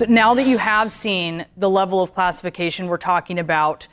So 0.00 0.06
now 0.06 0.32
that 0.32 0.46
you 0.46 0.56
have 0.56 0.90
seen 0.90 1.44
the 1.58 1.68
level 1.68 2.02
of 2.02 2.14
classification 2.14 2.86
we're 2.86 2.96
talking 2.96 3.38
about 3.38 3.86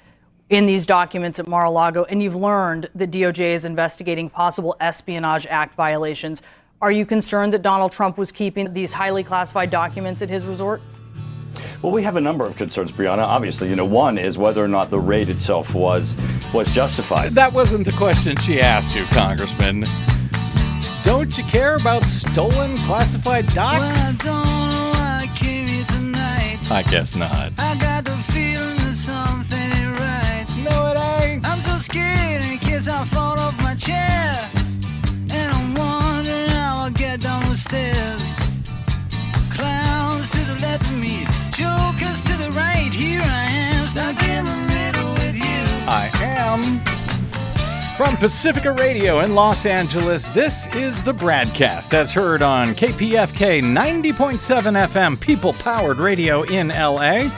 in 0.50 0.66
these 0.66 0.86
documents 0.86 1.38
at 1.38 1.50
Mar-a-Lago, 1.50 2.06
and 2.06 2.24
you've 2.24 2.34
learned 2.34 2.88
that 2.96 3.12
DOJ 3.12 3.40
is 3.48 3.66
investigating 3.66 4.30
possible 4.30 4.78
Espionage 4.80 5.46
Act 5.48 5.76
violations, 5.76 6.42
are 6.82 6.94
you 6.94 7.06
concerned 7.06 7.52
that 7.52 7.62
Donald 7.62 7.92
Trump 7.92 8.18
was 8.18 8.32
keeping 8.32 8.74
these 8.74 8.94
highly 8.94 9.22
classified 9.22 9.70
documents 9.70 10.22
at 10.22 10.30
his 10.30 10.46
resort? 10.46 10.80
Well, 11.82 11.92
we 11.92 12.04
have 12.04 12.16
a 12.16 12.22
number 12.22 12.46
of 12.46 12.56
concerns, 12.56 12.94
Brianna. 12.94 13.24
Obviously, 13.24 13.68
you 13.68 13.76
know, 13.76 13.84
one 13.84 14.18
is 14.18 14.38
whether 14.38 14.64
or 14.64 14.70
not 14.70 14.90
the 14.90 15.00
raid 15.00 15.28
itself 15.28 15.76
was 15.76 16.16
was 16.54 16.72
justified. 16.72 17.34
That 17.34 17.52
wasn't 17.52 17.84
the 17.84 17.92
question 17.92 18.38
she 18.38 18.62
asked 18.62 18.96
you, 18.96 19.04
Congressman. 19.08 19.84
Don't 21.04 21.38
you 21.38 21.44
care 21.44 21.76
about 21.76 22.04
stolen 22.06 22.78
classified 22.78 23.48
docs? 23.48 24.24
Well, 24.24 24.36
I, 24.36 24.47
I, 26.70 26.80
I 26.80 26.84
guess 26.84 27.16
not. 27.16 27.52
I 27.58 27.76
got 27.76 28.06
the 28.06 28.16
feeling 28.32 28.78
that 28.78 28.96
something 28.96 29.58
ain't 29.58 30.00
right. 30.00 30.46
No, 30.64 30.92
it 30.92 31.24
ain't. 31.24 31.48
I'm 31.48 31.60
so 31.60 31.78
scared 31.78 32.44
in 32.44 32.58
case 32.60 32.88
I 32.88 33.06
fall 33.06 33.40
off 33.40 33.58
my 33.62 33.76
chair. 33.76 34.50
And 35.30 35.52
I'm 35.52 35.74
wondering 35.76 36.50
how 36.50 36.84
I'll 36.84 36.92
get 36.92 37.22
down 37.22 37.50
the 37.50 37.58
stairs. 37.58 38.38
Clowns 39.52 40.32
to 40.32 40.40
the 40.40 40.60
left 40.62 40.86
of 40.86 40.98
me, 40.98 41.26
jokers 41.52 42.22
to 42.24 42.34
the 42.38 42.52
right. 42.52 42.92
Here 42.92 43.22
I 43.24 43.46
am, 43.50 43.86
stuck 43.86 44.22
in 44.24 44.46
the 44.46 44.58
middle 44.74 45.14
with 45.14 45.36
you. 45.36 45.64
I 45.88 46.12
am. 46.16 47.07
From 47.98 48.16
Pacifica 48.16 48.72
Radio 48.72 49.22
in 49.22 49.34
Los 49.34 49.66
Angeles, 49.66 50.30
this 50.30 50.68
is 50.68 51.02
the 51.02 51.16
BradCast 51.16 51.96
as 51.96 52.12
heard 52.12 52.44
on 52.44 52.76
KPFK 52.76 53.60
90.7 53.64 54.88
FM, 54.88 55.20
people 55.20 55.52
powered 55.54 55.98
radio 55.98 56.44
in 56.44 56.68
LA. 56.68 57.32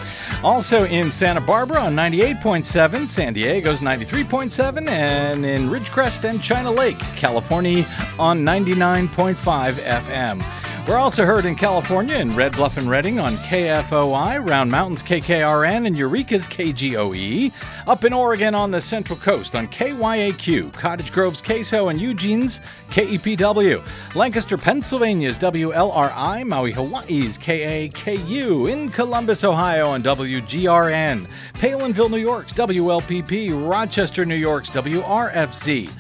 Also 0.44 0.84
in 0.84 1.12
Santa 1.12 1.40
Barbara 1.40 1.84
on 1.84 1.96
98.7, 1.96 3.08
San 3.08 3.32
Diego's 3.32 3.80
93.7, 3.80 4.90
and 4.90 5.46
in 5.46 5.70
Ridgecrest 5.70 6.30
and 6.30 6.44
China 6.44 6.72
Lake, 6.72 7.00
California 7.16 7.88
on 8.20 8.42
99.5 8.42 9.36
FM. 9.76 10.69
We're 10.90 10.98
also 10.98 11.24
heard 11.24 11.46
in 11.46 11.54
California 11.54 12.16
in 12.16 12.36
Red 12.36 12.54
Bluff 12.54 12.78
and 12.78 12.90
Redding 12.90 13.20
on 13.20 13.38
KFOI, 13.38 14.44
Round 14.44 14.72
Mountains 14.72 15.04
KKRN, 15.04 15.86
and 15.86 15.96
Eureka's 15.96 16.48
KGOE. 16.48 17.54
Up 17.86 18.06
in 18.06 18.12
Oregon 18.12 18.56
on 18.56 18.72
the 18.72 18.82
Central 18.82 19.20
Coast 19.20 19.54
on 19.54 19.68
KYAQ, 19.68 20.74
Cottage 20.74 21.12
Grove's 21.12 21.44
KSO, 21.44 21.92
and 21.92 22.02
Eugene's 22.02 22.60
KEPW. 22.90 23.86
Lancaster, 24.16 24.58
Pennsylvania's 24.58 25.38
WLRI, 25.38 26.44
Maui, 26.48 26.72
Hawaii's 26.72 27.38
KAKU. 27.38 28.72
In 28.72 28.90
Columbus, 28.90 29.44
Ohio 29.44 29.90
on 29.90 30.02
WGRN. 30.02 31.28
Palenville, 31.54 32.10
New 32.10 32.18
York's 32.18 32.54
WLPP. 32.54 33.70
Rochester, 33.70 34.26
New 34.26 34.34
York's 34.34 34.72
WRFZ 34.72 35.92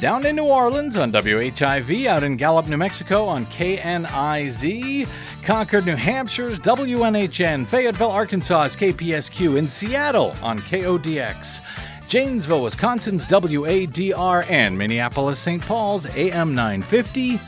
down 0.00 0.24
in 0.26 0.36
New 0.36 0.44
Orleans 0.44 0.96
on 0.96 1.10
WHIV, 1.10 2.06
out 2.06 2.22
in 2.22 2.36
Gallup, 2.36 2.68
New 2.68 2.76
Mexico 2.76 3.24
on 3.24 3.46
KNIZ, 3.46 5.08
Concord, 5.42 5.86
New 5.86 5.96
Hampshire's 5.96 6.60
WNHN, 6.60 7.66
Fayetteville, 7.66 8.10
Arkansas's 8.10 8.76
KPSQ, 8.76 9.58
in 9.58 9.68
Seattle 9.68 10.36
on 10.40 10.60
KODX. 10.60 11.60
Janesville, 12.06 12.62
Wisconsin's 12.62 13.26
WADR, 13.26 14.48
and 14.48 14.78
Minneapolis, 14.78 15.38
St. 15.38 15.62
Paul's 15.62 16.06
AM 16.06 16.54
950 16.54 17.40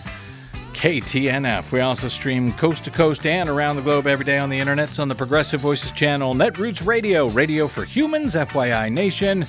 KTNF. 0.72 1.72
We 1.72 1.80
also 1.80 2.08
stream 2.08 2.52
coast 2.54 2.84
to 2.84 2.90
coast 2.90 3.26
and 3.26 3.48
around 3.48 3.76
the 3.76 3.82
globe 3.82 4.06
every 4.06 4.24
day 4.24 4.38
on 4.38 4.50
the 4.50 4.58
internets 4.58 4.98
on 4.98 5.08
the 5.08 5.14
Progressive 5.14 5.60
Voices 5.60 5.92
channel, 5.92 6.34
Netroots 6.34 6.84
Radio, 6.84 7.28
Radio 7.28 7.68
for 7.68 7.84
Humans, 7.84 8.34
FYI 8.34 8.92
Nation, 8.92 9.46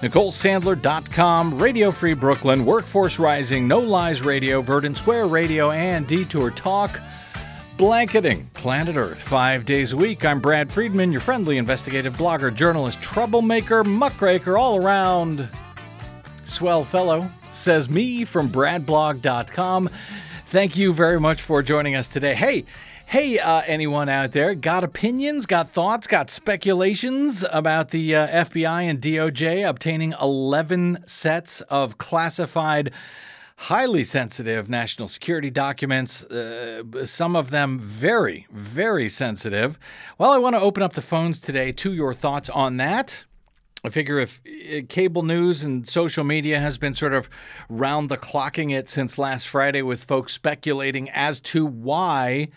NicoleSandler.com, 0.00 1.58
Radio 1.58 1.90
Free 1.90 2.14
Brooklyn, 2.14 2.64
Workforce 2.64 3.18
Rising, 3.18 3.66
No 3.66 3.80
Lies 3.80 4.22
Radio, 4.22 4.62
Verdant 4.62 4.96
Square 4.96 5.26
Radio, 5.26 5.72
and 5.72 6.06
Detour 6.06 6.52
Talk. 6.52 7.00
Blanketing 7.76 8.48
Planet 8.54 8.96
Earth 8.96 9.20
five 9.20 9.64
days 9.64 9.92
a 9.92 9.96
week. 9.96 10.24
I'm 10.24 10.38
Brad 10.38 10.70
Friedman, 10.70 11.10
your 11.10 11.20
friendly 11.20 11.58
investigative 11.58 12.16
blogger, 12.16 12.54
journalist, 12.54 13.02
troublemaker, 13.02 13.82
muckraker, 13.82 14.56
all 14.56 14.84
around 14.84 15.48
swell 16.44 16.84
fellow, 16.84 17.28
says 17.50 17.88
me 17.88 18.24
from 18.24 18.48
bradblog.com. 18.50 19.90
Thank 20.50 20.76
you 20.76 20.92
very 20.92 21.18
much 21.18 21.42
for 21.42 21.60
joining 21.60 21.96
us 21.96 22.06
today. 22.06 22.34
Hey, 22.36 22.64
Hey, 23.10 23.38
uh, 23.38 23.62
anyone 23.66 24.10
out 24.10 24.32
there, 24.32 24.54
got 24.54 24.84
opinions, 24.84 25.46
got 25.46 25.70
thoughts, 25.70 26.06
got 26.06 26.28
speculations 26.28 27.42
about 27.50 27.90
the 27.90 28.14
uh, 28.14 28.44
FBI 28.44 28.82
and 28.82 29.00
DOJ 29.00 29.66
obtaining 29.66 30.12
11 30.20 31.04
sets 31.06 31.62
of 31.62 31.96
classified, 31.96 32.92
highly 33.56 34.04
sensitive 34.04 34.68
national 34.68 35.08
security 35.08 35.48
documents, 35.48 36.22
uh, 36.24 36.82
some 37.04 37.34
of 37.34 37.48
them 37.48 37.78
very, 37.78 38.46
very 38.50 39.08
sensitive? 39.08 39.78
Well, 40.18 40.32
I 40.32 40.36
want 40.36 40.56
to 40.56 40.60
open 40.60 40.82
up 40.82 40.92
the 40.92 41.00
phones 41.00 41.40
today 41.40 41.72
to 41.72 41.94
your 41.94 42.12
thoughts 42.12 42.50
on 42.50 42.76
that. 42.76 43.24
I 43.82 43.88
figure 43.88 44.18
if 44.18 44.38
uh, 44.46 44.82
cable 44.86 45.22
news 45.22 45.62
and 45.62 45.88
social 45.88 46.24
media 46.24 46.60
has 46.60 46.76
been 46.76 46.92
sort 46.92 47.14
of 47.14 47.30
round 47.70 48.10
the 48.10 48.18
clocking 48.18 48.70
it 48.70 48.86
since 48.86 49.16
last 49.16 49.48
Friday 49.48 49.80
with 49.80 50.04
folks 50.04 50.34
speculating 50.34 51.08
as 51.08 51.40
to 51.40 51.64
why 51.64 52.48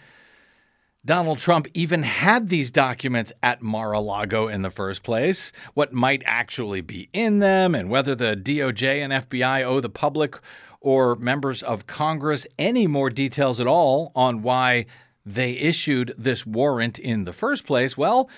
Donald 1.04 1.40
Trump 1.40 1.68
even 1.74 2.04
had 2.04 2.50
these 2.50 2.70
documents 2.70 3.34
at 3.42 3.62
Mar 3.62 3.92
a 3.92 4.00
Lago 4.00 4.48
in 4.48 4.62
the 4.62 4.70
first 4.70 5.02
place, 5.02 5.52
what 5.74 5.92
might 5.92 6.22
actually 6.28 6.82
be 6.82 7.10
in 7.12 7.40
them, 7.40 7.74
and 7.74 7.90
whether 7.90 8.14
the 8.14 8.36
DOJ 8.36 9.04
and 9.04 9.12
FBI 9.12 9.64
owe 9.64 9.80
the 9.80 9.90
public 9.90 10.38
or 10.80 11.16
members 11.16 11.64
of 11.64 11.88
Congress 11.88 12.46
any 12.60 12.86
more 12.86 13.10
details 13.10 13.60
at 13.60 13.66
all 13.66 14.12
on 14.16 14.44
why 14.44 14.86
they 15.26 15.54
issued 15.54 16.14
this 16.20 16.46
warrant 16.46 17.00
in 17.00 17.26
the 17.26 17.34
first 17.34 17.66
place. 17.66 17.98
Well, 17.98 18.30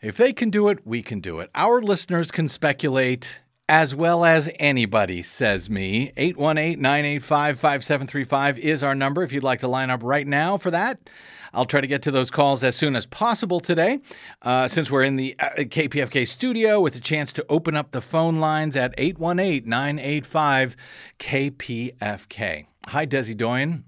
if 0.00 0.16
they 0.16 0.32
can 0.32 0.48
do 0.48 0.68
it, 0.68 0.86
we 0.86 1.02
can 1.02 1.20
do 1.20 1.40
it. 1.40 1.50
Our 1.54 1.82
listeners 1.82 2.30
can 2.30 2.48
speculate 2.48 3.40
as 3.68 3.94
well 3.94 4.24
as 4.24 4.50
anybody, 4.58 5.22
says 5.22 5.70
me. 5.70 6.12
818 6.16 6.80
985 6.80 7.58
5735 7.58 8.58
is 8.58 8.82
our 8.82 8.94
number 8.94 9.22
if 9.22 9.32
you'd 9.32 9.44
like 9.44 9.60
to 9.60 9.68
line 9.68 9.90
up 9.90 10.02
right 10.02 10.26
now 10.26 10.58
for 10.58 10.70
that. 10.70 10.98
I'll 11.54 11.64
try 11.64 11.80
to 11.80 11.86
get 11.86 12.02
to 12.02 12.10
those 12.10 12.30
calls 12.30 12.64
as 12.64 12.74
soon 12.76 12.96
as 12.96 13.06
possible 13.06 13.60
today, 13.60 14.00
uh, 14.42 14.66
since 14.68 14.90
we're 14.90 15.04
in 15.04 15.16
the 15.16 15.36
uh, 15.38 15.50
KPFK 15.58 16.26
studio 16.26 16.80
with 16.80 16.96
a 16.96 17.00
chance 17.00 17.32
to 17.34 17.46
open 17.48 17.76
up 17.76 17.92
the 17.92 18.00
phone 18.00 18.40
lines 18.40 18.76
at 18.76 18.92
818 18.98 19.68
985 19.68 20.76
KPFK. 21.18 22.66
Hi, 22.88 23.06
Desi 23.06 23.36
Doyen. 23.36 23.84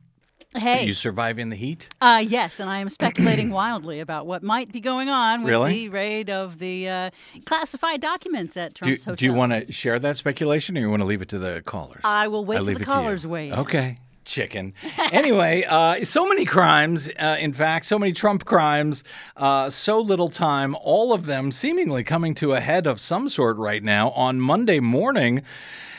Hey. 0.55 0.87
You 0.87 0.95
surviving 0.95 1.51
the 1.51 1.57
heat? 1.57 1.91
Uh, 2.01 2.23
yes, 2.27 2.61
and 2.61 2.71
I 2.71 2.79
am 2.79 2.89
speculating 2.89 3.51
wildly 3.61 4.01
about 4.01 4.27
what 4.27 4.43
might 4.43 4.73
be 4.73 4.81
going 4.81 5.11
on 5.11 5.43
with 5.43 5.51
Really? 5.51 5.73
the 5.73 5.89
raid 5.91 6.31
of 6.31 6.59
the 6.59 6.89
uh, 6.89 7.11
classified 7.45 8.01
documents 8.01 8.57
at 8.57 8.73
Do, 8.73 8.85
Trump's 8.85 9.05
hotel. 9.05 9.17
do 9.17 9.25
you 9.27 9.33
want 9.35 9.53
to 9.53 9.71
share 9.71 9.99
that 9.99 10.17
speculation 10.17 10.79
or 10.79 10.81
you 10.81 10.89
want 10.89 11.01
to 11.01 11.07
leave 11.07 11.21
it 11.21 11.29
to 11.31 11.39
the 11.39 11.63
callers? 11.67 12.01
I 12.05 12.29
will 12.29 12.45
wait 12.45 12.57
I 12.57 12.59
till 12.61 12.65
leave 12.69 12.79
the 12.79 12.85
callers 12.87 13.27
weigh 13.27 13.49
in. 13.49 13.55
Okay. 13.55 13.99
Chicken. 14.27 14.75
anyway, 15.13 15.65
uh, 15.67 16.05
so 16.05 16.27
many 16.27 16.45
crimes, 16.45 17.09
uh, 17.19 17.37
in 17.41 17.53
fact, 17.53 17.87
so 17.87 17.99
many 17.99 18.13
Trump 18.13 18.45
crimes, 18.45 19.05
uh, 19.37 19.71
so 19.71 20.01
little 20.01 20.29
time, 20.29 20.77
all 20.83 21.13
of 21.13 21.27
them 21.27 21.53
seemingly 21.53 22.05
coming 22.05 22.35
to 22.35 22.53
a 22.53 22.61
head 22.61 22.87
of 22.87 23.01
some 23.01 23.29
sort 23.29 23.57
right 23.57 23.83
now. 23.83 24.11
On 24.11 24.41
Monday 24.41 24.81
morning, 24.81 25.43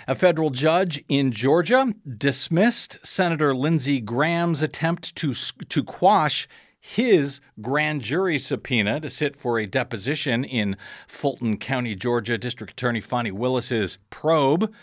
a 0.08 0.14
federal 0.14 0.50
judge 0.50 1.04
in 1.08 1.32
Georgia 1.32 1.94
dismissed 2.18 3.00
Senator 3.02 3.56
Lindsey 3.56 4.00
Graham's 4.02 4.62
attempt 4.62 5.16
to, 5.16 5.34
to 5.34 5.84
quash 5.84 6.48
his 6.80 7.40
grand 7.62 8.02
jury 8.02 8.38
subpoena 8.38 9.00
to 9.00 9.10
sit 9.10 9.36
for 9.36 9.58
a 9.58 9.66
deposition 9.66 10.44
in 10.44 10.78
Fulton 11.08 11.58
County, 11.58 11.96
Georgia, 11.96 12.38
District 12.38 12.72
Attorney 12.72 13.02
Fani 13.02 13.32
Willis's 13.32 13.98
probe 14.10 14.74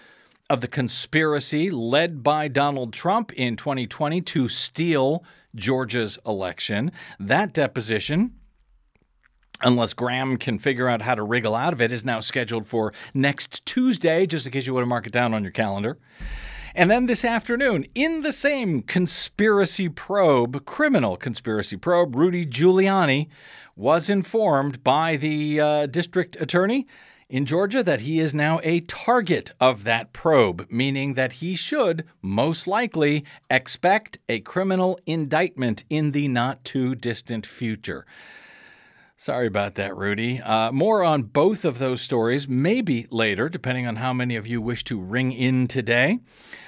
of 0.50 0.61
the 0.61 0.69
conspiracy 0.69 1.70
led 1.70 2.23
by 2.23 2.49
Donald 2.49 2.93
Trump 2.93 3.32
in 3.32 3.56
2020 3.56 4.20
to 4.20 4.49
steal 4.49 5.25
Georgia's 5.55 6.19
election. 6.26 6.93
That 7.19 7.55
deposition, 7.55 8.35
unless 9.62 9.94
Graham 9.94 10.37
can 10.37 10.58
figure 10.58 10.88
out 10.88 11.00
how 11.00 11.14
to 11.14 11.23
wriggle 11.23 11.55
out 11.55 11.73
of 11.73 11.81
it, 11.81 11.91
is 11.91 12.05
now 12.05 12.20
scheduled 12.20 12.67
for 12.67 12.93
next 13.14 13.64
Tuesday, 13.64 14.26
just 14.26 14.44
in 14.44 14.52
case 14.52 14.67
you 14.67 14.75
want 14.75 14.82
to 14.85 14.88
mark 14.88 15.06
it 15.06 15.12
down 15.12 15.32
on 15.32 15.43
your 15.43 15.52
calendar. 15.52 15.99
And 16.75 16.91
then 16.91 17.06
this 17.06 17.25
afternoon, 17.25 17.87
in 17.94 18.23
the 18.23 18.32
same 18.32 18.82
conspiracy 18.82 19.88
probe, 19.88 20.67
criminal 20.67 21.17
conspiracy 21.17 21.76
probe, 21.76 22.17
Rudy 22.17 22.44
Giuliani 22.44 23.29
was 23.76 24.11
informed 24.11 24.85
by 24.85 25.17
the 25.17 25.61
uh, 25.61 25.87
district 25.87 26.37
attorney 26.41 26.87
in 27.34 27.44
Georgia 27.46 27.82
that 27.82 28.02
he 28.02 28.20
is 28.20 28.32
now 28.32 28.60
a 28.62 28.78
target 28.82 29.50
of 29.58 29.82
that 29.82 30.12
probe, 30.12 30.64
meaning 30.70 31.14
that 31.14 31.32
he 31.32 31.56
should 31.56 32.04
most 32.22 32.69
likely 32.69 33.25
expect 33.50 34.20
a 34.28 34.38
criminal 34.38 35.00
indictment 35.04 35.82
in 35.90 36.12
the 36.12 36.28
not 36.28 36.64
too 36.64 36.94
distant 36.94 37.44
future. 37.44 38.06
Sorry 39.16 39.46
about 39.46 39.76
that, 39.76 39.96
Rudy. 39.96 40.40
Uh, 40.40 40.72
more 40.72 41.05
on 41.05 41.22
both 41.22 41.64
of 41.64 41.78
those 41.78 42.00
stories, 42.00 42.49
maybe 42.49 43.06
later, 43.11 43.49
depending 43.49 43.87
on 43.87 43.96
how 43.96 44.12
many 44.12 44.34
of 44.34 44.49
you 44.49 44.61
wish 44.61 44.82
to 44.84 45.00
ring 45.00 45.31
in 45.31 45.69
today. 45.69 46.19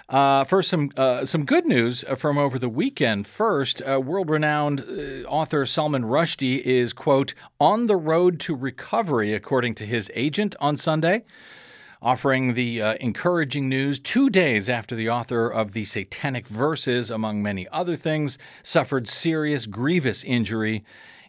Uh, 0.08 0.44
first, 0.44 0.70
some 0.70 0.92
uh, 0.96 1.24
some 1.24 1.44
good 1.44 1.66
news 1.66 2.04
from 2.16 2.38
over 2.38 2.56
the 2.56 2.68
weekend. 2.68 3.26
First, 3.26 3.82
uh, 3.82 4.00
world-renowned 4.00 4.80
uh, 4.80 5.28
author 5.28 5.66
Salman 5.66 6.04
Rushdie 6.04 6.62
is 6.62 6.92
quote 6.92 7.34
on 7.58 7.88
the 7.88 7.96
road 7.96 8.38
to 8.40 8.54
recovery, 8.54 9.34
according 9.34 9.74
to 9.76 9.84
his 9.84 10.08
agent 10.14 10.54
on 10.60 10.76
Sunday 10.76 11.24
offering 12.02 12.54
the 12.54 12.80
uh, 12.80 12.94
encouraging 13.00 13.68
news 13.68 13.98
two 13.98 14.30
days 14.30 14.68
after 14.68 14.94
the 14.94 15.08
author 15.08 15.48
of 15.48 15.72
the 15.72 15.84
Satanic 15.84 16.46
Verses, 16.46 17.10
among 17.10 17.42
many 17.42 17.66
other 17.68 17.96
things, 17.96 18.38
suffered 18.62 19.08
serious, 19.08 19.66
grievous 19.66 20.22
injury 20.22 20.84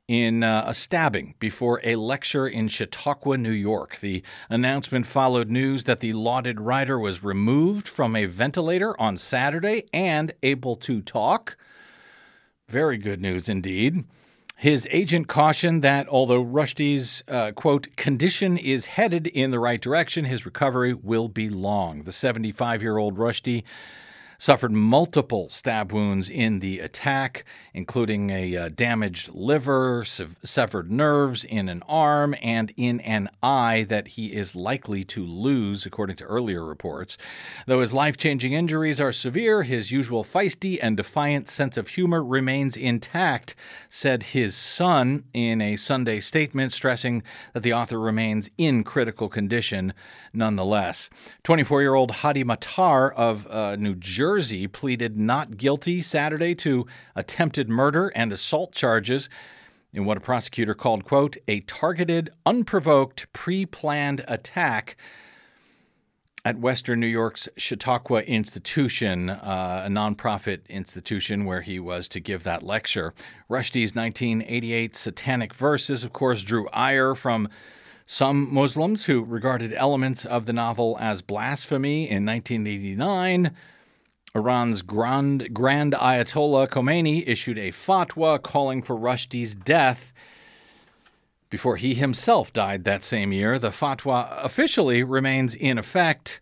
in 0.07 0.41
uh, 0.41 0.63
a 0.65 0.73
stabbing 0.73 1.35
before 1.39 1.81
a 1.83 1.95
lecture 1.97 2.47
in 2.47 2.67
Chautauqua, 2.67 3.37
New 3.37 3.51
York. 3.51 3.99
The 3.99 4.23
announcement 4.49 5.05
followed 5.05 5.49
news 5.49 5.83
that 5.83 5.99
the 5.99 6.13
lauded 6.13 6.61
writer 6.61 6.97
was 6.97 7.23
removed 7.23 7.87
from 7.87 8.15
a 8.15 8.25
ventilator 8.25 8.99
on 8.99 9.17
Saturday 9.17 9.85
and 9.93 10.33
able 10.43 10.77
to 10.77 11.01
talk. 11.01 11.57
Very 12.69 12.97
good 12.97 13.21
news 13.21 13.49
indeed. 13.49 14.05
His 14.55 14.87
agent 14.89 15.27
cautioned 15.27 15.83
that 15.83 16.07
although 16.07 16.43
Rushdie's, 16.43 17.21
uh, 17.27 17.51
quote, 17.51 17.95
condition 17.95 18.57
is 18.57 18.85
headed 18.85 19.27
in 19.27 19.51
the 19.51 19.59
right 19.59 19.79
direction, 19.79 20.25
his 20.25 20.45
recovery 20.45 20.93
will 20.93 21.27
be 21.27 21.47
long. 21.47 22.03
The 22.03 22.11
75 22.11 22.81
year 22.81 22.97
old 22.97 23.17
Rushdie 23.17 23.63
suffered 24.37 24.71
multiple 24.71 25.49
stab 25.49 25.91
wounds 25.91 26.29
in 26.29 26.59
the 26.59 26.79
attack, 26.79 27.43
including 27.73 28.29
a 28.29 28.55
uh, 28.55 28.69
damaged 28.69 29.29
liver, 29.33 30.03
sev- 30.05 30.37
severed 30.43 30.91
nerves 30.91 31.43
in 31.43 31.69
an 31.69 31.83
arm, 31.87 32.35
and 32.41 32.73
in 32.77 32.99
an 33.01 33.29
eye 33.41 33.85
that 33.89 34.09
he 34.09 34.33
is 34.33 34.55
likely 34.55 35.03
to 35.03 35.25
lose, 35.25 35.85
according 35.85 36.15
to 36.15 36.23
earlier 36.25 36.63
reports. 36.63 37.17
Though 37.65 37.81
his 37.81 37.93
life 37.93 38.17
changing 38.17 38.53
injuries 38.53 38.99
are 38.99 39.11
severe, 39.11 39.63
his 39.63 39.91
usual 39.91 40.23
feisty 40.23 40.79
and 40.81 40.97
defiant 40.97 41.47
sense 41.47 41.77
of 41.77 41.89
humor 41.89 42.23
remains 42.23 42.77
intact, 42.77 43.55
said 43.89 44.23
his 44.23 44.55
son 44.55 45.23
in 45.33 45.61
a 45.61 45.75
Sunday 45.75 46.19
statement, 46.19 46.71
stressing 46.71 47.23
that 47.53 47.63
the 47.63 47.73
author 47.73 47.99
remains 47.99 48.49
in 48.57 48.83
critical 48.83 49.29
condition 49.29 49.93
nonetheless. 50.37 51.09
24 51.43 51.81
year 51.81 51.95
old 51.95 52.11
Hadi 52.11 52.43
Matar 52.43 53.13
of 53.15 53.47
uh, 53.47 53.75
New 53.75 53.95
Jersey 53.95 54.67
pleaded 54.67 55.17
not 55.17 55.57
guilty 55.57 56.01
Saturday 56.01 56.55
to 56.55 56.85
attempted 57.15 57.67
murder 57.67 58.09
and 58.09 58.31
assault 58.31 58.73
charges 58.73 59.27
in 59.93 60.05
what 60.05 60.17
a 60.17 60.21
prosecutor 60.21 60.75
called, 60.75 61.03
quote, 61.03 61.37
a 61.47 61.61
targeted, 61.61 62.29
unprovoked, 62.45 63.31
pre 63.33 63.65
planned 63.65 64.23
attack 64.27 64.95
at 66.45 66.59
Western 66.59 66.99
New 67.01 67.07
York's 67.07 67.49
Chautauqua 67.57 68.21
Institution, 68.21 69.29
uh, 69.29 69.83
a 69.85 69.89
nonprofit 69.89 70.65
institution 70.69 71.43
where 71.43 71.61
he 71.61 71.77
was 71.77 72.07
to 72.07 72.21
give 72.21 72.43
that 72.43 72.63
lecture. 72.63 73.13
Rushdie's 73.49 73.95
1988 73.95 74.95
Satanic 74.95 75.53
Verses, 75.53 76.05
of 76.05 76.13
course, 76.13 76.41
drew 76.43 76.69
ire 76.69 77.15
from 77.15 77.49
some 78.09 78.51
Muslims 78.51 79.03
who 79.03 79.21
regarded 79.21 79.73
elements 79.73 80.23
of 80.23 80.45
the 80.45 80.53
novel 80.53 80.97
as 80.99 81.21
blasphemy 81.21 82.09
in 82.09 82.25
1989. 82.25 83.51
Iran's 84.33 84.81
Grand, 84.81 85.53
Grand 85.53 85.91
Ayatollah 85.91 86.69
Khomeini 86.69 87.27
issued 87.27 87.57
a 87.57 87.71
fatwa 87.71 88.41
calling 88.41 88.81
for 88.81 88.95
Rushdie's 88.95 89.53
death 89.53 90.13
before 91.49 91.75
he 91.75 91.95
himself 91.95 92.53
died 92.53 92.85
that 92.85 93.03
same 93.03 93.33
year. 93.33 93.59
The 93.59 93.71
fatwa 93.71 94.41
officially 94.41 95.03
remains 95.03 95.53
in 95.53 95.77
effect, 95.77 96.39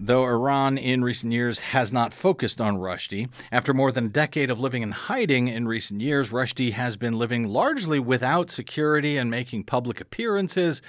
though 0.00 0.24
Iran 0.24 0.78
in 0.78 1.04
recent 1.04 1.32
years 1.32 1.58
has 1.58 1.92
not 1.92 2.14
focused 2.14 2.60
on 2.60 2.78
Rushdie. 2.78 3.28
After 3.52 3.74
more 3.74 3.92
than 3.92 4.06
a 4.06 4.08
decade 4.08 4.50
of 4.50 4.58
living 4.58 4.82
in 4.82 4.92
hiding 4.92 5.48
in 5.48 5.68
recent 5.68 6.00
years, 6.00 6.30
Rushdie 6.30 6.72
has 6.72 6.96
been 6.96 7.18
living 7.18 7.48
largely 7.48 8.00
without 8.00 8.50
security 8.50 9.18
and 9.18 9.30
making 9.30 9.64
public 9.64 10.00
appearances. 10.00 10.80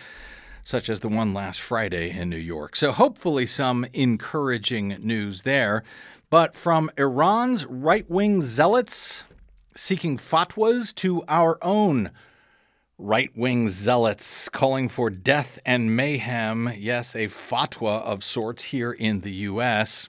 Such 0.63 0.89
as 0.89 1.01
the 1.01 1.09
one 1.09 1.33
last 1.33 1.59
Friday 1.59 2.11
in 2.11 2.29
New 2.29 2.37
York. 2.37 2.75
So, 2.75 2.91
hopefully, 2.91 3.47
some 3.47 3.85
encouraging 3.93 4.89
news 5.01 5.41
there. 5.41 5.83
But 6.29 6.55
from 6.55 6.91
Iran's 6.97 7.65
right 7.65 8.09
wing 8.09 8.41
zealots 8.41 9.23
seeking 9.75 10.17
fatwas 10.17 10.93
to 10.95 11.23
our 11.27 11.57
own 11.63 12.11
right 13.01 13.35
wing 13.35 13.67
zealots 13.67 14.47
calling 14.47 14.87
for 14.87 15.09
death 15.09 15.57
and 15.65 15.95
mayhem. 15.95 16.71
Yes, 16.77 17.15
a 17.15 17.25
fatwa 17.27 18.01
of 18.03 18.23
sorts 18.23 18.65
here 18.65 18.91
in 18.91 19.21
the 19.21 19.31
U.S. 19.31 20.07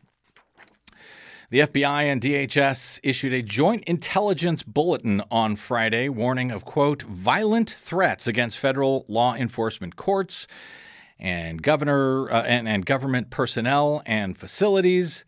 The 1.49 1.61
FBI 1.61 2.05
and 2.05 2.21
DHS 2.21 3.01
issued 3.03 3.33
a 3.33 3.43
joint 3.43 3.85
intelligence 3.85 4.63
bulletin 4.63 5.23
on 5.31 5.57
Friday 5.57 6.11
warning 6.11 6.51
of, 6.51 6.65
quote, 6.65 7.03
violent 7.03 7.77
threats 7.81 8.27
against 8.27 8.59
federal 8.59 9.07
law 9.09 9.35
enforcement 9.35 9.97
courts 9.97 10.47
and 11.19 11.63
governor 11.63 12.31
uh, 12.31 12.43
and, 12.43 12.69
and 12.69 12.85
government 12.85 13.31
personnel 13.31 14.03
and 14.05 14.37
facilities. 14.37 15.25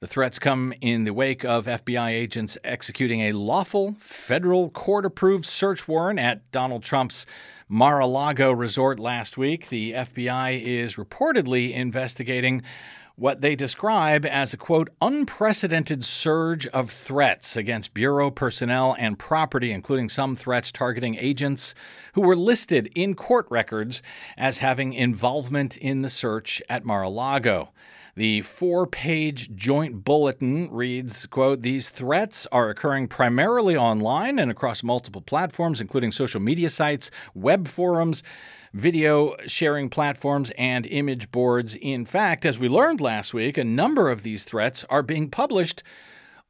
The 0.00 0.06
threats 0.06 0.38
come 0.38 0.72
in 0.80 1.04
the 1.04 1.12
wake 1.12 1.44
of 1.44 1.66
FBI 1.66 2.08
agents 2.08 2.56
executing 2.64 3.20
a 3.20 3.32
lawful 3.32 3.96
federal 3.98 4.70
court 4.70 5.04
approved 5.04 5.44
search 5.44 5.86
warrant 5.86 6.18
at 6.18 6.50
Donald 6.52 6.82
Trump's 6.82 7.26
Mar 7.68 8.00
a 8.00 8.06
Lago 8.06 8.50
resort 8.50 8.98
last 8.98 9.36
week. 9.36 9.68
The 9.68 9.92
FBI 9.92 10.62
is 10.62 10.94
reportedly 10.94 11.74
investigating 11.74 12.62
what 13.16 13.42
they 13.42 13.54
describe 13.54 14.24
as 14.24 14.54
a 14.54 14.56
quote, 14.56 14.88
unprecedented 15.02 16.02
surge 16.02 16.66
of 16.68 16.90
threats 16.90 17.54
against 17.54 17.92
Bureau 17.92 18.30
personnel 18.30 18.96
and 18.98 19.18
property, 19.18 19.70
including 19.70 20.08
some 20.08 20.34
threats 20.34 20.72
targeting 20.72 21.16
agents 21.16 21.74
who 22.14 22.22
were 22.22 22.36
listed 22.36 22.90
in 22.94 23.14
court 23.14 23.46
records 23.50 24.00
as 24.38 24.60
having 24.60 24.94
involvement 24.94 25.76
in 25.76 26.00
the 26.00 26.08
search 26.08 26.62
at 26.70 26.86
Mar 26.86 27.02
a 27.02 27.10
Lago. 27.10 27.68
The 28.16 28.42
four-page 28.42 29.54
joint 29.54 30.04
bulletin 30.04 30.68
reads, 30.72 31.26
quote, 31.26 31.62
"These 31.62 31.90
threats 31.90 32.46
are 32.50 32.68
occurring 32.68 33.08
primarily 33.08 33.76
online 33.76 34.38
and 34.38 34.50
across 34.50 34.82
multiple 34.82 35.22
platforms 35.22 35.80
including 35.80 36.12
social 36.12 36.40
media 36.40 36.70
sites, 36.70 37.10
web 37.34 37.68
forums, 37.68 38.22
video 38.74 39.36
sharing 39.46 39.88
platforms, 39.88 40.50
and 40.56 40.86
image 40.86 41.30
boards. 41.30 41.74
In 41.76 42.04
fact, 42.04 42.44
as 42.44 42.58
we 42.58 42.68
learned 42.68 43.00
last 43.00 43.34
week, 43.34 43.58
a 43.58 43.64
number 43.64 44.10
of 44.10 44.22
these 44.22 44.44
threats 44.44 44.84
are 44.88 45.02
being 45.02 45.28
published 45.28 45.82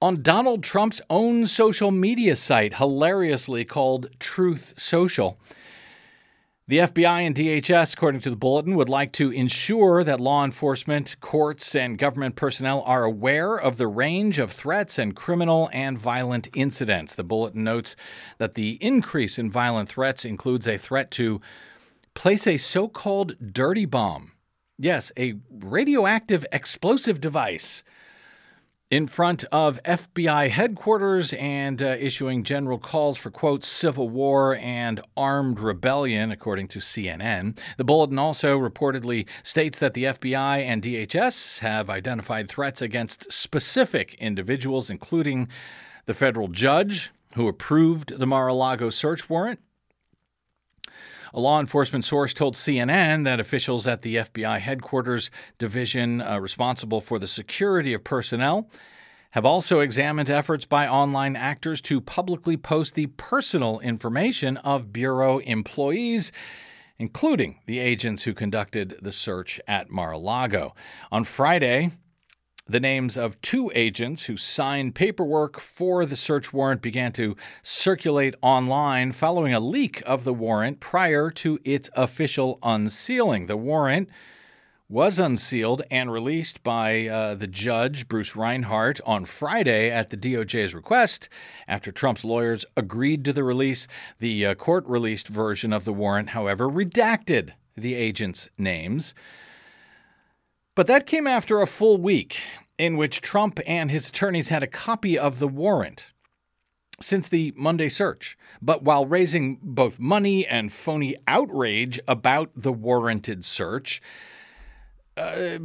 on 0.03 0.23
Donald 0.23 0.63
Trump's 0.63 1.01
own 1.11 1.47
social 1.47 1.91
media 1.91 2.37
site, 2.37 2.75
hilariously 2.75 3.65
called 3.65 4.09
Truth 4.19 4.75
Social. 4.79 5.39
The 6.71 6.79
FBI 6.79 7.27
and 7.27 7.35
DHS, 7.35 7.95
according 7.95 8.21
to 8.21 8.31
the 8.31 8.37
bulletin, 8.37 8.77
would 8.77 8.89
like 8.89 9.11
to 9.15 9.33
ensure 9.33 10.05
that 10.05 10.21
law 10.21 10.45
enforcement, 10.45 11.17
courts, 11.19 11.75
and 11.75 11.99
government 11.99 12.37
personnel 12.37 12.83
are 12.87 13.03
aware 13.03 13.57
of 13.57 13.77
the 13.77 13.89
range 13.89 14.39
of 14.39 14.53
threats 14.53 14.97
and 14.97 15.17
criminal 15.17 15.69
and 15.73 15.99
violent 15.99 16.47
incidents. 16.55 17.17
The 17.17 17.25
bulletin 17.25 17.65
notes 17.65 17.97
that 18.39 18.55
the 18.55 18.79
increase 18.81 19.37
in 19.37 19.51
violent 19.51 19.89
threats 19.89 20.25
includes 20.25 20.69
a 20.69 20.79
threat 20.79 21.11
to 21.11 21.41
place 22.15 22.47
a 22.47 22.57
so 22.57 22.87
called 22.87 23.35
dirty 23.53 23.85
bomb. 23.85 24.31
Yes, 24.79 25.11
a 25.19 25.35
radioactive 25.51 26.47
explosive 26.53 27.21
device 27.21 27.83
in 28.91 29.07
front 29.07 29.45
of 29.53 29.81
FBI 29.85 30.51
headquarters 30.51 31.33
and 31.35 31.81
uh, 31.81 31.97
issuing 32.01 32.43
general 32.43 32.79
calls 32.79 33.17
for, 33.17 33.31
quote, 33.31 33.65
civil 33.65 34.09
war 34.09 34.57
and 34.57 35.01
armed 35.17 35.61
rebellion, 35.61 36.33
according 36.33 36.67
to 36.67 36.81
CNN. 36.81 37.57
The 37.77 37.85
bulletin 37.85 38.19
also 38.19 38.59
reportedly 38.59 39.29
states 39.45 39.79
that 39.79 39.95
the 39.95 40.05
FBI 40.05 40.65
and 40.65 40.83
DHS 40.83 41.61
have 41.61 41.89
identified 41.89 42.49
threats 42.49 42.83
against 42.83 43.31
specific 43.33 44.15
individuals, 44.15 44.91
including 44.91 45.49
the 46.07 46.15
federal 46.15 46.49
judge 46.49 47.13
who 47.35 47.47
approved 47.47 48.19
the 48.19 48.27
Mar 48.27 48.49
a 48.49 48.55
Lago 48.55 48.91
search 48.91 49.31
warrant. 49.31 49.61
A 51.33 51.41
law 51.41 51.61
enforcement 51.61 52.05
source 52.05 52.35
told 52.35 52.57
CNN 52.57 53.25
that 53.25 53.41
officials 53.41 53.87
at 53.87 54.03
the 54.03 54.17
FBI 54.17 54.59
headquarters 54.59 55.31
division 55.59 56.21
uh, 56.21 56.39
responsible 56.39 57.01
for 57.01 57.19
the 57.19 57.27
security 57.27 57.93
of 57.95 58.03
personnel 58.03 58.69
have 59.33 59.45
also 59.45 59.79
examined 59.79 60.29
efforts 60.29 60.65
by 60.67 60.89
online 60.89 61.37
actors 61.37 61.81
to 61.83 62.01
publicly 62.01 62.57
post 62.57 62.97
the 62.97 63.07
personal 63.07 63.79
information 63.81 64.57
of 64.59 64.93
Bureau 64.93 65.39
employees, 65.39 66.33
including 66.99 67.61
the 67.67 67.79
agents 67.79 68.25
who 68.25 68.35
conducted 68.35 68.99
the 69.01 69.13
search 69.13 69.61
at 69.69 69.89
Mar 69.89 70.13
a 70.13 70.19
Lago. 70.19 70.75
On 71.13 71.23
Friday, 71.23 71.93
the 72.71 72.79
names 72.79 73.17
of 73.17 73.41
two 73.43 73.73
agents 73.75 74.25
who 74.25 74.37
signed 74.37 74.95
paperwork 74.95 75.59
for 75.59 76.07
the 76.07 76.15
search 76.15 76.53
warrant 76.53 76.81
began 76.81 77.11
to 77.11 77.37
circulate 77.65 78.37
online 78.43 79.11
following 79.11 79.53
a 79.53 79.59
leak 79.59 80.01
of 80.07 80.23
the 80.23 80.33
warrant 80.33 80.79
prior 80.79 81.33
to 81.33 81.59
its 81.65 81.91
official 81.95 82.61
unsealing. 82.63 83.47
The 83.47 83.57
warrant 83.57 84.09
was 84.89 85.19
unsealed 85.19 85.83
and 85.91 86.13
released 86.13 86.63
by 86.63 87.09
uh, 87.09 87.35
the 87.35 87.49
judge, 87.49 88.07
Bruce 88.07 88.37
Reinhart, 88.37 89.01
on 89.05 89.25
Friday 89.25 89.91
at 89.91 90.11
the 90.11 90.17
DOJ's 90.17 90.73
request. 90.73 91.29
After 91.67 91.91
Trump's 91.91 92.25
lawyers 92.25 92.65
agreed 92.77 93.25
to 93.25 93.33
the 93.33 93.43
release, 93.43 93.89
the 94.21 94.47
uh, 94.47 94.55
court 94.55 94.85
released 94.87 95.27
version 95.27 95.73
of 95.73 95.85
the 95.85 95.93
warrant, 95.93 96.31
however, 96.31 96.69
redacted 96.69 97.51
the 97.77 97.95
agents' 97.95 98.49
names. 98.57 99.13
But 100.75 100.87
that 100.87 101.07
came 101.07 101.27
after 101.27 101.61
a 101.61 101.67
full 101.67 101.99
week 101.99 102.41
in 102.79 102.97
which 102.97 103.21
Trump 103.21 103.61
and 103.67 103.91
his 103.91 104.09
attorneys 104.09 104.49
had 104.49 104.63
a 104.63 104.69
copy 104.69 105.19
of 105.19 105.39
the 105.39 105.49
warrant 105.49 106.13
since 107.01 107.29
the 107.29 107.53
Monday 107.57 107.89
search, 107.89 108.37
but 108.61 108.83
while 108.83 109.07
raising 109.07 109.59
both 109.63 109.99
money 109.99 110.47
and 110.47 110.73
phony 110.73 111.17
outrage 111.27 111.99
about 112.07 112.51
the 112.55 112.73
warranted 112.73 113.45
search. 113.45 114.03
Uh, 115.17 115.59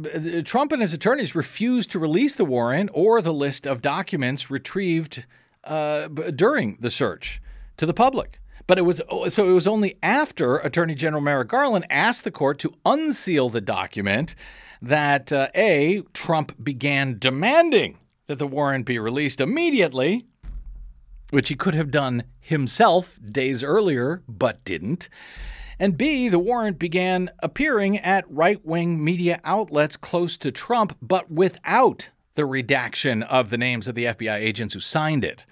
Trump 0.44 0.72
and 0.72 0.82
his 0.82 0.92
attorneys 0.92 1.34
refused 1.34 1.90
to 1.90 1.98
release 1.98 2.34
the 2.34 2.44
warrant 2.44 2.90
or 2.92 3.22
the 3.22 3.32
list 3.32 3.66
of 3.66 3.80
documents 3.80 4.50
retrieved 4.50 5.24
uh, 5.64 6.08
during 6.08 6.76
the 6.80 6.90
search 6.90 7.40
to 7.76 7.86
the 7.86 7.94
public. 7.94 8.40
But 8.66 8.78
it 8.78 8.82
was 8.82 9.00
so 9.28 9.48
it 9.48 9.52
was 9.52 9.66
only 9.66 9.96
after 10.02 10.56
Attorney 10.56 10.96
General 10.96 11.22
Merrick 11.22 11.48
Garland 11.48 11.86
asked 11.88 12.24
the 12.24 12.32
court 12.32 12.58
to 12.60 12.74
unseal 12.84 13.48
the 13.48 13.60
document 13.60 14.34
that 14.82 15.32
uh, 15.32 15.48
A, 15.54 16.02
Trump 16.12 16.52
began 16.62 17.18
demanding 17.18 17.98
that 18.26 18.38
the 18.38 18.46
warrant 18.46 18.86
be 18.86 18.98
released 18.98 19.40
immediately, 19.40 20.26
which 21.30 21.48
he 21.48 21.54
could 21.54 21.74
have 21.74 21.90
done 21.90 22.24
himself 22.40 23.18
days 23.24 23.62
earlier, 23.62 24.22
but 24.28 24.64
didn't. 24.64 25.08
And 25.78 25.98
B, 25.98 26.28
the 26.28 26.38
warrant 26.38 26.78
began 26.78 27.30
appearing 27.40 27.98
at 27.98 28.30
right 28.30 28.64
wing 28.64 29.02
media 29.04 29.40
outlets 29.44 29.96
close 29.96 30.36
to 30.38 30.50
Trump, 30.50 30.96
but 31.02 31.30
without 31.30 32.10
the 32.34 32.46
redaction 32.46 33.22
of 33.22 33.50
the 33.50 33.58
names 33.58 33.86
of 33.86 33.94
the 33.94 34.06
FBI 34.06 34.36
agents 34.36 34.74
who 34.74 34.80
signed 34.80 35.24
it 35.24 35.44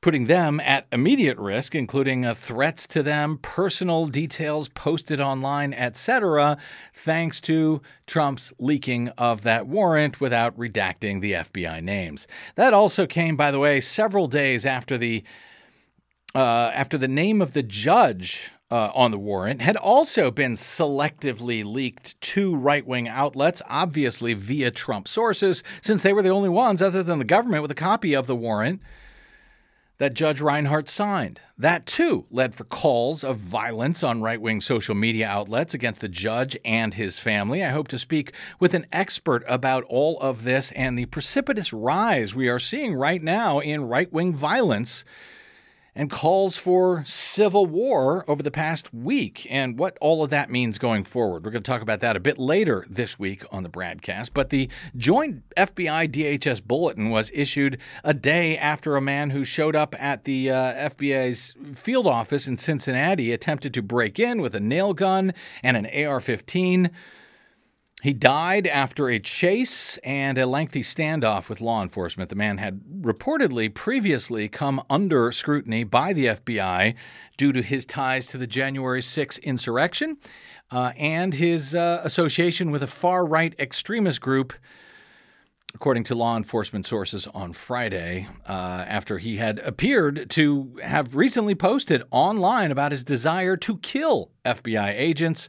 putting 0.00 0.26
them 0.26 0.60
at 0.60 0.86
immediate 0.92 1.38
risk, 1.38 1.74
including 1.74 2.24
uh, 2.24 2.34
threats 2.34 2.86
to 2.86 3.02
them, 3.02 3.38
personal 3.42 4.06
details 4.06 4.68
posted 4.68 5.20
online, 5.20 5.74
etc., 5.74 6.56
thanks 6.94 7.40
to 7.40 7.82
Trump's 8.06 8.52
leaking 8.58 9.08
of 9.18 9.42
that 9.42 9.66
warrant 9.66 10.20
without 10.20 10.56
redacting 10.56 11.20
the 11.20 11.32
FBI 11.32 11.82
names. 11.82 12.28
That 12.54 12.72
also 12.72 13.06
came, 13.06 13.36
by 13.36 13.50
the 13.50 13.58
way, 13.58 13.80
several 13.80 14.28
days 14.28 14.64
after 14.64 14.96
the 14.96 15.24
uh, 16.34 16.70
after 16.74 16.98
the 16.98 17.08
name 17.08 17.40
of 17.40 17.54
the 17.54 17.62
judge 17.62 18.50
uh, 18.70 18.90
on 18.94 19.10
the 19.10 19.18
warrant 19.18 19.62
had 19.62 19.78
also 19.78 20.30
been 20.30 20.52
selectively 20.52 21.64
leaked 21.64 22.20
to 22.20 22.54
right 22.54 22.86
wing 22.86 23.08
outlets, 23.08 23.62
obviously 23.66 24.34
via 24.34 24.70
Trump 24.70 25.08
sources, 25.08 25.62
since 25.80 26.02
they 26.02 26.12
were 26.12 26.22
the 26.22 26.28
only 26.28 26.50
ones, 26.50 26.82
other 26.82 27.02
than 27.02 27.18
the 27.18 27.24
government, 27.24 27.62
with 27.62 27.70
a 27.70 27.74
copy 27.74 28.14
of 28.14 28.26
the 28.26 28.36
warrant 28.36 28.80
that 29.98 30.14
Judge 30.14 30.40
Reinhart 30.40 30.88
signed. 30.88 31.40
That 31.58 31.84
too 31.84 32.26
led 32.30 32.54
for 32.54 32.64
calls 32.64 33.24
of 33.24 33.38
violence 33.38 34.02
on 34.02 34.22
right 34.22 34.40
wing 34.40 34.60
social 34.60 34.94
media 34.94 35.26
outlets 35.26 35.74
against 35.74 36.00
the 36.00 36.08
judge 36.08 36.56
and 36.64 36.94
his 36.94 37.18
family. 37.18 37.64
I 37.64 37.70
hope 37.70 37.88
to 37.88 37.98
speak 37.98 38.32
with 38.60 38.74
an 38.74 38.86
expert 38.92 39.42
about 39.48 39.84
all 39.88 40.20
of 40.20 40.44
this 40.44 40.70
and 40.72 40.96
the 40.96 41.06
precipitous 41.06 41.72
rise 41.72 42.34
we 42.34 42.48
are 42.48 42.60
seeing 42.60 42.94
right 42.94 43.22
now 43.22 43.58
in 43.58 43.88
right 43.88 44.12
wing 44.12 44.32
violence 44.34 45.04
and 45.98 46.08
calls 46.10 46.56
for 46.56 47.02
civil 47.04 47.66
war 47.66 48.24
over 48.28 48.40
the 48.40 48.52
past 48.52 48.94
week 48.94 49.48
and 49.50 49.76
what 49.76 49.98
all 50.00 50.22
of 50.22 50.30
that 50.30 50.48
means 50.48 50.78
going 50.78 51.02
forward. 51.02 51.44
We're 51.44 51.50
going 51.50 51.64
to 51.64 51.68
talk 51.68 51.82
about 51.82 51.98
that 52.00 52.14
a 52.14 52.20
bit 52.20 52.38
later 52.38 52.86
this 52.88 53.18
week 53.18 53.44
on 53.50 53.64
the 53.64 53.68
BradCast. 53.68 54.30
But 54.32 54.50
the 54.50 54.68
joint 54.96 55.42
FBI 55.56 56.08
DHS 56.08 56.62
bulletin 56.62 57.10
was 57.10 57.32
issued 57.34 57.78
a 58.04 58.14
day 58.14 58.56
after 58.56 58.94
a 58.94 59.00
man 59.00 59.30
who 59.30 59.44
showed 59.44 59.74
up 59.74 59.92
at 59.98 60.22
the 60.22 60.52
uh, 60.52 60.88
FBI's 60.88 61.56
field 61.74 62.06
office 62.06 62.46
in 62.46 62.56
Cincinnati 62.56 63.32
attempted 63.32 63.74
to 63.74 63.82
break 63.82 64.20
in 64.20 64.40
with 64.40 64.54
a 64.54 64.60
nail 64.60 64.94
gun 64.94 65.34
and 65.64 65.76
an 65.76 66.06
AR 66.06 66.20
15. 66.20 66.92
He 68.00 68.12
died 68.12 68.68
after 68.68 69.08
a 69.08 69.18
chase 69.18 69.98
and 69.98 70.38
a 70.38 70.46
lengthy 70.46 70.82
standoff 70.82 71.48
with 71.48 71.60
law 71.60 71.82
enforcement. 71.82 72.30
The 72.30 72.36
man 72.36 72.58
had 72.58 72.80
reportedly 73.00 73.74
previously 73.74 74.48
come 74.48 74.80
under 74.88 75.32
scrutiny 75.32 75.82
by 75.82 76.12
the 76.12 76.26
FBI 76.26 76.94
due 77.36 77.52
to 77.52 77.60
his 77.60 77.84
ties 77.84 78.26
to 78.28 78.38
the 78.38 78.46
January 78.46 79.02
6 79.02 79.38
insurrection 79.38 80.16
uh, 80.70 80.92
and 80.96 81.34
his 81.34 81.74
uh, 81.74 82.00
association 82.04 82.70
with 82.70 82.84
a 82.84 82.86
far 82.86 83.26
right 83.26 83.52
extremist 83.58 84.20
group, 84.20 84.52
according 85.74 86.04
to 86.04 86.14
law 86.14 86.36
enforcement 86.36 86.86
sources 86.86 87.26
on 87.34 87.52
Friday, 87.52 88.28
uh, 88.48 88.52
after 88.86 89.18
he 89.18 89.38
had 89.38 89.58
appeared 89.58 90.30
to 90.30 90.78
have 90.84 91.16
recently 91.16 91.56
posted 91.56 92.04
online 92.12 92.70
about 92.70 92.92
his 92.92 93.02
desire 93.02 93.56
to 93.56 93.76
kill 93.78 94.30
FBI 94.44 94.94
agents 94.94 95.48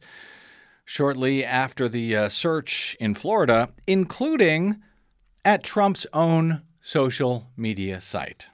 shortly 0.90 1.46
after 1.46 1.88
the 1.88 2.16
uh, 2.16 2.28
search 2.28 2.98
in 3.00 3.14
Florida, 3.14 3.70
including 3.86 4.82
at 5.46 5.64
Trump's 5.64 6.08
own 6.14 6.64
social 6.82 7.48
media 7.56 8.02
site. 8.02 8.48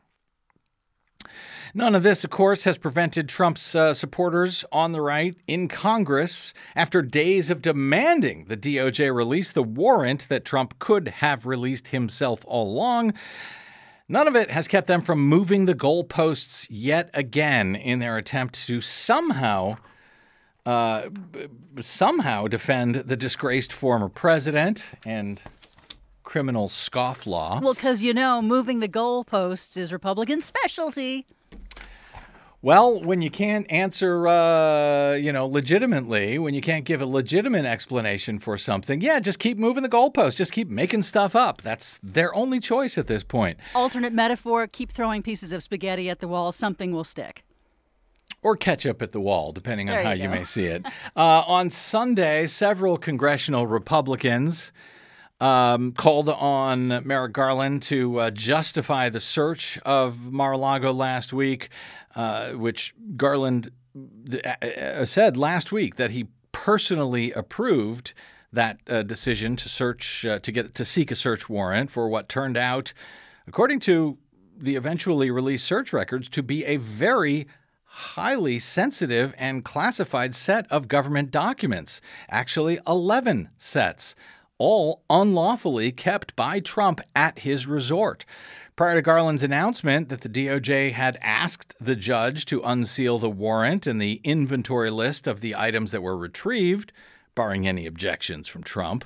None 1.74 1.96
of 1.96 2.04
this, 2.04 2.26
of 2.26 2.32
course, 2.32 2.66
has 2.66 2.78
prevented 2.78 3.30
Trump's 3.30 3.74
uh, 3.74 3.94
supporters 3.94 4.66
on 4.70 4.92
the 4.92 5.00
right 5.00 5.38
in 5.48 5.70
Congress, 5.70 6.54
after 6.76 7.02
days 7.02 7.50
of 7.50 7.62
demanding 7.62 8.46
the 8.50 8.58
DOJ 8.58 9.16
release 9.16 9.54
the 9.54 9.64
warrant 9.64 10.28
that 10.28 10.44
Trump 10.44 10.78
could 10.78 11.08
have 11.08 11.46
released 11.46 11.88
himself 11.88 12.42
all 12.44 12.70
along. 12.70 13.14
None 14.10 14.28
of 14.28 14.36
it 14.36 14.52
has 14.52 14.68
kept 14.68 14.88
them 14.88 15.02
from 15.02 15.26
moving 15.26 15.66
the 15.66 15.74
goalposts 15.74 16.68
yet 16.70 17.10
again 17.14 17.78
in 17.78 18.00
their 18.00 18.18
attempt 18.18 18.68
to 18.68 18.82
somehow 18.82 19.78
uh, 20.66 21.10
somehow 21.80 22.48
defend 22.48 22.96
the 22.96 23.16
disgraced 23.16 23.72
former 23.72 24.10
president 24.10 24.94
and 25.06 25.42
criminal 26.24 26.68
scofflaw. 26.68 27.62
Well, 27.62 27.74
because 27.74 28.02
you 28.02 28.14
know, 28.14 28.42
moving 28.42 28.80
the 28.80 28.90
goalposts 28.90 29.78
is 29.78 29.94
Republican 29.94 30.42
specialty. 30.42 31.28
Well, 32.62 33.00
when 33.00 33.22
you 33.22 33.30
can't 33.30 33.72
answer, 33.72 34.28
uh, 34.28 35.14
you 35.14 35.32
know, 35.32 35.46
legitimately, 35.46 36.40
when 36.40 36.56
you 36.56 36.62
can't 36.62 36.84
give 36.84 37.00
a 37.00 37.06
legitimate 37.06 37.66
explanation 37.66 38.40
for 38.40 38.58
something, 38.58 39.02
yeah, 39.02 39.20
just 39.20 39.38
keep 39.38 39.60
moving 39.60 39.84
the 39.84 39.90
goalposts. 39.90 40.36
Just 40.36 40.52
keep 40.52 40.68
making 40.68 41.04
stuff 41.04 41.36
up. 41.36 41.62
That's 41.62 42.00
their 42.02 42.34
only 42.34 42.60
choice 42.60 42.98
at 42.98 43.06
this 43.06 43.24
point. 43.24 43.60
Alternate 43.76 44.14
metaphor: 44.14 44.66
keep 44.66 44.92
throwing 44.92 45.22
pieces 45.22 45.54
of 45.54 45.62
spaghetti 45.62 46.10
at 46.10 46.22
the 46.22 46.28
wall. 46.28 46.52
Something 46.52 46.92
will 46.92 47.04
stick 47.04 47.44
or 48.42 48.56
ketchup 48.56 49.02
at 49.02 49.12
the 49.12 49.20
wall, 49.20 49.52
depending 49.52 49.90
on 49.90 50.04
how 50.04 50.12
you, 50.12 50.24
you 50.24 50.30
may 50.30 50.44
see 50.44 50.66
it. 50.66 50.86
Uh, 51.16 51.44
on 51.48 51.72
Sunday, 51.72 52.48
several 52.48 52.98
congressional 52.98 53.68
Republicans 53.68 54.72
um, 55.40 55.92
called 55.92 56.30
on 56.30 56.88
Merrick 57.06 57.34
Garland 57.34 57.82
to 57.84 58.20
uh, 58.20 58.32
justify 58.32 59.10
the 59.10 59.20
search 59.20 59.78
of 59.86 60.32
Mar-a-Lago 60.32 60.94
last 60.94 61.34
week, 61.34 61.70
uh, 62.16 62.52
which 62.52 62.94
Garland 63.18 63.72
uh, 63.96 64.66
uh, 64.66 65.06
said 65.06 65.38
last 65.38 65.72
week 65.72 65.96
that 65.98 66.12
he 66.12 66.28
personally 66.52 67.32
approved 67.34 68.14
that 68.54 68.80
uh, 68.88 69.04
decision 69.04 69.58
to 69.58 69.68
search 69.68 70.26
to 70.42 70.52
get 70.52 70.74
to 70.74 70.86
seek 70.86 71.12
a 71.12 71.16
search 71.16 71.50
warrant 71.50 71.92
for 71.92 72.08
what 72.08 72.30
turned 72.30 72.56
out, 72.56 72.94
according 73.48 73.82
to 73.82 74.18
the 74.58 74.78
eventually 74.78 75.30
released 75.30 75.66
search 75.66 75.92
records, 75.92 76.30
to 76.30 76.42
be 76.42 76.64
a 76.64 76.78
very 76.78 77.46
highly 77.96 78.60
sensitive 78.60 79.34
and 79.38 79.64
classified 79.64 80.36
set 80.36 80.70
of 80.70 80.90
government 80.90 81.32
documents, 81.32 82.02
actually 82.30 82.78
11 82.86 83.50
sets, 83.58 84.16
all 84.58 85.02
unlawfully 85.10 85.94
kept 85.94 86.36
by 86.36 86.60
Trump 86.60 87.00
at 87.16 87.40
his 87.40 87.66
resort. 87.66 88.26
Prior 88.76 88.96
to 88.96 89.02
Garland's 89.02 89.44
announcement 89.44 90.10
that 90.10 90.22
the 90.22 90.30
DOJ 90.30 90.92
had 90.92 91.18
asked 91.22 91.74
the 91.80 91.96
judge 91.96 92.46
to 92.48 92.62
unseal 92.64 93.18
the 93.18 93.30
warrant 93.30 93.88
and 93.88 94.02
the 94.02 94.20
inventory 94.26 94.92
list 94.92 95.26
of 95.26 95.40
the 95.40 95.56
items 95.56 95.94
that 95.94 96.04
were 96.04 96.18
retrieved, 96.18 96.92
barring 97.34 97.66
any 97.66 97.86
objections 97.86 98.50
from 98.50 98.62
Trump, 98.62 99.06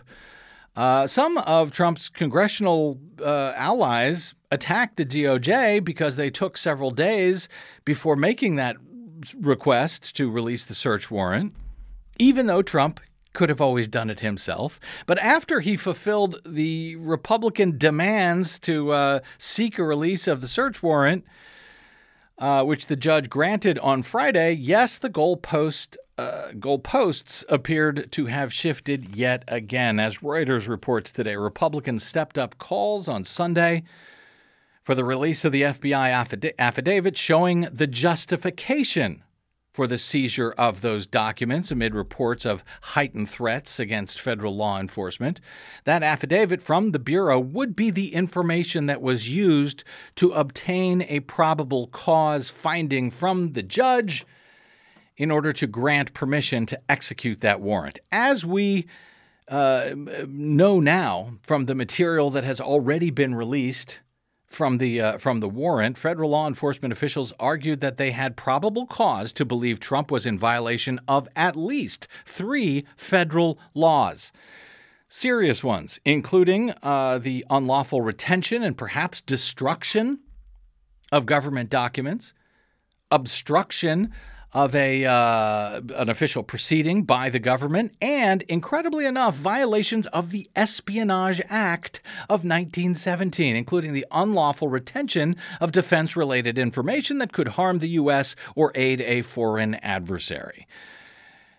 uh, 0.75 1.05
some 1.05 1.37
of 1.37 1.71
Trump's 1.71 2.09
congressional 2.09 2.99
uh, 3.21 3.53
allies 3.55 4.33
attacked 4.51 4.97
the 4.97 5.05
DOJ 5.05 5.83
because 5.83 6.15
they 6.15 6.29
took 6.29 6.57
several 6.57 6.91
days 6.91 7.49
before 7.85 8.15
making 8.15 8.55
that 8.55 8.77
request 9.39 10.15
to 10.15 10.29
release 10.31 10.65
the 10.65 10.75
search 10.75 11.11
warrant. 11.11 11.53
even 12.21 12.47
though 12.47 12.61
Trump 12.61 12.99
could 13.33 13.49
have 13.49 13.61
always 13.61 13.87
done 13.87 14.09
it 14.09 14.19
himself. 14.19 14.79
But 15.05 15.19
after 15.19 15.59
he 15.61 15.77
fulfilled 15.77 16.41
the 16.45 16.95
Republican 16.97 17.77
demands 17.77 18.59
to 18.59 18.91
uh, 18.91 19.19
seek 19.37 19.77
a 19.77 19.83
release 19.83 20.27
of 20.27 20.41
the 20.41 20.47
search 20.47 20.83
warrant, 20.83 21.23
uh, 22.37 22.63
which 22.65 22.87
the 22.87 22.95
judge 22.95 23.29
granted 23.29 23.79
on 23.79 24.01
Friday, 24.01 24.53
yes, 24.53 24.97
the 24.97 25.09
goalpost 25.09 25.95
uh, 26.17 26.49
goalposts 26.55 27.45
appeared 27.47 28.11
to 28.11 28.25
have 28.25 28.51
shifted 28.51 29.15
yet 29.15 29.45
again. 29.47 29.99
As 29.99 30.17
Reuters 30.17 30.67
reports 30.67 31.13
today, 31.13 31.37
Republicans 31.37 32.03
stepped 32.03 32.37
up 32.37 32.57
calls 32.57 33.07
on 33.07 33.23
Sunday 33.23 33.83
for 34.89 34.95
the 34.95 35.05
release 35.05 35.45
of 35.45 35.51
the 35.51 35.61
FBI 35.61 36.09
affid- 36.09 36.55
affidavit 36.57 37.15
showing 37.15 37.67
the 37.71 37.85
justification 37.85 39.23
for 39.71 39.85
the 39.85 39.99
seizure 39.99 40.49
of 40.57 40.81
those 40.81 41.05
documents 41.05 41.69
amid 41.69 41.93
reports 41.93 42.43
of 42.43 42.63
heightened 42.81 43.29
threats 43.29 43.79
against 43.79 44.19
federal 44.19 44.55
law 44.55 44.79
enforcement. 44.79 45.39
That 45.83 46.01
affidavit 46.01 46.59
from 46.59 46.89
the 46.89 46.97
Bureau 46.97 47.39
would 47.39 47.75
be 47.75 47.91
the 47.91 48.15
information 48.15 48.87
that 48.87 48.99
was 48.99 49.29
used 49.29 49.83
to 50.15 50.31
obtain 50.31 51.03
a 51.03 51.19
probable 51.19 51.85
cause 51.89 52.49
finding 52.49 53.11
from 53.11 53.53
the 53.53 53.61
judge 53.61 54.25
in 55.17 55.29
order 55.29 55.53
to 55.53 55.67
grant 55.67 56.15
permission 56.15 56.65
to 56.65 56.81
execute 56.89 57.41
that 57.41 57.61
warrant. 57.61 57.99
As 58.11 58.43
we 58.43 58.87
uh, 59.47 59.91
know 60.27 60.79
now 60.79 61.33
from 61.43 61.67
the 61.67 61.75
material 61.75 62.31
that 62.31 62.43
has 62.43 62.59
already 62.59 63.11
been 63.11 63.35
released 63.35 63.99
from 64.49 64.79
the 64.79 64.99
uh, 64.99 65.17
from 65.17 65.39
the 65.39 65.47
warrant, 65.47 65.97
federal 65.97 66.31
law 66.31 66.47
enforcement 66.47 66.91
officials 66.91 67.31
argued 67.39 67.81
that 67.81 67.97
they 67.97 68.11
had 68.11 68.35
probable 68.35 68.87
cause 68.87 69.31
to 69.33 69.45
believe 69.45 69.79
Trump 69.79 70.09
was 70.11 70.25
in 70.25 70.37
violation 70.37 70.99
of 71.07 71.27
at 71.35 71.55
least 71.55 72.07
three 72.25 72.85
federal 72.97 73.59
laws. 73.73 74.31
Serious 75.07 75.63
ones, 75.63 75.99
including 76.05 76.73
uh, 76.83 77.17
the 77.19 77.45
unlawful 77.49 78.01
retention 78.01 78.63
and 78.63 78.77
perhaps 78.77 79.21
destruction 79.21 80.19
of 81.11 81.25
government 81.25 81.69
documents, 81.69 82.33
obstruction 83.11 84.11
of 84.53 84.73
a 84.73 85.05
uh, 85.05 85.81
an 85.95 86.09
official 86.09 86.41
proceeding 86.43 87.03
by 87.03 87.29
the 87.29 87.39
government, 87.39 87.93
and 88.01 88.41
incredibly 88.43 89.05
enough, 89.05 89.35
violations 89.35 90.07
of 90.07 90.31
the 90.31 90.49
Espionage 90.55 91.41
Act 91.49 92.01
of 92.23 92.43
1917, 92.43 93.55
including 93.55 93.93
the 93.93 94.05
unlawful 94.11 94.67
retention 94.67 95.35
of 95.61 95.71
defense-related 95.71 96.57
information 96.57 97.19
that 97.19 97.33
could 97.33 97.49
harm 97.49 97.79
the 97.79 97.89
U.S. 97.89 98.35
or 98.55 98.71
aid 98.75 99.01
a 99.01 99.21
foreign 99.21 99.75
adversary. 99.75 100.67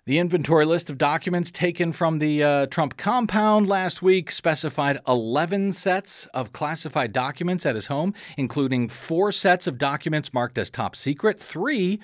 The 0.07 0.19
inventory 0.19 0.65
list 0.65 0.91
of 0.91 0.99
documents 0.99 1.53
taken 1.53 1.93
from 1.93 2.19
the 2.19 2.43
uh, 2.43 2.67
Trump 2.67 2.97
compound 2.97 3.69
last 3.69 4.03
week 4.03 4.33
specified 4.33 4.99
11 5.07 5.73
sets 5.73 6.27
of 6.35 6.53
classified 6.53 7.13
documents 7.13 7.65
at 7.65 7.77
his 7.77 7.87
home, 7.87 8.15
including 8.37 8.89
four 8.89 9.31
sets 9.31 9.69
of 9.69 9.79
documents 9.79 10.35
marked 10.35 10.59
as 10.59 10.71
top 10.71 10.97
secret, 10.97 11.39
three 11.39 12.01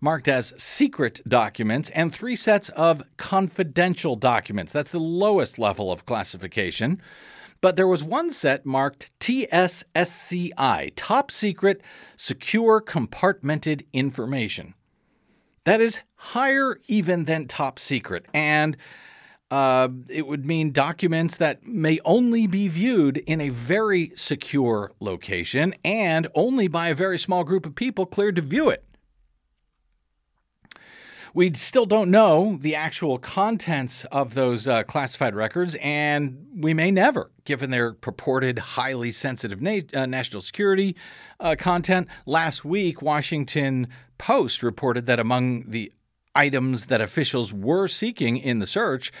marked 0.00 0.28
as 0.28 0.54
secret 0.56 1.20
documents, 1.26 1.90
and 1.90 2.12
three 2.12 2.36
sets 2.36 2.68
of 2.70 3.02
confidential 3.16 4.16
documents. 4.16 4.72
That's 4.72 4.92
the 4.92 5.00
lowest 5.00 5.58
level 5.58 5.90
of 5.90 6.06
classification. 6.06 7.00
But 7.60 7.76
there 7.76 7.88
was 7.88 8.04
one 8.04 8.30
set 8.30 8.66
marked 8.66 9.10
TSSCI, 9.20 10.92
Top 10.94 11.30
Secret 11.30 11.80
Secure 12.16 12.80
Compartmented 12.80 13.86
Information. 13.92 14.74
That 15.64 15.80
is 15.80 16.00
higher 16.14 16.80
even 16.86 17.24
than 17.24 17.46
top 17.46 17.78
secret. 17.78 18.26
And 18.32 18.76
uh, 19.50 19.88
it 20.08 20.26
would 20.26 20.44
mean 20.44 20.72
documents 20.72 21.36
that 21.38 21.66
may 21.66 21.98
only 22.04 22.46
be 22.46 22.68
viewed 22.68 23.18
in 23.18 23.40
a 23.40 23.48
very 23.48 24.12
secure 24.16 24.92
location 25.00 25.74
and 25.84 26.26
only 26.34 26.68
by 26.68 26.88
a 26.88 26.94
very 26.94 27.18
small 27.18 27.44
group 27.44 27.64
of 27.64 27.74
people 27.74 28.06
cleared 28.06 28.36
to 28.36 28.42
view 28.42 28.68
it. 28.68 28.84
We 31.36 31.52
still 31.52 31.84
don't 31.84 32.10
know 32.10 32.56
the 32.62 32.76
actual 32.76 33.18
contents 33.18 34.06
of 34.06 34.32
those 34.32 34.66
uh, 34.66 34.84
classified 34.84 35.34
records, 35.34 35.76
and 35.82 36.46
we 36.56 36.72
may 36.72 36.90
never, 36.90 37.30
given 37.44 37.68
their 37.68 37.92
purported 37.92 38.58
highly 38.58 39.10
sensitive 39.10 39.60
na- 39.60 39.80
uh, 39.92 40.06
national 40.06 40.40
security 40.40 40.96
uh, 41.38 41.54
content. 41.58 42.08
Last 42.24 42.64
week, 42.64 43.02
Washington 43.02 43.88
Post 44.16 44.62
reported 44.62 45.04
that 45.04 45.20
among 45.20 45.68
the 45.68 45.92
items 46.34 46.86
that 46.86 47.02
officials 47.02 47.52
were 47.52 47.86
seeking 47.86 48.38
in 48.38 48.58
the 48.58 48.66
search 48.66 49.12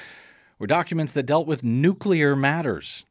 were 0.58 0.66
documents 0.66 1.12
that 1.12 1.26
dealt 1.26 1.46
with 1.46 1.62
nuclear 1.64 2.34
matters 2.34 3.04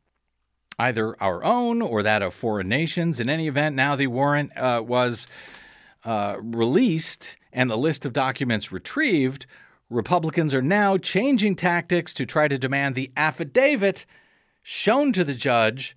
either 0.79 1.15
our 1.21 1.43
own 1.43 1.79
or 1.83 2.01
that 2.01 2.23
of 2.23 2.33
foreign 2.33 2.69
nations. 2.69 3.19
In 3.19 3.29
any 3.29 3.47
event, 3.47 3.75
now 3.75 3.95
the 3.95 4.07
warrant 4.07 4.57
uh, 4.57 4.81
was 4.83 5.27
uh, 6.03 6.37
released 6.41 7.37
and 7.55 7.71
the 7.71 7.77
list 7.77 8.05
of 8.05 8.13
documents 8.13 8.71
retrieved, 8.71 9.47
Republicans 9.89 10.53
are 10.53 10.61
now 10.61 10.97
changing 10.97 11.55
tactics 11.55 12.13
to 12.13 12.25
try 12.25 12.47
to 12.47 12.57
demand 12.57 12.93
the 12.93 13.11
affidavit 13.15 14.05
shown 14.61 15.13
to 15.13 15.23
the 15.23 15.33
judge 15.33 15.95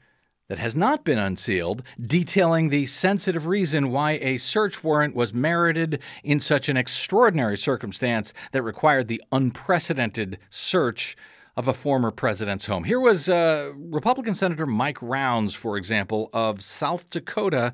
that 0.48 0.58
has 0.58 0.74
not 0.76 1.04
been 1.04 1.18
unsealed, 1.18 1.82
detailing 2.00 2.68
the 2.68 2.86
sensitive 2.86 3.46
reason 3.46 3.90
why 3.90 4.12
a 4.12 4.38
search 4.38 4.82
warrant 4.82 5.14
was 5.14 5.34
merited 5.34 6.00
in 6.22 6.40
such 6.40 6.68
an 6.68 6.76
extraordinary 6.76 7.56
circumstance 7.56 8.32
that 8.52 8.62
required 8.62 9.08
the 9.08 9.22
unprecedented 9.32 10.38
search 10.48 11.16
of 11.56 11.66
a 11.66 11.74
former 11.74 12.10
president's 12.10 12.66
home. 12.66 12.84
Here 12.84 13.00
was 13.00 13.28
uh, 13.28 13.72
Republican 13.74 14.34
Senator 14.34 14.64
Mike 14.64 15.02
Rounds, 15.02 15.54
for 15.54 15.76
example, 15.76 16.30
of 16.32 16.62
South 16.62 17.10
Dakota 17.10 17.72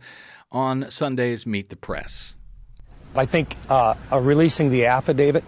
on 0.50 0.90
Sunday's 0.90 1.46
Meet 1.46 1.68
the 1.68 1.76
Press. 1.76 2.34
I 3.14 3.27
think 3.27 3.57
uh, 3.68 3.94
releasing 4.12 4.70
the 4.70 4.87
affidavit 4.87 5.44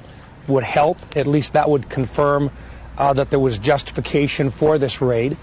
would 0.48 0.64
help. 0.64 0.98
At 1.16 1.26
least 1.26 1.54
that 1.54 1.68
would 1.68 1.90
confirm 1.90 2.50
uh, 2.96 3.12
that 3.14 3.30
there 3.30 3.40
was 3.40 3.58
justification 3.58 4.50
for 4.50 4.78
this 4.78 5.00
raid. 5.00 5.36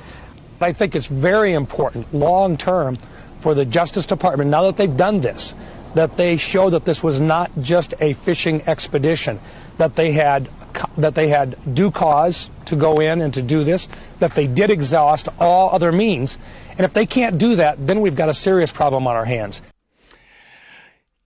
But 0.60 0.70
I 0.70 0.74
think 0.74 0.96
it's 0.96 1.08
very 1.08 1.54
important 1.54 2.14
long 2.14 2.58
term 2.58 2.98
for 3.42 3.54
the 3.54 3.66
Justice 3.66 4.06
Department, 4.06 4.50
now 4.50 4.64
that 4.64 4.78
they've 4.78 4.96
done 4.96 5.20
this, 5.20 5.54
that 5.96 6.16
they 6.18 6.38
show 6.38 6.70
that 6.70 6.86
this 6.86 7.04
was 7.04 7.20
not 7.20 7.52
just 7.62 7.94
a 8.00 8.14
fishing 8.14 8.62
expedition, 8.64 9.40
that 9.78 9.96
they 9.96 10.14
had 10.14 10.50
that 10.98 11.14
they 11.14 11.28
had 11.28 11.56
due 11.76 11.92
cause 11.92 12.50
to 12.66 12.76
go 12.76 13.00
in 13.00 13.22
and 13.22 13.36
to 13.36 13.44
do 13.44 13.64
this, 13.64 13.88
that 14.20 14.34
they 14.34 14.48
did 14.48 14.72
exhaust 14.72 15.28
all 15.40 15.70
other 15.70 15.92
means. 15.92 16.38
And 16.72 16.82
if 16.82 16.94
they 16.94 17.06
can't 17.06 17.38
do 17.38 17.58
that, 17.58 17.86
then 17.86 18.02
we've 18.02 18.16
got 18.16 18.30
a 18.30 18.34
serious 18.34 18.72
problem 18.72 19.06
on 19.06 19.16
our 19.16 19.26
hands. 19.26 19.62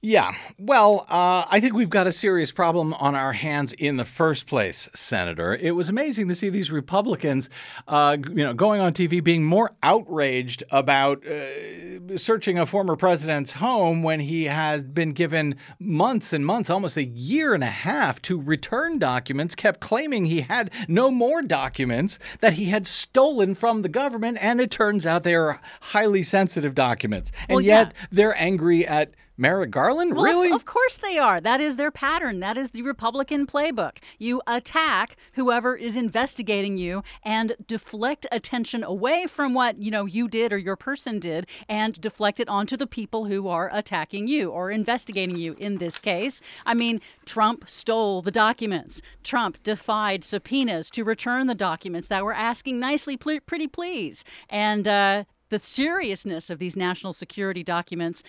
Yeah, 0.08 0.36
well, 0.58 1.06
uh, 1.10 1.44
I 1.50 1.60
think 1.60 1.74
we've 1.74 1.90
got 1.90 2.08
a 2.08 2.14
serious 2.14 2.54
problem 2.54 2.94
on 2.94 3.14
our 3.14 3.34
hands 3.34 3.74
in 3.74 3.98
the 3.98 4.06
first 4.06 4.48
place, 4.48 4.88
Senator. 4.96 5.54
It 5.54 5.72
was 5.72 5.90
amazing 5.90 6.30
to 6.30 6.36
see 6.36 6.48
these 6.48 6.72
Republicans, 6.72 7.50
uh, 7.90 8.16
you 8.30 8.42
know, 8.46 8.54
going 8.54 8.80
on 8.80 8.94
TV 8.94 9.22
being 9.22 9.44
more 9.44 9.70
outraged 9.84 10.64
about 10.72 11.28
uh, 11.28 12.16
searching 12.16 12.58
a 12.58 12.66
former 12.66 12.96
president's 12.96 13.52
home 13.52 14.02
when 14.02 14.22
he 14.22 14.46
has 14.46 14.86
been 14.86 15.12
given 15.12 15.56
months 15.78 16.32
and 16.32 16.46
months, 16.46 16.70
almost 16.70 16.96
a 16.96 17.04
year 17.04 17.54
and 17.54 17.66
a 17.66 17.66
half, 17.66 18.22
to 18.22 18.40
return 18.40 19.00
documents. 19.00 19.56
Kept 19.56 19.82
claiming 19.82 20.24
he 20.24 20.40
had 20.40 20.72
no 20.88 21.12
more 21.12 21.42
documents 21.42 22.18
that 22.40 22.54
he 22.54 22.68
had 22.68 22.88
stolen 22.88 23.56
from 23.56 23.82
the 23.82 23.90
government, 23.90 24.38
and 24.40 24.62
it 24.62 24.72
turns 24.72 25.06
out 25.06 25.24
they 25.24 25.36
are 25.36 25.60
highly 25.82 26.24
sensitive 26.24 26.76
documents, 26.76 27.34
and 27.50 27.58
Well, 27.58 27.66
yet 27.66 27.88
yeah. 27.94 28.08
they're 28.10 28.42
angry 28.42 28.88
at. 28.88 29.12
Merrick 29.38 29.70
Garland? 29.70 30.16
Well, 30.16 30.24
really? 30.24 30.52
Of, 30.52 30.66
course 30.66 30.98
they 30.98 31.18
are. 31.18 31.40
That 31.40 31.62
is 31.62 31.76
their 31.76 31.92
pattern. 31.92 32.40
That 32.40 32.58
is 32.58 32.72
the 32.72 32.82
Republican 32.82 33.46
playbook. 33.46 33.98
You 34.18 34.42
attack 34.48 35.16
whoever 35.34 35.76
is 35.76 35.96
investigating 35.96 36.78
you 36.78 37.04
and 37.24 37.56
deflect 37.68 38.26
attention 38.32 38.84
away 38.84 39.28
from 39.28 39.54
what, 39.54 39.78
you 39.78 39.92
know, 39.92 40.06
you 40.06 40.28
did 40.28 40.52
or 40.52 40.58
your 40.58 40.76
person 40.76 41.20
did 41.20 41.46
and 41.70 42.00
deflect 42.02 42.40
it 42.40 42.50
onto 42.50 42.76
the 42.76 42.88
people 42.88 43.26
who 43.26 43.48
are 43.48 43.70
attacking 43.72 44.28
you 44.28 44.50
or 44.50 44.72
investigating 44.72 45.38
you 45.38 45.56
in 45.60 45.78
this 45.78 46.00
case. 46.00 46.42
I 46.66 46.74
mean, 46.74 47.00
Trump 47.26 47.70
stole 47.70 48.22
the 48.22 48.32
documents. 48.32 49.02
Trump 49.24 49.62
defied 49.64 50.24
subpoenas 50.24 50.90
to 50.92 51.04
return 51.04 51.48
the 51.48 51.56
documents 51.56 52.08
that 52.08 52.26
were 52.26 52.34
asking 52.34 52.80
nicely, 52.80 53.18
pl- 53.18 53.40
pretty 53.46 53.68
please. 53.68 54.24
And 54.50 54.88
uh, 54.88 55.24
the 55.50 55.60
seriousness 55.60 56.50
of 56.50 56.60
these 56.60 56.76
national 56.76 57.14
security 57.14 57.64
documents 57.64 58.24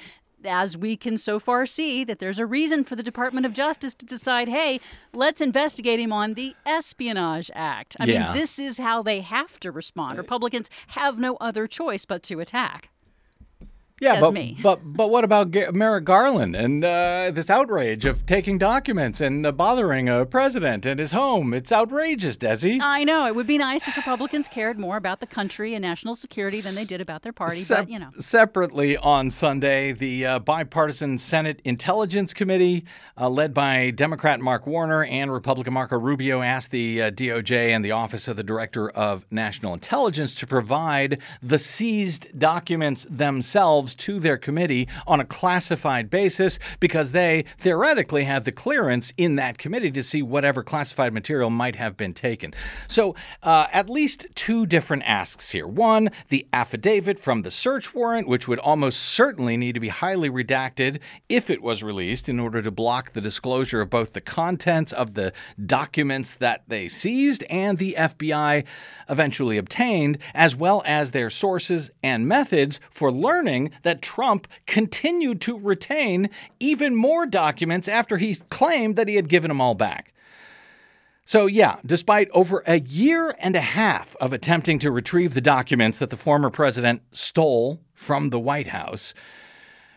as 0.45 0.77
we 0.77 0.97
can 0.97 1.19
so 1.19 1.39
far 1.39 1.67
see 1.67 2.05
that 2.05 2.19
there's 2.19 2.39
a 2.39 2.47
reason 2.47 2.85
for 2.85 2.97
the 2.97 3.03
Department 3.03 3.45
of 3.47 3.53
Justice 3.53 3.95
to 3.95 4.07
decide, 4.07 4.49
hey, 4.49 4.81
let's 5.15 5.41
investigate 5.41 5.99
him 6.01 6.13
on 6.13 6.35
the 6.35 6.55
Espionage 6.65 7.51
Act. 7.55 7.97
I 7.99 8.05
Yeah. 8.07 8.25
mean, 8.25 8.33
this 8.35 8.59
is 8.59 8.79
how 8.79 9.03
they 9.03 9.21
have 9.21 9.59
to 9.61 9.71
respond. 9.71 10.19
Uh, 10.19 10.23
Republicans 10.23 10.71
have 10.89 11.19
no 11.19 11.37
other 11.37 11.67
choice 11.67 12.05
but 12.05 12.23
to 12.25 12.41
attack. 12.41 12.91
Yeah, 14.01 14.15
says 14.15 14.21
but, 14.21 14.33
me. 14.33 14.57
but 14.63 14.81
but 14.85 15.11
what 15.11 15.25
about 15.25 15.53
Merrick 15.73 16.05
Garland 16.05 16.55
and 16.55 16.85
uh, 16.85 17.31
this 17.33 17.51
outrage 17.51 18.05
of 18.05 18.27
taking 18.27 18.59
documents 18.59 19.21
and 19.21 19.45
uh, 19.45 19.53
bothering 19.53 20.09
a 20.09 20.25
president 20.25 20.87
and 20.87 21.01
his 21.01 21.13
home? 21.13 21.53
It's 21.53 21.73
outrageous, 21.73 22.37
Desi. 22.37 22.79
I 22.81 23.05
know 23.05 23.27
it 23.27 23.35
would 23.35 23.47
be 23.47 23.59
nice 23.59 23.89
if 23.89 23.97
Republicans 23.97 24.47
cared 24.49 24.79
more 24.79 24.97
about 24.97 25.21
the 25.21 25.27
country 25.27 25.75
and 25.75 25.83
national 25.83 26.15
security 26.15 26.61
than 26.61 26.75
they 26.75 26.85
did 26.85 27.01
about 27.01 27.23
their 27.23 27.33
party, 27.33 27.61
Sep- 27.61 27.87
but 27.87 27.91
you 27.91 27.99
know. 27.99 28.11
Separately 28.21 28.97
on 28.97 29.31
Sunday, 29.31 29.93
the 29.93 30.27
uh, 30.27 30.39
bipartisan 30.39 31.19
Senate 31.19 31.61
Intelligence 31.65 32.33
Committee, 32.33 32.85
uh, 33.21 33.29
led 33.29 33.53
by 33.53 33.91
Democrat 33.91 34.41
Mark 34.41 34.67
Warner 34.67 35.05
and 35.05 35.33
Republican 35.33 35.73
Marco 35.73 35.99
Rubio, 35.99 36.43
asked 36.43 36.71
the 36.71 37.03
uh, 37.03 37.11
DOJ 37.11 37.71
and 37.71 37.85
the 37.85 37.93
Office 37.93 38.29
of 38.29 38.37
the 38.37 38.45
Director 38.45 38.91
of 38.91 39.27
National 39.31 39.75
Intelligence 39.75 40.35
to 40.37 40.47
provide 40.47 41.19
the 41.43 41.59
seized 41.59 42.39
documents 42.39 43.07
themselves 43.11 43.88
to 43.95 44.21
their 44.21 44.37
committee 44.37 44.89
on 45.07 45.21
a 45.21 45.25
classified 45.25 46.11
basis 46.11 46.59
because 46.81 47.13
they 47.13 47.45
theoretically 47.59 48.25
have 48.25 48.45
the 48.45 48.53
clearance 48.53 49.13
in 49.17 49.37
that 49.37 49.59
committee 49.59 49.91
to 49.91 50.03
see 50.03 50.23
whatever 50.23 50.63
classified 50.63 51.13
material 51.13 51.51
might 51.51 51.77
have 51.77 51.97
been 51.97 52.15
taken. 52.15 52.55
So, 52.89 53.15
uh, 53.43 53.67
at 53.73 53.89
least 53.89 54.27
two 54.35 54.67
different 54.67 55.03
asks 55.05 55.51
here. 55.51 55.67
One, 55.67 56.11
the 56.29 56.47
affidavit 56.53 57.19
from 57.19 57.43
the 57.43 57.51
search 57.51 57.95
warrant, 57.95 58.29
which 58.29 58.49
would 58.49 58.59
almost 58.59 59.01
certainly 59.01 59.57
need 59.57 59.75
to 59.75 59.81
be 59.81 59.89
highly 59.89 60.31
redacted 60.31 61.01
if 61.29 61.51
it 61.51 61.63
was 61.63 61.83
released 61.83 62.29
in 62.29 62.41
order 62.41 62.63
to 62.63 62.71
block 62.71 63.13
the 63.13 63.21
disclosure 63.21 63.81
of 63.81 63.91
both 63.91 64.13
the 64.13 64.21
contents 64.21 64.93
of 64.93 65.15
the 65.15 65.33
documents 65.65 66.35
that 66.35 66.63
they 66.69 66.89
seized 66.89 67.45
and 67.51 67.79
the 67.79 67.95
FBI 67.99 68.65
eventually 69.09 69.59
obtained, 69.59 70.19
as 70.35 70.55
well 70.55 70.83
as 70.87 71.11
their 71.11 71.31
sources 71.31 71.91
and 72.03 72.27
methods 72.27 72.81
for 72.91 73.11
learning 73.11 73.71
that 73.83 74.03
Trump 74.03 74.49
continued 74.67 75.41
to 75.43 75.59
retain 75.59 76.31
even 76.61 76.95
more 76.95 77.27
documents 77.27 77.89
after 77.89 78.17
he 78.17 78.35
claimed 78.51 78.97
that 78.97 79.09
he 79.09 79.17
had 79.17 79.29
given 79.29 79.49
them 79.49 79.61
all 79.61 79.75
back. 79.75 80.13
So, 81.29 81.45
yeah, 81.45 81.77
despite 81.85 82.31
over 82.31 82.63
a 82.67 82.81
year 82.81 83.35
and 83.39 83.55
a 83.55 83.61
half 83.61 84.17
of 84.17 84.33
attempting 84.33 84.79
to 84.79 84.91
retrieve 84.91 85.35
the 85.35 85.43
documents 85.43 85.99
that 85.99 86.09
the 86.09 86.17
former 86.17 86.49
president 86.49 87.03
stole 87.13 87.83
from 87.93 88.31
the 88.31 88.39
White 88.39 88.69
House, 88.69 89.13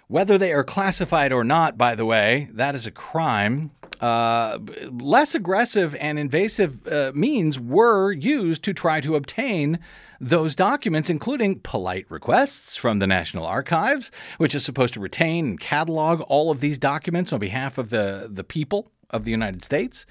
whether 0.10 0.38
they 0.38 0.52
are 0.52 0.66
classified 0.66 1.32
or 1.32 1.46
not, 1.46 1.78
by 1.78 1.96
the 1.96 2.04
way, 2.04 2.50
that 2.52 2.76
is 2.76 2.86
a 2.86 2.92
crime. 2.92 3.72
Uh, 4.02 4.60
less 4.92 5.34
aggressive 5.34 5.96
and 5.96 6.20
invasive 6.20 6.86
uh, 6.86 7.14
means 7.16 7.58
were 7.58 8.12
used 8.12 8.62
to 8.64 8.74
try 8.74 9.00
to 9.00 9.16
obtain 9.16 9.80
those 10.22 10.56
documents, 10.56 11.10
including 11.10 11.60
polite 11.60 12.06
requests 12.10 12.78
from 12.78 13.00
the 13.00 13.08
National 13.08 13.44
Archives, 13.44 14.12
which 14.38 14.54
is 14.54 14.64
supposed 14.64 14.94
to 14.94 15.00
retain 15.00 15.46
and 15.48 15.60
catalog 15.60 16.22
all 16.22 16.52
of 16.52 16.62
these 16.62 16.78
documents 16.78 17.34
on 17.34 17.40
behalf 17.40 17.80
of 17.80 17.90
the, 17.90 18.30
the 18.32 18.44
people 18.44 18.92
of 19.10 19.26
the 19.26 19.32
United 19.32 19.66
States. 19.66 20.06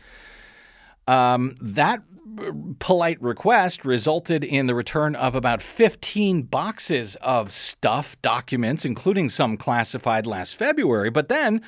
Um, 1.07 1.55
that 1.61 2.03
polite 2.81 3.23
request 3.23 3.85
resulted 3.85 4.43
in 4.43 4.67
the 4.67 4.75
return 4.75 5.15
of 5.15 5.37
about 5.37 5.63
15 5.63 6.43
boxes 6.43 7.17
of 7.17 7.53
stuff, 7.53 8.21
documents, 8.21 8.85
including 8.85 9.29
some 9.29 9.57
classified 9.57 10.27
last 10.27 10.57
February. 10.57 11.11
But 11.11 11.29
then, 11.29 11.63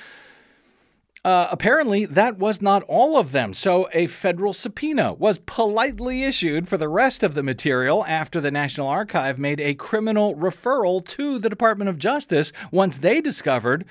uh, 1.25 1.47
apparently, 1.53 2.05
that 2.05 2.39
was 2.39 2.61
not 2.61 2.83
all 2.85 3.17
of 3.17 3.31
them. 3.31 3.55
So, 3.55 3.89
a 3.93 4.09
federal 4.09 4.53
subpoena 4.53 5.13
was 5.13 5.39
politely 5.39 6.25
issued 6.25 6.69
for 6.69 6.77
the 6.77 6.89
rest 6.89 7.23
of 7.23 7.35
the 7.35 7.45
material 7.45 8.05
after 8.07 8.41
the 8.41 8.51
National 8.51 8.89
Archive 8.89 9.39
made 9.39 9.61
a 9.61 9.75
criminal 9.75 10.35
referral 10.35 11.05
to 11.09 11.39
the 11.39 11.49
Department 11.49 11.89
of 11.89 11.99
Justice 11.99 12.53
once 12.73 12.99
they 12.99 13.21
discovered 13.21 13.85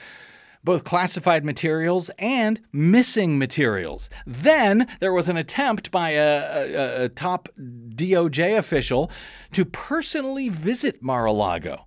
both 0.64 0.84
classified 0.84 1.46
materials 1.46 2.12
and 2.20 2.60
missing 2.72 3.38
materials. 3.38 4.10
Then 4.28 4.88
there 5.00 5.14
was 5.14 5.30
an 5.30 5.38
attempt 5.38 5.90
by 5.90 6.12
a, 6.12 6.20
a, 6.20 7.04
a 7.06 7.10
top 7.10 7.50
DOJ 7.58 8.58
official 8.58 9.10
to 9.54 9.66
personally 9.66 10.50
visit 10.50 11.02
Mar 11.02 11.26
a 11.26 11.32
Lago. 11.32 11.86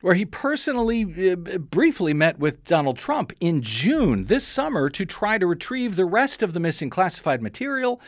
Where 0.00 0.14
he 0.14 0.24
personally 0.24 1.32
uh, 1.32 1.58
briefly 1.58 2.14
met 2.14 2.38
with 2.38 2.64
Donald 2.64 2.98
Trump 2.98 3.32
in 3.40 3.62
June 3.62 4.24
this 4.24 4.46
summer 4.46 4.88
to 4.90 5.04
try 5.04 5.38
to 5.38 5.46
retrieve 5.46 5.96
the 5.96 6.04
rest 6.04 6.42
of 6.42 6.52
the 6.52 6.60
missing 6.60 6.88
classified 6.88 7.42
material 7.42 8.00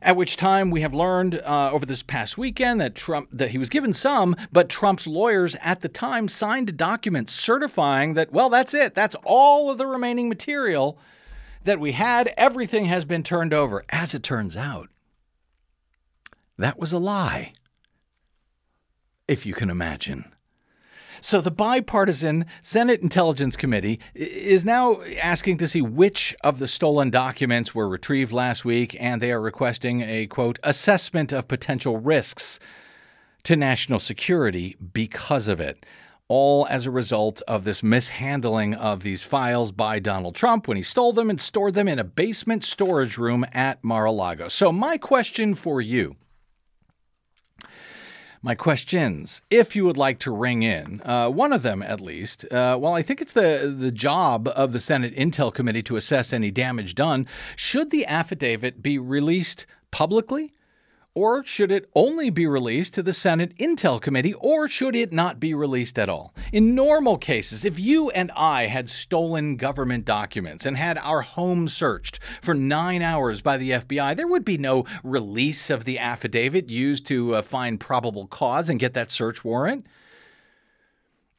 at 0.00 0.16
which 0.16 0.36
time 0.36 0.70
we 0.70 0.80
have 0.80 0.94
learned 0.94 1.36
uh, 1.40 1.70
over 1.72 1.84
this 1.84 2.02
past 2.02 2.38
weekend 2.38 2.80
that 2.80 2.94
Trump 2.94 3.28
that 3.32 3.50
he 3.50 3.58
was 3.58 3.68
given 3.68 3.92
some, 3.92 4.36
but 4.52 4.68
Trump's 4.68 5.06
lawyers 5.06 5.56
at 5.60 5.80
the 5.80 5.88
time 5.88 6.28
signed 6.28 6.68
a 6.68 6.72
document 6.72 7.28
certifying 7.28 8.14
that 8.14 8.32
well, 8.32 8.48
that's 8.48 8.74
it. 8.74 8.94
That's 8.94 9.16
all 9.24 9.70
of 9.70 9.78
the 9.78 9.86
remaining 9.86 10.28
material 10.28 10.98
that 11.64 11.80
we 11.80 11.92
had. 11.92 12.32
Everything 12.36 12.86
has 12.86 13.04
been 13.04 13.22
turned 13.22 13.52
over. 13.52 13.84
As 13.90 14.14
it 14.14 14.22
turns 14.22 14.56
out, 14.56 14.88
that 16.56 16.78
was 16.78 16.92
a 16.92 16.98
lie. 16.98 17.52
If 19.26 19.44
you 19.44 19.52
can 19.52 19.68
imagine. 19.68 20.32
So 21.20 21.40
the 21.40 21.50
bipartisan 21.50 22.46
Senate 22.62 23.00
Intelligence 23.00 23.56
Committee 23.56 24.00
is 24.14 24.64
now 24.64 25.02
asking 25.20 25.58
to 25.58 25.68
see 25.68 25.82
which 25.82 26.36
of 26.42 26.58
the 26.58 26.68
stolen 26.68 27.10
documents 27.10 27.74
were 27.74 27.88
retrieved 27.88 28.32
last 28.32 28.64
week, 28.64 28.96
and 29.00 29.20
they 29.20 29.32
are 29.32 29.40
requesting 29.40 30.02
a 30.02 30.26
quote 30.26 30.58
assessment 30.62 31.32
of 31.32 31.48
potential 31.48 31.98
risks 31.98 32.60
to 33.44 33.56
national 33.56 33.98
security 33.98 34.76
because 34.92 35.48
of 35.48 35.60
it. 35.60 35.84
All 36.30 36.66
as 36.68 36.84
a 36.84 36.90
result 36.90 37.40
of 37.48 37.64
this 37.64 37.82
mishandling 37.82 38.74
of 38.74 39.02
these 39.02 39.22
files 39.22 39.72
by 39.72 39.98
Donald 39.98 40.34
Trump 40.34 40.68
when 40.68 40.76
he 40.76 40.82
stole 40.82 41.14
them 41.14 41.30
and 41.30 41.40
stored 41.40 41.72
them 41.72 41.88
in 41.88 41.98
a 41.98 42.04
basement 42.04 42.64
storage 42.64 43.16
room 43.16 43.46
at 43.54 43.82
Mar 43.82 44.04
a 44.04 44.12
Lago. 44.12 44.48
So, 44.48 44.70
my 44.70 44.98
question 44.98 45.54
for 45.54 45.80
you 45.80 46.16
my 48.42 48.54
questions, 48.54 49.42
if 49.50 49.74
you 49.74 49.84
would 49.84 49.96
like 49.96 50.18
to 50.20 50.30
ring 50.30 50.62
in, 50.62 51.02
uh, 51.04 51.28
one 51.28 51.52
of 51.52 51.62
them 51.62 51.82
at 51.82 52.00
least. 52.00 52.44
Uh, 52.46 52.76
well, 52.80 52.94
I 52.94 53.02
think 53.02 53.20
it's 53.20 53.32
the 53.32 53.74
the 53.76 53.92
job 53.92 54.48
of 54.48 54.72
the 54.72 54.80
Senate 54.80 55.14
Intel 55.16 55.52
Committee 55.52 55.82
to 55.84 55.96
assess 55.96 56.32
any 56.32 56.50
damage 56.50 56.94
done. 56.94 57.26
Should 57.56 57.90
the 57.90 58.06
affidavit 58.06 58.82
be 58.82 58.98
released 58.98 59.66
publicly? 59.90 60.52
Or 61.20 61.42
should 61.44 61.72
it 61.72 61.90
only 61.96 62.30
be 62.30 62.46
released 62.46 62.94
to 62.94 63.02
the 63.02 63.12
Senate 63.12 63.52
Intel 63.58 64.00
Committee, 64.00 64.34
or 64.34 64.68
should 64.68 64.94
it 64.94 65.12
not 65.12 65.40
be 65.40 65.52
released 65.52 65.98
at 65.98 66.08
all? 66.08 66.32
In 66.52 66.76
normal 66.76 67.18
cases, 67.18 67.64
if 67.64 67.76
you 67.76 68.08
and 68.10 68.30
I 68.36 68.66
had 68.66 68.88
stolen 68.88 69.56
government 69.56 70.04
documents 70.04 70.64
and 70.64 70.76
had 70.76 70.96
our 70.96 71.22
home 71.22 71.66
searched 71.66 72.20
for 72.40 72.54
nine 72.54 73.02
hours 73.02 73.40
by 73.40 73.56
the 73.56 73.72
FBI, 73.72 74.14
there 74.14 74.28
would 74.28 74.44
be 74.44 74.58
no 74.58 74.84
release 75.02 75.70
of 75.70 75.84
the 75.84 75.98
affidavit 75.98 76.70
used 76.70 77.04
to 77.06 77.34
uh, 77.34 77.42
find 77.42 77.80
probable 77.80 78.28
cause 78.28 78.68
and 78.68 78.78
get 78.78 78.94
that 78.94 79.10
search 79.10 79.42
warrant. 79.44 79.88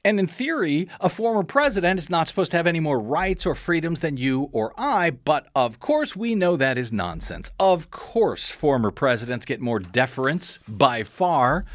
And 0.05 0.17
in 0.17 0.27
theory, 0.27 0.87
a 1.01 1.09
former 1.09 1.43
president 1.43 1.99
is 1.99 2.09
not 2.09 2.29
supposed 2.29 2.51
to 2.51 2.57
have 2.57 2.67
any 2.67 2.79
more 2.79 2.99
rights 2.99 3.45
or 3.45 3.53
freedoms 3.53 3.99
than 3.99 4.15
you 4.15 4.49
or 4.53 4.73
I, 4.77 5.09
but 5.09 5.47
of 5.53 5.79
course 5.79 6.15
we 6.15 6.35
know 6.35 6.55
that 6.55 6.77
is 6.77 6.93
nonsense. 6.93 7.51
Of 7.59 7.91
course, 7.91 8.49
former 8.49 8.91
presidents 8.91 9.45
get 9.45 9.59
more 9.59 9.79
deference 9.79 10.59
by 10.67 11.03
far 11.03 11.65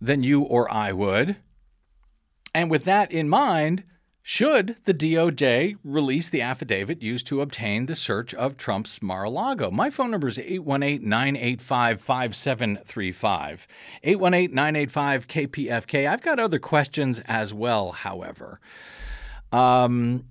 than 0.00 0.24
you 0.24 0.42
or 0.42 0.72
I 0.72 0.92
would. 0.92 1.36
And 2.52 2.68
with 2.68 2.84
that 2.84 3.12
in 3.12 3.28
mind, 3.28 3.84
should 4.22 4.76
the 4.84 4.92
DOJ 4.92 5.76
release 5.82 6.28
the 6.28 6.42
affidavit 6.42 7.02
used 7.02 7.26
to 7.28 7.40
obtain 7.40 7.86
the 7.86 7.96
search 7.96 8.34
of 8.34 8.56
Trump's 8.56 9.00
Mar 9.00 9.24
a 9.24 9.30
Lago? 9.30 9.70
My 9.70 9.88
phone 9.88 10.10
number 10.10 10.28
is 10.28 10.38
818 10.38 11.08
985 11.08 12.00
5735. 12.00 13.66
818 14.02 14.54
985 14.54 15.28
KPFK. 15.28 16.08
I've 16.08 16.22
got 16.22 16.38
other 16.38 16.58
questions 16.58 17.20
as 17.26 17.54
well, 17.54 17.92
however. 17.92 18.60
Um, 19.52 20.24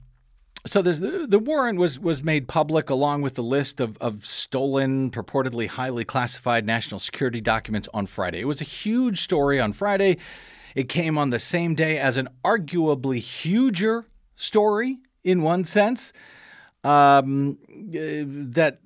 so 0.67 0.81
the, 0.81 1.25
the 1.27 1.39
warrant 1.39 1.79
was, 1.79 1.99
was 1.99 2.21
made 2.21 2.47
public 2.47 2.89
along 2.89 3.21
with 3.23 3.35
the 3.35 3.43
list 3.43 3.79
of, 3.79 3.97
of 3.97 4.25
stolen, 4.25 5.09
purportedly 5.09 5.67
highly 5.67 6.05
classified 6.05 6.65
national 6.65 6.99
security 6.99 7.41
documents 7.41 7.87
on 7.93 8.05
Friday. 8.05 8.41
It 8.41 8.47
was 8.47 8.61
a 8.61 8.65
huge 8.65 9.21
story 9.21 9.59
on 9.59 9.73
Friday. 9.73 10.17
It 10.75 10.89
came 10.89 11.17
on 11.17 11.29
the 11.29 11.39
same 11.39 11.75
day 11.75 11.97
as 11.97 12.17
an 12.17 12.29
arguably 12.43 13.19
huger 13.19 14.05
story 14.35 14.99
in 15.23 15.41
one 15.41 15.65
sense. 15.65 16.13
Um, 16.81 17.57
uh, 17.69 18.23
that, 18.53 18.79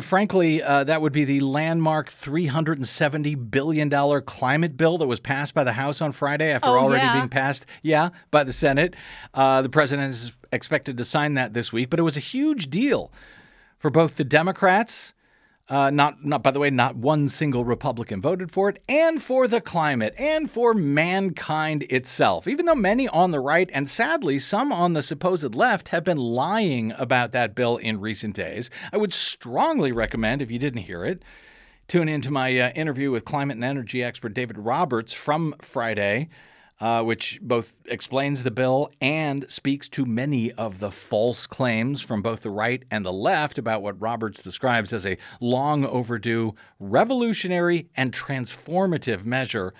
frankly, 0.00 0.62
uh, 0.62 0.84
that 0.84 1.02
would 1.02 1.12
be 1.12 1.24
the 1.24 1.40
landmark 1.40 2.08
$370 2.08 3.50
billion 3.50 3.90
climate 4.22 4.76
bill 4.76 4.98
that 4.98 5.06
was 5.08 5.18
passed 5.18 5.52
by 5.52 5.64
the 5.64 5.72
House 5.72 6.00
on 6.00 6.12
Friday 6.12 6.52
after 6.52 6.68
Oh, 6.68 6.78
already 6.78 7.04
yeah. 7.04 7.14
being 7.14 7.28
passed, 7.28 7.66
yeah, 7.82 8.10
by 8.30 8.44
the 8.44 8.52
Senate. 8.52 8.94
Uh, 9.34 9.60
the 9.62 9.68
president 9.68 10.12
is 10.12 10.32
expected 10.52 10.96
to 10.98 11.04
sign 11.04 11.34
that 11.34 11.52
this 11.52 11.72
week, 11.72 11.90
but 11.90 11.98
it 11.98 12.04
was 12.04 12.16
a 12.16 12.20
huge 12.20 12.70
deal 12.70 13.12
for 13.76 13.90
both 13.90 14.16
the 14.16 14.24
Democrats 14.24 15.12
Uh, 15.68 15.90
not, 15.90 16.24
not 16.24 16.42
by 16.42 16.50
the 16.50 16.58
way, 16.58 16.70
not 16.70 16.96
one 16.96 17.28
single 17.28 17.64
Republican 17.64 18.20
voted 18.20 18.50
for 18.50 18.68
it, 18.68 18.82
and 18.88 19.22
for 19.22 19.46
the 19.46 19.60
climate, 19.60 20.12
and 20.18 20.50
for 20.50 20.74
mankind 20.74 21.84
itself. 21.84 22.48
Even 22.48 22.66
though 22.66 22.74
many 22.74 23.08
on 23.08 23.30
the 23.30 23.40
right, 23.40 23.70
and 23.72 23.88
sadly 23.88 24.38
some 24.38 24.72
on 24.72 24.92
the 24.92 25.02
supposed 25.02 25.54
left, 25.54 25.88
have 25.88 26.02
been 26.02 26.18
lying 26.18 26.92
about 26.98 27.32
that 27.32 27.54
bill 27.54 27.76
in 27.76 28.00
recent 28.00 28.34
days, 28.34 28.70
I 28.92 28.96
would 28.96 29.12
strongly 29.12 29.92
recommend, 29.92 30.42
if 30.42 30.50
you 30.50 30.58
didn't 30.58 30.82
hear 30.82 31.04
it, 31.04 31.22
tune 31.86 32.08
into 32.08 32.30
my 32.30 32.58
uh, 32.58 32.70
interview 32.70 33.10
with 33.12 33.24
climate 33.24 33.56
and 33.56 33.64
energy 33.64 34.02
expert 34.02 34.34
David 34.34 34.58
Roberts 34.58 35.12
from 35.12 35.54
Friday 35.60 36.28
uh, 36.82 37.00
which 37.00 37.38
both 37.42 37.76
explains 37.84 38.42
the 38.42 38.50
bill 38.50 38.90
and 39.00 39.48
speaks 39.48 39.88
to 39.88 40.04
many 40.04 40.50
of 40.54 40.80
the 40.80 40.90
false 40.90 41.46
claims 41.46 42.00
from 42.00 42.20
both 42.20 42.42
the 42.42 42.50
right 42.50 42.82
and 42.90 43.06
the 43.06 43.12
left 43.12 43.56
about 43.56 43.82
what 43.82 44.00
Roberts 44.00 44.42
describes 44.42 44.92
as 44.92 45.06
a 45.06 45.16
long 45.40 45.86
overdue, 45.86 46.56
revolutionary, 46.80 47.88
and 47.94 48.12
transformative 48.12 49.24
measure. 49.24 49.72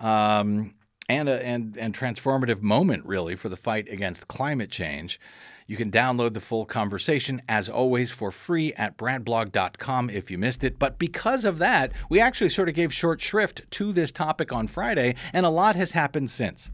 Um, 0.00 0.74
and, 1.08 1.28
a, 1.28 1.44
and, 1.44 1.76
and 1.78 1.96
transformative 1.96 2.60
moment, 2.60 3.04
really, 3.06 3.36
for 3.36 3.48
the 3.48 3.56
fight 3.56 3.88
against 3.88 4.28
climate 4.28 4.70
change. 4.70 5.18
You 5.66 5.76
can 5.76 5.90
download 5.90 6.32
the 6.32 6.40
full 6.40 6.64
conversation, 6.64 7.42
as 7.46 7.68
always, 7.68 8.10
for 8.10 8.30
free 8.30 8.72
at 8.74 8.96
bradblog.com 8.96 10.08
if 10.08 10.30
you 10.30 10.38
missed 10.38 10.64
it. 10.64 10.78
But 10.78 10.98
because 10.98 11.44
of 11.44 11.58
that, 11.58 11.92
we 12.08 12.20
actually 12.20 12.50
sort 12.50 12.70
of 12.70 12.74
gave 12.74 12.92
short 12.92 13.20
shrift 13.20 13.62
to 13.72 13.92
this 13.92 14.10
topic 14.10 14.50
on 14.50 14.66
Friday, 14.66 15.14
and 15.32 15.44
a 15.44 15.50
lot 15.50 15.76
has 15.76 15.90
happened 15.90 16.30
since. 16.30 16.70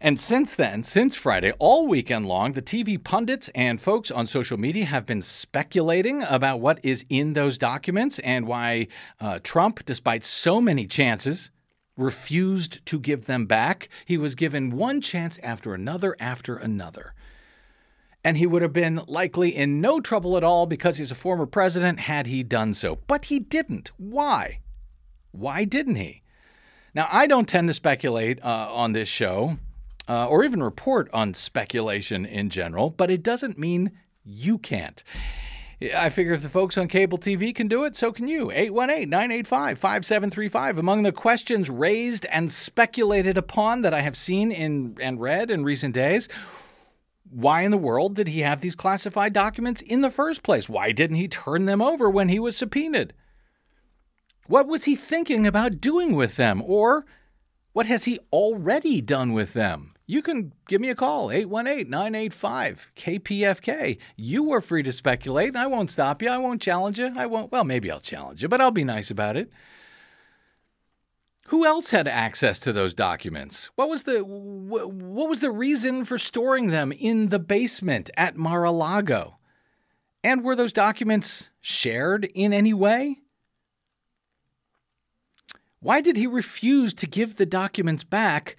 And 0.00 0.20
since 0.20 0.54
then, 0.54 0.82
since 0.82 1.16
Friday, 1.16 1.52
all 1.58 1.86
weekend 1.86 2.26
long, 2.26 2.52
the 2.52 2.60
TV 2.60 3.02
pundits 3.02 3.48
and 3.54 3.80
folks 3.80 4.10
on 4.10 4.26
social 4.26 4.58
media 4.58 4.84
have 4.84 5.06
been 5.06 5.22
speculating 5.22 6.22
about 6.24 6.60
what 6.60 6.78
is 6.82 7.06
in 7.08 7.32
those 7.32 7.56
documents 7.56 8.18
and 8.18 8.46
why 8.46 8.88
uh, 9.20 9.38
Trump, 9.42 9.84
despite 9.86 10.24
so 10.24 10.60
many 10.60 10.86
chances, 10.86 11.50
refused 11.96 12.84
to 12.86 12.98
give 12.98 13.26
them 13.26 13.46
back. 13.46 13.88
He 14.04 14.18
was 14.18 14.34
given 14.34 14.76
one 14.76 15.00
chance 15.00 15.38
after 15.42 15.74
another 15.74 16.16
after 16.18 16.56
another 16.56 17.14
and 18.24 18.38
he 18.38 18.46
would 18.46 18.62
have 18.62 18.72
been 18.72 19.02
likely 19.06 19.54
in 19.54 19.80
no 19.80 20.00
trouble 20.00 20.36
at 20.36 20.42
all 20.42 20.64
because 20.64 20.96
he's 20.96 21.10
a 21.10 21.14
former 21.14 21.44
president 21.44 22.00
had 22.00 22.26
he 22.26 22.42
done 22.42 22.72
so. 22.72 22.98
But 23.06 23.26
he 23.26 23.38
didn't. 23.38 23.92
Why? 23.98 24.60
Why 25.30 25.64
didn't 25.64 25.96
he? 25.96 26.22
Now, 26.94 27.06
I 27.12 27.26
don't 27.26 27.48
tend 27.48 27.68
to 27.68 27.74
speculate 27.74 28.42
uh, 28.42 28.68
on 28.72 28.92
this 28.92 29.08
show 29.08 29.58
uh, 30.08 30.26
or 30.28 30.42
even 30.42 30.62
report 30.62 31.10
on 31.12 31.34
speculation 31.34 32.24
in 32.24 32.48
general, 32.48 32.88
but 32.88 33.10
it 33.10 33.22
doesn't 33.22 33.58
mean 33.58 33.92
you 34.24 34.56
can't. 34.56 35.04
I 35.92 36.10
figure 36.10 36.32
if 36.34 36.42
the 36.42 36.48
folks 36.48 36.78
on 36.78 36.88
cable 36.88 37.18
TV 37.18 37.54
can 37.54 37.68
do 37.68 37.84
it, 37.84 37.96
so 37.96 38.12
can 38.12 38.28
you. 38.28 38.50
818 38.50 39.08
985 39.10 39.78
5735. 39.78 40.78
Among 40.78 41.02
the 41.02 41.12
questions 41.12 41.68
raised 41.68 42.24
and 42.26 42.50
speculated 42.50 43.36
upon 43.36 43.82
that 43.82 43.92
I 43.92 44.00
have 44.00 44.16
seen 44.16 44.52
in, 44.52 44.96
and 45.00 45.20
read 45.20 45.50
in 45.50 45.64
recent 45.64 45.94
days 45.94 46.28
why 47.34 47.62
in 47.62 47.72
the 47.72 47.78
world 47.78 48.14
did 48.14 48.28
he 48.28 48.40
have 48.40 48.60
these 48.60 48.76
classified 48.76 49.32
documents 49.32 49.80
in 49.80 50.02
the 50.02 50.10
first 50.10 50.42
place? 50.42 50.68
Why 50.68 50.92
didn't 50.92 51.16
he 51.16 51.26
turn 51.26 51.64
them 51.64 51.82
over 51.82 52.08
when 52.08 52.28
he 52.28 52.38
was 52.38 52.56
subpoenaed? 52.56 53.12
What 54.46 54.68
was 54.68 54.84
he 54.84 54.94
thinking 54.94 55.46
about 55.46 55.80
doing 55.80 56.14
with 56.14 56.36
them? 56.36 56.62
Or 56.64 57.06
what 57.72 57.86
has 57.86 58.04
he 58.04 58.20
already 58.32 59.00
done 59.00 59.32
with 59.32 59.52
them? 59.52 59.93
You 60.06 60.20
can 60.20 60.52
give 60.68 60.80
me 60.80 60.90
a 60.90 60.94
call, 60.94 61.30
818 61.30 61.88
985 61.88 62.88
KPFK. 62.94 63.98
You 64.16 64.52
are 64.52 64.60
free 64.60 64.82
to 64.82 64.92
speculate, 64.92 65.48
and 65.48 65.58
I 65.58 65.66
won't 65.66 65.90
stop 65.90 66.20
you. 66.20 66.28
I 66.28 66.36
won't 66.36 66.60
challenge 66.60 66.98
you. 66.98 67.12
I 67.16 67.24
won't, 67.26 67.50
well, 67.50 67.64
maybe 67.64 67.90
I'll 67.90 68.00
challenge 68.00 68.42
you, 68.42 68.48
but 68.48 68.60
I'll 68.60 68.70
be 68.70 68.84
nice 68.84 69.10
about 69.10 69.36
it. 69.36 69.50
Who 71.48 71.64
else 71.64 71.90
had 71.90 72.08
access 72.08 72.58
to 72.60 72.72
those 72.72 72.94
documents? 72.94 73.70
What 73.76 73.90
was 73.90 74.04
the 74.04 74.20
what 74.24 75.28
was 75.28 75.40
the 75.40 75.50
reason 75.50 76.04
for 76.04 76.18
storing 76.18 76.68
them 76.68 76.90
in 76.90 77.28
the 77.28 77.38
basement 77.38 78.10
at 78.16 78.36
Mar-a-Lago? 78.36 79.36
And 80.22 80.42
were 80.42 80.56
those 80.56 80.72
documents 80.72 81.50
shared 81.60 82.24
in 82.34 82.54
any 82.54 82.72
way? 82.72 83.18
Why 85.80 86.00
did 86.00 86.16
he 86.16 86.26
refuse 86.26 86.94
to 86.94 87.06
give 87.06 87.36
the 87.36 87.44
documents 87.44 88.04
back 88.04 88.56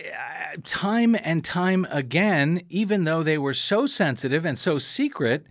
Uh, 0.00 0.56
time 0.64 1.14
and 1.22 1.44
time 1.44 1.86
again, 1.90 2.62
even 2.68 3.04
though 3.04 3.22
they 3.22 3.38
were 3.38 3.54
so 3.54 3.86
sensitive 3.86 4.44
and 4.44 4.58
so 4.58 4.78
secret 4.78 5.46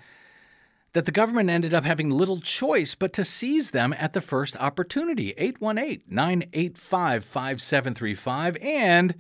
that 0.94 1.06
the 1.06 1.12
government 1.12 1.50
ended 1.50 1.74
up 1.74 1.86
having 1.86 2.10
little 2.10 2.40
choice 2.40 2.96
but 2.96 3.14
to 3.14 3.24
seize 3.24 3.72
them 3.72 3.94
at 3.98 4.14
the 4.14 4.22
first 4.22 4.56
opportunity. 4.58 5.34
818 5.38 6.04
985 6.08 7.24
5735. 7.24 8.58
And 8.58 9.16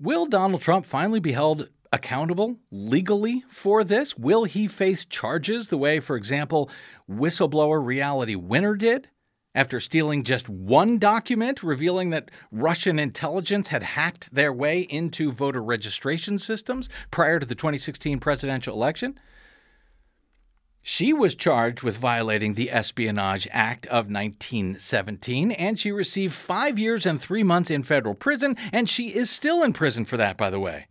will 0.00 0.26
Donald 0.26 0.62
Trump 0.62 0.84
finally 0.84 1.20
be 1.20 1.32
held 1.32 1.68
accountable 1.92 2.56
legally 2.72 3.44
for 3.48 3.84
this? 3.84 4.18
Will 4.18 4.44
he 4.44 4.66
face 4.66 5.04
charges 5.04 5.68
the 5.68 5.78
way, 5.78 6.00
for 6.00 6.16
example, 6.16 6.68
whistleblower 7.08 7.84
Reality 7.84 8.34
Winner 8.34 8.74
did? 8.74 9.08
After 9.54 9.78
stealing 9.78 10.24
just 10.24 10.48
one 10.48 10.98
document 10.98 11.62
revealing 11.62 12.10
that 12.10 12.30
Russian 12.50 12.98
intelligence 12.98 13.68
had 13.68 13.84
hacked 13.84 14.34
their 14.34 14.52
way 14.52 14.80
into 14.80 15.30
voter 15.30 15.62
registration 15.62 16.40
systems 16.40 16.88
prior 17.12 17.38
to 17.38 17.46
the 17.46 17.54
2016 17.54 18.18
presidential 18.18 18.74
election? 18.74 19.18
She 20.82 21.12
was 21.14 21.34
charged 21.34 21.82
with 21.82 21.96
violating 21.96 22.54
the 22.54 22.70
Espionage 22.70 23.48
Act 23.52 23.86
of 23.86 24.10
1917, 24.10 25.52
and 25.52 25.78
she 25.78 25.90
received 25.90 26.34
five 26.34 26.78
years 26.78 27.06
and 27.06 27.18
three 27.18 27.42
months 27.42 27.70
in 27.70 27.82
federal 27.84 28.14
prison, 28.14 28.56
and 28.70 28.90
she 28.90 29.14
is 29.14 29.30
still 29.30 29.62
in 29.62 29.72
prison 29.72 30.04
for 30.04 30.18
that, 30.18 30.36
by 30.36 30.50
the 30.50 30.60
way. 30.60 30.88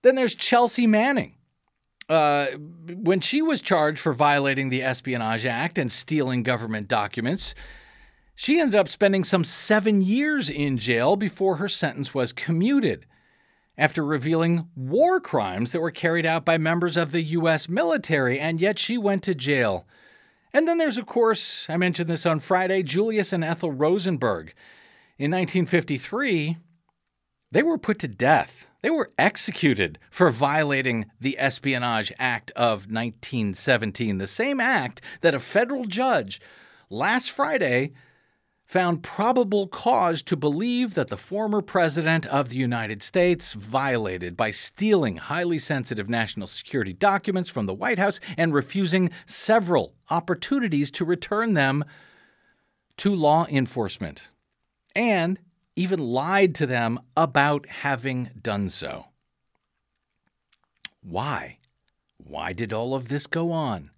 Then 0.00 0.14
there's 0.14 0.34
Chelsea 0.34 0.86
Manning. 0.86 1.35
Uh, 2.08 2.46
when 2.88 3.20
she 3.20 3.42
was 3.42 3.60
charged 3.60 3.98
for 3.98 4.12
violating 4.12 4.68
the 4.68 4.82
Espionage 4.82 5.44
Act 5.44 5.76
and 5.78 5.90
stealing 5.90 6.42
government 6.42 6.86
documents, 6.86 7.54
she 8.34 8.60
ended 8.60 8.78
up 8.78 8.88
spending 8.88 9.24
some 9.24 9.44
seven 9.44 10.02
years 10.02 10.48
in 10.48 10.78
jail 10.78 11.16
before 11.16 11.56
her 11.56 11.68
sentence 11.68 12.14
was 12.14 12.32
commuted 12.32 13.06
after 13.78 14.04
revealing 14.04 14.68
war 14.76 15.20
crimes 15.20 15.72
that 15.72 15.80
were 15.80 15.90
carried 15.90 16.26
out 16.26 16.44
by 16.44 16.58
members 16.58 16.96
of 16.96 17.12
the 17.12 17.22
U.S. 17.22 17.68
military, 17.68 18.38
and 18.38 18.60
yet 18.60 18.78
she 18.78 18.96
went 18.96 19.22
to 19.24 19.34
jail. 19.34 19.86
And 20.52 20.66
then 20.66 20.78
there's, 20.78 20.98
of 20.98 21.06
course, 21.06 21.66
I 21.68 21.76
mentioned 21.76 22.08
this 22.08 22.24
on 22.24 22.38
Friday, 22.38 22.82
Julius 22.82 23.32
and 23.32 23.44
Ethel 23.44 23.72
Rosenberg. 23.72 24.54
In 25.18 25.30
1953, 25.30 26.56
they 27.52 27.62
were 27.62 27.78
put 27.78 27.98
to 28.00 28.08
death. 28.08 28.66
They 28.86 28.90
were 28.90 29.10
executed 29.18 29.98
for 30.12 30.30
violating 30.30 31.06
the 31.20 31.36
Espionage 31.40 32.12
Act 32.20 32.52
of 32.52 32.86
1917, 32.86 34.18
the 34.18 34.28
same 34.28 34.60
act 34.60 35.00
that 35.22 35.34
a 35.34 35.40
federal 35.40 35.86
judge 35.86 36.40
last 36.88 37.32
Friday 37.32 37.94
found 38.64 39.02
probable 39.02 39.66
cause 39.66 40.22
to 40.22 40.36
believe 40.36 40.94
that 40.94 41.08
the 41.08 41.16
former 41.16 41.62
president 41.62 42.26
of 42.26 42.50
the 42.50 42.58
United 42.58 43.02
States 43.02 43.54
violated 43.54 44.36
by 44.36 44.52
stealing 44.52 45.16
highly 45.16 45.58
sensitive 45.58 46.08
national 46.08 46.46
security 46.46 46.92
documents 46.92 47.48
from 47.48 47.66
the 47.66 47.74
White 47.74 47.98
House 47.98 48.20
and 48.36 48.54
refusing 48.54 49.10
several 49.26 49.96
opportunities 50.10 50.92
to 50.92 51.04
return 51.04 51.54
them 51.54 51.84
to 52.98 53.12
law 53.12 53.46
enforcement, 53.48 54.28
and 54.94 55.40
even 55.76 56.00
lied 56.00 56.54
to 56.56 56.66
them 56.66 56.98
about 57.16 57.66
having 57.66 58.30
done 58.42 58.68
so. 58.68 59.06
Why? 61.02 61.58
Why 62.16 62.52
did 62.52 62.72
all 62.72 62.94
of 62.94 63.08
this 63.08 63.26
go 63.26 63.52
on? 63.52 63.90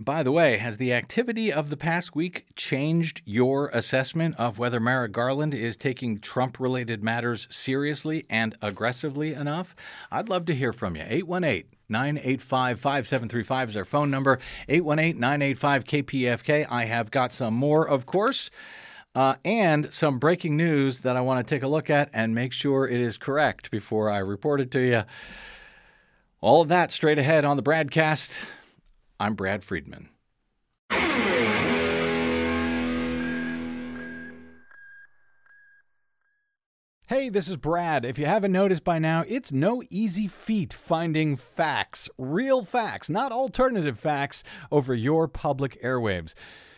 By 0.00 0.22
the 0.22 0.30
way, 0.30 0.58
has 0.58 0.76
the 0.76 0.92
activity 0.92 1.52
of 1.52 1.70
the 1.70 1.76
past 1.76 2.14
week 2.14 2.46
changed 2.54 3.20
your 3.24 3.68
assessment 3.70 4.36
of 4.38 4.56
whether 4.56 4.78
Merrick 4.78 5.10
Garland 5.10 5.54
is 5.54 5.76
taking 5.76 6.20
Trump 6.20 6.60
related 6.60 7.02
matters 7.02 7.48
seriously 7.50 8.24
and 8.30 8.56
aggressively 8.62 9.32
enough? 9.32 9.74
I'd 10.12 10.28
love 10.28 10.46
to 10.46 10.54
hear 10.54 10.72
from 10.72 10.94
you. 10.94 11.02
818 11.02 11.64
985 11.88 12.80
5735 12.80 13.68
is 13.70 13.76
our 13.76 13.84
phone 13.84 14.08
number. 14.08 14.38
818 14.68 15.18
985 15.18 15.84
KPFK. 15.84 16.66
I 16.70 16.84
have 16.84 17.10
got 17.10 17.32
some 17.32 17.54
more, 17.54 17.86
of 17.88 18.06
course. 18.06 18.50
Uh, 19.18 19.34
and 19.44 19.92
some 19.92 20.20
breaking 20.20 20.56
news 20.56 21.00
that 21.00 21.16
I 21.16 21.20
want 21.22 21.44
to 21.44 21.54
take 21.54 21.64
a 21.64 21.66
look 21.66 21.90
at 21.90 22.08
and 22.12 22.36
make 22.36 22.52
sure 22.52 22.86
it 22.86 23.00
is 23.00 23.18
correct 23.18 23.68
before 23.68 24.08
I 24.08 24.18
report 24.18 24.60
it 24.60 24.70
to 24.70 24.78
you. 24.78 25.02
All 26.40 26.62
of 26.62 26.68
that 26.68 26.92
straight 26.92 27.18
ahead 27.18 27.44
on 27.44 27.56
the 27.56 27.62
BradCast. 27.64 28.38
I'm 29.18 29.34
Brad 29.34 29.64
Friedman. 29.64 30.10
Hey, 37.08 37.28
this 37.28 37.48
is 37.48 37.56
Brad. 37.56 38.04
If 38.04 38.20
you 38.20 38.26
haven't 38.26 38.52
noticed 38.52 38.84
by 38.84 39.00
now, 39.00 39.24
it's 39.26 39.50
no 39.50 39.82
easy 39.90 40.28
feat 40.28 40.72
finding 40.72 41.34
facts, 41.34 42.08
real 42.18 42.62
facts, 42.62 43.10
not 43.10 43.32
alternative 43.32 43.98
facts, 43.98 44.44
over 44.70 44.94
your 44.94 45.26
public 45.26 45.82
airwaves. 45.82 46.34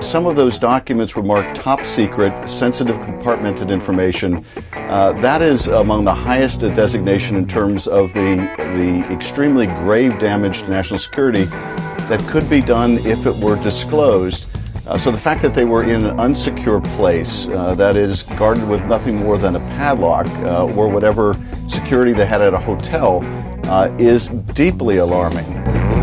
Some 0.00 0.26
of 0.26 0.36
those 0.36 0.58
documents 0.58 1.16
were 1.16 1.24
marked 1.24 1.56
top 1.56 1.84
secret, 1.84 2.48
sensitive, 2.48 2.96
compartmented 2.98 3.70
information. 3.70 4.44
Uh, 4.72 5.12
that 5.20 5.42
is 5.42 5.66
among 5.66 6.04
the 6.04 6.14
highest 6.14 6.60
designation 6.60 7.34
in 7.34 7.48
terms 7.48 7.88
of 7.88 8.12
the, 8.14 8.36
the 8.56 9.04
extremely 9.12 9.66
grave 9.66 10.18
damage 10.20 10.62
to 10.62 10.70
national 10.70 11.00
security 11.00 11.44
that 11.44 12.24
could 12.28 12.48
be 12.48 12.60
done 12.60 12.98
if 13.06 13.26
it 13.26 13.34
were 13.36 13.60
disclosed. 13.62 14.46
Uh, 14.86 14.96
so 14.96 15.10
the 15.10 15.18
fact 15.18 15.42
that 15.42 15.52
they 15.52 15.64
were 15.64 15.82
in 15.82 16.04
an 16.04 16.16
unsecure 16.18 16.82
place, 16.96 17.48
uh, 17.48 17.74
that 17.74 17.96
is 17.96 18.22
guarded 18.22 18.66
with 18.68 18.82
nothing 18.84 19.16
more 19.16 19.36
than 19.36 19.56
a 19.56 19.60
padlock 19.60 20.28
uh, 20.44 20.64
or 20.76 20.88
whatever 20.88 21.36
security 21.66 22.12
they 22.12 22.24
had 22.24 22.40
at 22.40 22.54
a 22.54 22.58
hotel, 22.58 23.20
uh, 23.64 23.94
is 23.98 24.28
deeply 24.54 24.98
alarming. 24.98 25.44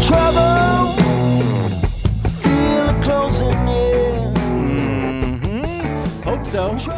Trouble, 0.01 0.94
so. 6.56 6.96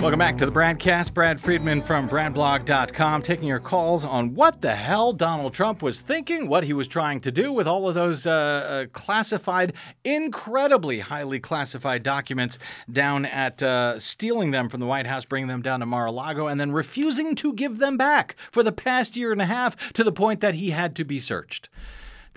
Welcome 0.00 0.20
back 0.20 0.38
to 0.38 0.46
the 0.46 0.52
BradCast. 0.52 1.12
Brad 1.12 1.40
Friedman 1.40 1.82
from 1.82 2.08
BradBlog.com 2.08 3.22
taking 3.22 3.48
your 3.48 3.58
calls 3.58 4.04
on 4.04 4.32
what 4.32 4.62
the 4.62 4.76
hell 4.76 5.12
Donald 5.12 5.52
Trump 5.52 5.82
was 5.82 6.00
thinking, 6.00 6.46
what 6.48 6.62
he 6.62 6.72
was 6.72 6.86
trying 6.86 7.20
to 7.22 7.32
do 7.32 7.52
with 7.52 7.66
all 7.66 7.88
of 7.88 7.96
those 7.96 8.24
uh, 8.24 8.30
uh, 8.30 8.86
classified, 8.92 9.72
incredibly 10.04 11.00
highly 11.00 11.40
classified 11.40 12.04
documents 12.04 12.60
down 12.92 13.24
at 13.24 13.60
uh, 13.60 13.98
stealing 13.98 14.52
them 14.52 14.68
from 14.68 14.78
the 14.78 14.86
White 14.86 15.08
House, 15.08 15.24
bringing 15.24 15.48
them 15.48 15.62
down 15.62 15.80
to 15.80 15.86
Mar 15.86 16.06
a 16.06 16.12
Lago, 16.12 16.46
and 16.46 16.60
then 16.60 16.70
refusing 16.70 17.34
to 17.34 17.52
give 17.52 17.78
them 17.78 17.96
back 17.96 18.36
for 18.52 18.62
the 18.62 18.70
past 18.70 19.16
year 19.16 19.32
and 19.32 19.42
a 19.42 19.46
half 19.46 19.92
to 19.94 20.04
the 20.04 20.12
point 20.12 20.38
that 20.38 20.54
he 20.54 20.70
had 20.70 20.94
to 20.94 21.04
be 21.04 21.18
searched 21.18 21.68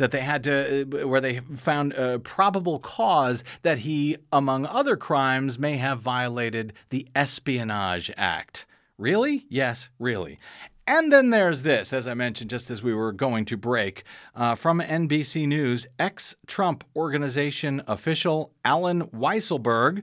that 0.01 0.09
they 0.09 0.21
had 0.21 0.43
to, 0.43 0.81
uh, 0.81 1.07
where 1.07 1.21
they 1.21 1.41
found 1.55 1.93
a 1.93 2.17
probable 2.17 2.79
cause 2.79 3.43
that 3.61 3.77
he, 3.77 4.17
among 4.33 4.65
other 4.65 4.97
crimes, 4.97 5.59
may 5.59 5.77
have 5.77 5.99
violated 5.99 6.73
the 6.89 7.07
Espionage 7.15 8.09
Act. 8.17 8.65
Really? 8.97 9.45
Yes, 9.47 9.89
really. 9.99 10.39
And 10.87 11.13
then 11.13 11.29
there's 11.29 11.61
this, 11.61 11.93
as 11.93 12.07
I 12.07 12.15
mentioned 12.15 12.49
just 12.49 12.71
as 12.71 12.81
we 12.81 12.95
were 12.95 13.11
going 13.11 13.45
to 13.45 13.57
break, 13.57 14.03
uh, 14.35 14.55
from 14.55 14.79
NBC 14.79 15.47
News 15.47 15.85
ex 15.99 16.35
Trump 16.47 16.83
organization 16.95 17.83
official 17.85 18.51
Allen 18.65 19.03
Weisselberg. 19.09 20.01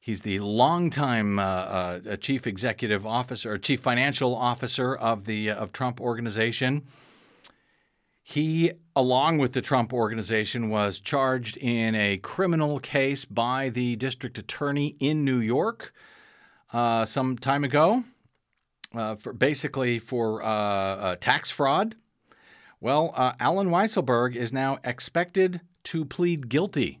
He's 0.00 0.22
the 0.22 0.40
longtime 0.40 1.38
uh, 1.38 1.42
uh, 1.42 2.16
chief 2.16 2.48
executive 2.48 3.06
officer, 3.06 3.52
or 3.52 3.58
chief 3.58 3.80
financial 3.80 4.34
officer 4.34 4.96
of 4.96 5.26
the 5.26 5.50
of 5.50 5.72
Trump 5.72 6.00
organization. 6.00 6.82
He, 8.28 8.72
along 8.96 9.38
with 9.38 9.52
the 9.52 9.62
Trump 9.62 9.92
organization, 9.92 10.68
was 10.68 10.98
charged 10.98 11.56
in 11.58 11.94
a 11.94 12.16
criminal 12.16 12.80
case 12.80 13.24
by 13.24 13.68
the 13.68 13.94
district 13.94 14.36
attorney 14.36 14.96
in 14.98 15.24
New 15.24 15.38
York 15.38 15.92
uh, 16.72 17.04
some 17.04 17.38
time 17.38 17.62
ago, 17.62 18.02
uh, 18.96 19.14
for 19.14 19.32
basically 19.32 20.00
for 20.00 20.42
uh, 20.42 20.48
uh 20.48 21.16
tax 21.20 21.52
fraud. 21.52 21.94
Well, 22.80 23.12
uh, 23.14 23.34
Allen 23.38 23.68
Weisselberg 23.68 24.34
is 24.34 24.52
now 24.52 24.78
expected 24.82 25.60
to 25.84 26.04
plead 26.04 26.48
guilty 26.48 26.98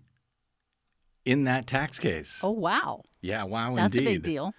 in 1.24 1.42
that 1.42 1.66
tax 1.66 1.98
case. 1.98 2.38
Oh, 2.40 2.52
wow. 2.52 3.02
Yeah, 3.20 3.42
wow, 3.42 3.74
That's 3.74 3.96
indeed. 3.96 4.10
a 4.10 4.14
big 4.14 4.22
deal. 4.22 4.54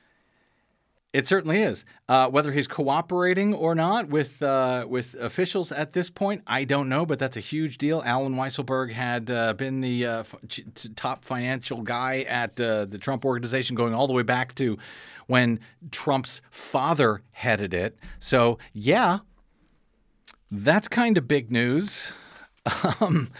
It 1.17 1.25
certainly 1.25 1.63
is. 1.63 1.83
Uh, 2.07 2.29
whether 2.29 2.51
he's 2.51 2.67
cooperating 2.67 3.55
or 3.55 3.73
not 3.73 4.07
with 4.07 4.39
uh, 4.43 4.85
with 4.87 5.15
officials 5.15 5.71
at 5.71 5.93
this 5.93 6.11
point, 6.11 6.43
I 6.45 6.63
don't 6.63 6.89
know, 6.89 7.07
but 7.07 7.17
that's 7.17 7.37
a 7.37 7.39
huge 7.39 7.79
deal. 7.79 8.03
Allen 8.05 8.35
Weisselberg 8.35 8.93
had 8.93 9.31
uh, 9.31 9.53
been 9.53 9.81
the 9.81 10.05
uh, 10.05 10.23
top 10.95 11.25
financial 11.25 11.81
guy 11.81 12.21
at 12.29 12.61
uh, 12.61 12.85
the 12.85 12.99
Trump 12.99 13.25
organization, 13.25 13.75
going 13.75 13.95
all 13.95 14.05
the 14.05 14.13
way 14.13 14.21
back 14.21 14.53
to 14.55 14.77
when 15.25 15.59
Trump's 15.89 16.39
father 16.51 17.23
headed 17.31 17.73
it. 17.73 17.97
So, 18.19 18.59
yeah, 18.73 19.17
that's 20.51 20.87
kind 20.87 21.17
of 21.17 21.27
big 21.27 21.51
news. 21.51 22.13
Um, 23.01 23.31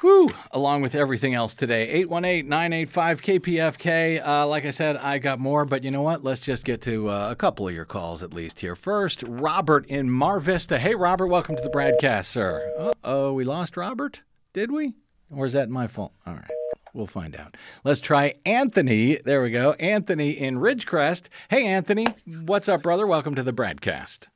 Whew, 0.00 0.28
along 0.52 0.82
with 0.82 0.94
everything 0.94 1.34
else 1.34 1.56
today. 1.56 1.88
818 1.88 2.48
985 2.48 3.22
KPFK. 3.22 4.24
Uh, 4.24 4.46
like 4.46 4.64
I 4.64 4.70
said, 4.70 4.96
I 4.96 5.18
got 5.18 5.40
more, 5.40 5.64
but 5.64 5.82
you 5.82 5.90
know 5.90 6.02
what? 6.02 6.22
Let's 6.22 6.40
just 6.40 6.64
get 6.64 6.80
to 6.82 7.10
uh, 7.10 7.30
a 7.32 7.34
couple 7.34 7.66
of 7.66 7.74
your 7.74 7.84
calls 7.84 8.22
at 8.22 8.32
least 8.32 8.60
here. 8.60 8.76
First, 8.76 9.24
Robert 9.26 9.86
in 9.86 10.08
Mar 10.08 10.38
Vista. 10.38 10.78
Hey, 10.78 10.94
Robert, 10.94 11.26
welcome 11.26 11.56
to 11.56 11.62
the 11.62 11.68
BradCast, 11.68 12.26
sir. 12.26 12.72
Uh 12.78 12.92
oh, 13.02 13.32
we 13.32 13.42
lost 13.42 13.76
Robert? 13.76 14.22
Did 14.52 14.70
we? 14.70 14.94
Or 15.34 15.46
is 15.46 15.52
that 15.54 15.68
my 15.68 15.88
fault? 15.88 16.12
All 16.24 16.34
right, 16.34 16.50
we'll 16.94 17.08
find 17.08 17.34
out. 17.34 17.56
Let's 17.82 17.98
try 17.98 18.34
Anthony. 18.46 19.16
There 19.16 19.42
we 19.42 19.50
go. 19.50 19.72
Anthony 19.72 20.30
in 20.30 20.58
Ridgecrest. 20.58 21.24
Hey, 21.50 21.66
Anthony, 21.66 22.06
what's 22.24 22.68
up, 22.68 22.82
brother? 22.82 23.06
Welcome 23.06 23.34
to 23.34 23.42
the 23.42 23.52
BradCast. 23.52 24.28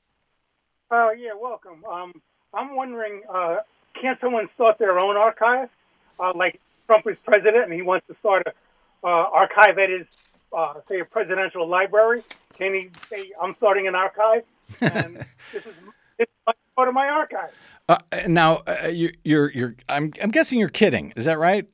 Oh, 0.91 1.13
yeah, 1.17 1.31
welcome. 1.41 1.85
Um, 1.85 2.13
I'm 2.53 2.75
wondering, 2.75 3.23
uh, 3.33 3.57
can't 4.03 4.21
someone 4.21 4.49
start 4.55 4.79
their 4.79 4.99
own 4.99 5.17
archive? 5.17 5.71
Uh, 6.19 6.33
like 6.35 6.61
Trump 6.87 7.07
is 7.07 7.17
president 7.25 7.65
and 7.65 7.73
he 7.73 7.83
wants 7.83 8.07
to 8.09 8.17
start 8.19 8.47
a 8.47 9.07
uh, 9.07 9.09
archive 9.09 9.79
at 9.79 9.89
his, 9.89 10.07
uh, 10.53 10.75
say, 10.89 11.01
a 11.01 11.05
presidential 11.05 11.67
library. 11.67 12.23
Can 12.59 12.75
he 12.75 12.91
say, 13.09 13.33
I'm 13.41 13.55
starting 13.57 13.87
an 13.87 13.95
archive? 13.95 14.43
And 14.81 15.17
this 15.53 15.65
is 15.65 15.75
this 16.19 16.27
is 16.29 16.55
part 16.77 16.89
of 16.89 16.95
my 16.95 17.09
archive. 17.09 17.51
Uh, 17.89 17.99
now, 18.27 18.57
uh, 18.67 18.89
you, 18.89 19.13
you're, 19.25 19.51
you're, 19.53 19.77
I'm, 19.89 20.13
I'm 20.23 20.31
guessing 20.31 20.59
you're 20.59 20.69
kidding. 20.69 21.13
Is 21.17 21.25
that 21.25 21.39
right? 21.39 21.67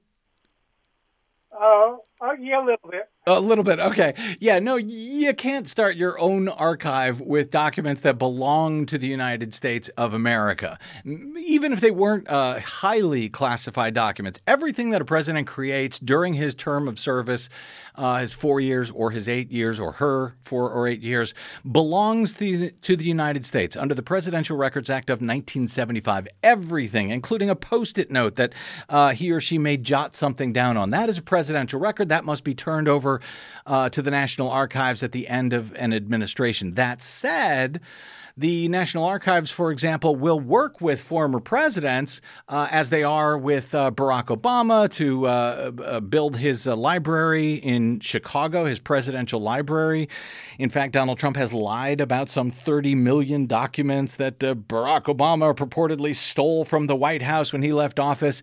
Uh, 1.52 1.96
uh, 2.20 2.32
yeah, 2.38 2.62
a 2.62 2.64
little 2.64 2.90
bit. 2.90 3.08
A 3.28 3.40
little 3.40 3.62
bit. 3.62 3.78
Okay. 3.78 4.14
Yeah, 4.40 4.58
no, 4.58 4.76
you 4.76 5.34
can't 5.34 5.68
start 5.68 5.96
your 5.96 6.18
own 6.18 6.48
archive 6.48 7.20
with 7.20 7.50
documents 7.50 8.00
that 8.00 8.16
belong 8.16 8.86
to 8.86 8.96
the 8.96 9.06
United 9.06 9.52
States 9.52 9.90
of 9.98 10.14
America. 10.14 10.78
Even 11.04 11.74
if 11.74 11.80
they 11.82 11.90
weren't 11.90 12.26
uh, 12.30 12.58
highly 12.60 13.28
classified 13.28 13.92
documents, 13.92 14.40
everything 14.46 14.90
that 14.90 15.02
a 15.02 15.04
president 15.04 15.46
creates 15.46 15.98
during 15.98 16.32
his 16.32 16.54
term 16.54 16.88
of 16.88 16.98
service, 16.98 17.50
uh, 17.96 18.20
his 18.20 18.32
four 18.32 18.60
years 18.60 18.90
or 18.92 19.10
his 19.10 19.28
eight 19.28 19.50
years 19.52 19.78
or 19.78 19.92
her 19.92 20.34
four 20.44 20.70
or 20.70 20.88
eight 20.88 21.02
years, 21.02 21.34
belongs 21.70 22.32
to 22.32 22.56
the, 22.56 22.70
to 22.80 22.96
the 22.96 23.04
United 23.04 23.44
States 23.44 23.76
under 23.76 23.94
the 23.94 24.02
Presidential 24.02 24.56
Records 24.56 24.88
Act 24.88 25.10
of 25.10 25.16
1975. 25.16 26.28
Everything, 26.42 27.10
including 27.10 27.50
a 27.50 27.56
post 27.56 27.98
it 27.98 28.10
note 28.10 28.36
that 28.36 28.54
uh, 28.88 29.10
he 29.10 29.30
or 29.30 29.40
she 29.40 29.58
may 29.58 29.76
jot 29.76 30.16
something 30.16 30.50
down 30.50 30.78
on. 30.78 30.90
That 30.90 31.10
is 31.10 31.18
a 31.18 31.22
presidential 31.22 31.78
record. 31.78 32.08
That 32.08 32.24
must 32.24 32.42
be 32.42 32.54
turned 32.54 32.88
over 32.88 33.17
uh, 33.66 33.88
to 33.90 34.02
the 34.02 34.10
National 34.10 34.50
Archives 34.50 35.02
at 35.02 35.12
the 35.12 35.28
end 35.28 35.52
of 35.52 35.74
an 35.74 35.92
administration. 35.92 36.74
That 36.74 37.02
said, 37.02 37.80
the 38.38 38.68
National 38.68 39.02
Archives, 39.02 39.50
for 39.50 39.72
example, 39.72 40.14
will 40.14 40.38
work 40.38 40.80
with 40.80 41.00
former 41.00 41.40
presidents 41.40 42.20
uh, 42.48 42.68
as 42.70 42.88
they 42.88 43.02
are 43.02 43.36
with 43.36 43.74
uh, 43.74 43.90
Barack 43.90 44.26
Obama 44.26 44.88
to 44.92 45.26
uh, 45.26 45.72
uh 45.84 46.00
build 46.00 46.36
his 46.36 46.68
uh, 46.68 46.76
library 46.76 47.54
in 47.54 47.98
Chicago, 47.98 48.64
his 48.64 48.78
presidential 48.78 49.40
library. 49.40 50.08
In 50.60 50.70
fact, 50.70 50.92
Donald 50.92 51.18
Trump 51.18 51.36
has 51.36 51.52
lied 51.52 52.00
about 52.00 52.28
some 52.28 52.52
30 52.52 52.94
million 52.94 53.46
documents 53.46 54.14
that 54.16 54.42
uh, 54.44 54.54
Barack 54.54 55.06
Obama 55.06 55.52
purportedly 55.52 56.14
stole 56.14 56.64
from 56.64 56.86
the 56.86 56.94
White 56.94 57.22
House 57.22 57.52
when 57.52 57.62
he 57.62 57.72
left 57.72 57.98
office. 57.98 58.40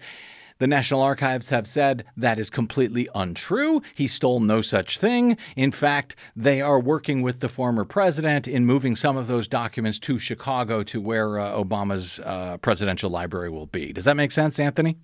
The 0.58 0.68
National 0.68 1.02
Archives 1.02 1.50
have 1.50 1.68
said 1.68 2.06
that 2.16 2.40
is 2.40 2.50
completely 2.50 3.10
untrue. 3.14 3.82
He 3.94 4.08
stole 4.08 4.40
no 4.40 4.62
such 4.62 5.00
thing. 5.00 5.36
In 5.58 5.72
fact, 5.72 6.16
they 6.34 6.62
are 6.62 6.80
working 6.80 7.22
with 7.22 7.42
the 7.42 7.50
former 7.50 7.84
president 7.84 8.48
in 8.48 8.66
moving 8.66 8.96
some 8.96 9.18
of 9.18 9.28
those 9.28 9.50
documents 9.50 10.00
to 10.00 10.18
Chicago 10.18 10.82
to 10.84 11.02
where 11.02 11.40
uh, 11.40 11.52
Obama's 11.52 12.22
uh, 12.22 12.56
presidential 12.62 13.10
library 13.10 13.50
will 13.50 13.66
be. 13.66 13.92
Does 13.92 14.06
that 14.06 14.16
make 14.16 14.32
sense, 14.32 14.58
Anthony? 14.58 14.98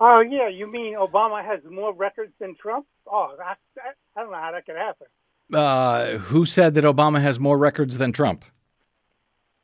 Oh, 0.00 0.20
yeah. 0.20 0.48
You 0.48 0.66
mean 0.70 0.96
Obama 0.96 1.44
has 1.44 1.60
more 1.70 1.94
records 1.94 2.32
than 2.40 2.56
Trump? 2.56 2.86
Oh, 3.06 3.34
that, 3.38 3.58
I 4.16 4.20
don't 4.20 4.32
know 4.32 4.38
how 4.38 4.50
that 4.50 4.66
could 4.66 4.76
happen. 4.76 5.06
Uh, 5.54 6.18
who 6.18 6.44
said 6.44 6.74
that 6.74 6.84
Obama 6.84 7.20
has 7.20 7.38
more 7.38 7.56
records 7.56 7.98
than 7.98 8.12
Trump? 8.12 8.44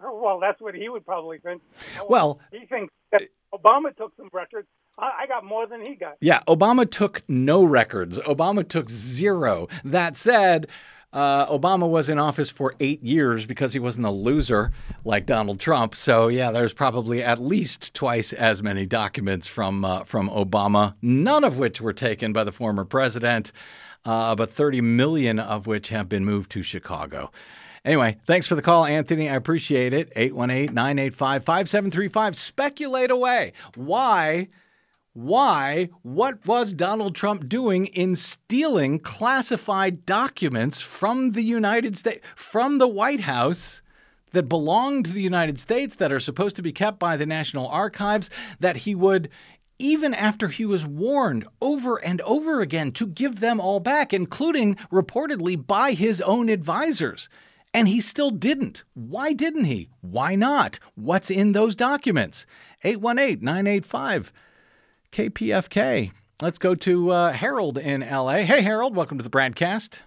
Oh, 0.00 0.20
well, 0.22 0.38
that's 0.38 0.60
what 0.60 0.74
he 0.74 0.88
would 0.88 1.04
probably 1.04 1.38
think. 1.38 1.60
Well, 2.08 2.38
he 2.52 2.66
thinks 2.66 2.92
that 3.10 3.22
Obama 3.54 3.96
took 3.96 4.12
some 4.16 4.28
records. 4.32 4.68
I 4.98 5.26
got 5.26 5.44
more 5.44 5.66
than 5.66 5.84
he 5.84 5.96
got. 5.96 6.16
Yeah, 6.20 6.42
Obama 6.46 6.88
took 6.88 7.22
no 7.28 7.64
records. 7.64 8.18
Obama 8.20 8.66
took 8.66 8.88
zero. 8.88 9.66
That 9.84 10.16
said, 10.16 10.68
uh, 11.12 11.46
Obama 11.46 11.88
was 11.88 12.08
in 12.08 12.18
office 12.18 12.50
for 12.50 12.74
eight 12.80 13.02
years 13.02 13.46
because 13.46 13.72
he 13.72 13.78
wasn't 13.78 14.06
a 14.06 14.10
loser 14.10 14.72
like 15.04 15.26
Donald 15.26 15.58
Trump. 15.58 15.96
So 15.96 16.28
yeah, 16.28 16.50
there's 16.50 16.72
probably 16.72 17.22
at 17.22 17.40
least 17.40 17.94
twice 17.94 18.32
as 18.32 18.62
many 18.62 18.86
documents 18.86 19.46
from 19.46 19.84
uh, 19.84 20.04
from 20.04 20.28
Obama, 20.28 20.94
none 21.02 21.44
of 21.44 21.58
which 21.58 21.80
were 21.80 21.92
taken 21.92 22.32
by 22.32 22.44
the 22.44 22.52
former 22.52 22.84
president, 22.84 23.52
uh, 24.04 24.34
but 24.34 24.50
30 24.50 24.80
million 24.80 25.38
of 25.38 25.66
which 25.66 25.88
have 25.88 26.08
been 26.08 26.24
moved 26.24 26.50
to 26.52 26.62
Chicago. 26.62 27.30
Anyway, 27.84 28.16
thanks 28.26 28.46
for 28.46 28.54
the 28.54 28.62
call, 28.62 28.86
Anthony. 28.86 29.28
I 29.28 29.34
appreciate 29.34 29.92
it. 29.92 30.10
818 30.16 30.74
985 30.74 31.44
5735. 31.44 32.36
Speculate 32.36 33.10
away. 33.10 33.52
Why? 33.74 34.48
Why? 35.12 35.90
What 36.02 36.44
was 36.46 36.72
Donald 36.72 37.14
Trump 37.14 37.48
doing 37.48 37.86
in 37.86 38.16
stealing 38.16 38.98
classified 38.98 40.06
documents 40.06 40.80
from 40.80 41.32
the 41.32 41.42
United 41.42 41.98
States, 41.98 42.26
from 42.34 42.78
the 42.78 42.88
White 42.88 43.20
House? 43.20 43.82
That 44.32 44.48
belong 44.48 45.04
to 45.04 45.12
the 45.12 45.22
United 45.22 45.60
States, 45.60 45.94
that 45.96 46.10
are 46.10 46.18
supposed 46.18 46.56
to 46.56 46.62
be 46.62 46.72
kept 46.72 46.98
by 46.98 47.16
the 47.16 47.26
National 47.26 47.68
Archives, 47.68 48.30
that 48.58 48.78
he 48.78 48.92
would 48.92 49.28
even 49.78 50.12
after 50.12 50.48
he 50.48 50.64
was 50.64 50.84
warned 50.84 51.46
over 51.60 51.98
and 51.98 52.20
over 52.22 52.60
again 52.60 52.90
to 52.92 53.06
give 53.06 53.38
them 53.38 53.60
all 53.60 53.78
back, 53.78 54.12
including 54.12 54.74
reportedly 54.90 55.64
by 55.64 55.92
his 55.92 56.20
own 56.20 56.48
advisors. 56.48 57.28
And 57.74 57.88
he 57.88 58.00
still 58.00 58.30
didn't. 58.30 58.84
Why 58.94 59.32
didn't 59.32 59.64
he? 59.64 59.90
Why 60.00 60.36
not? 60.36 60.78
What's 60.94 61.28
in 61.28 61.52
those 61.52 61.74
documents? 61.74 62.46
818 62.84 63.44
985 63.44 64.32
KPFK. 65.10 66.12
Let's 66.40 66.58
go 66.58 66.76
to 66.76 67.10
uh, 67.10 67.32
Harold 67.32 67.76
in 67.76 68.02
LA. 68.02 68.38
Hey, 68.38 68.62
Harold, 68.62 68.94
welcome 68.94 69.18
to 69.18 69.24
the 69.24 69.30
BradCast. 69.30 69.98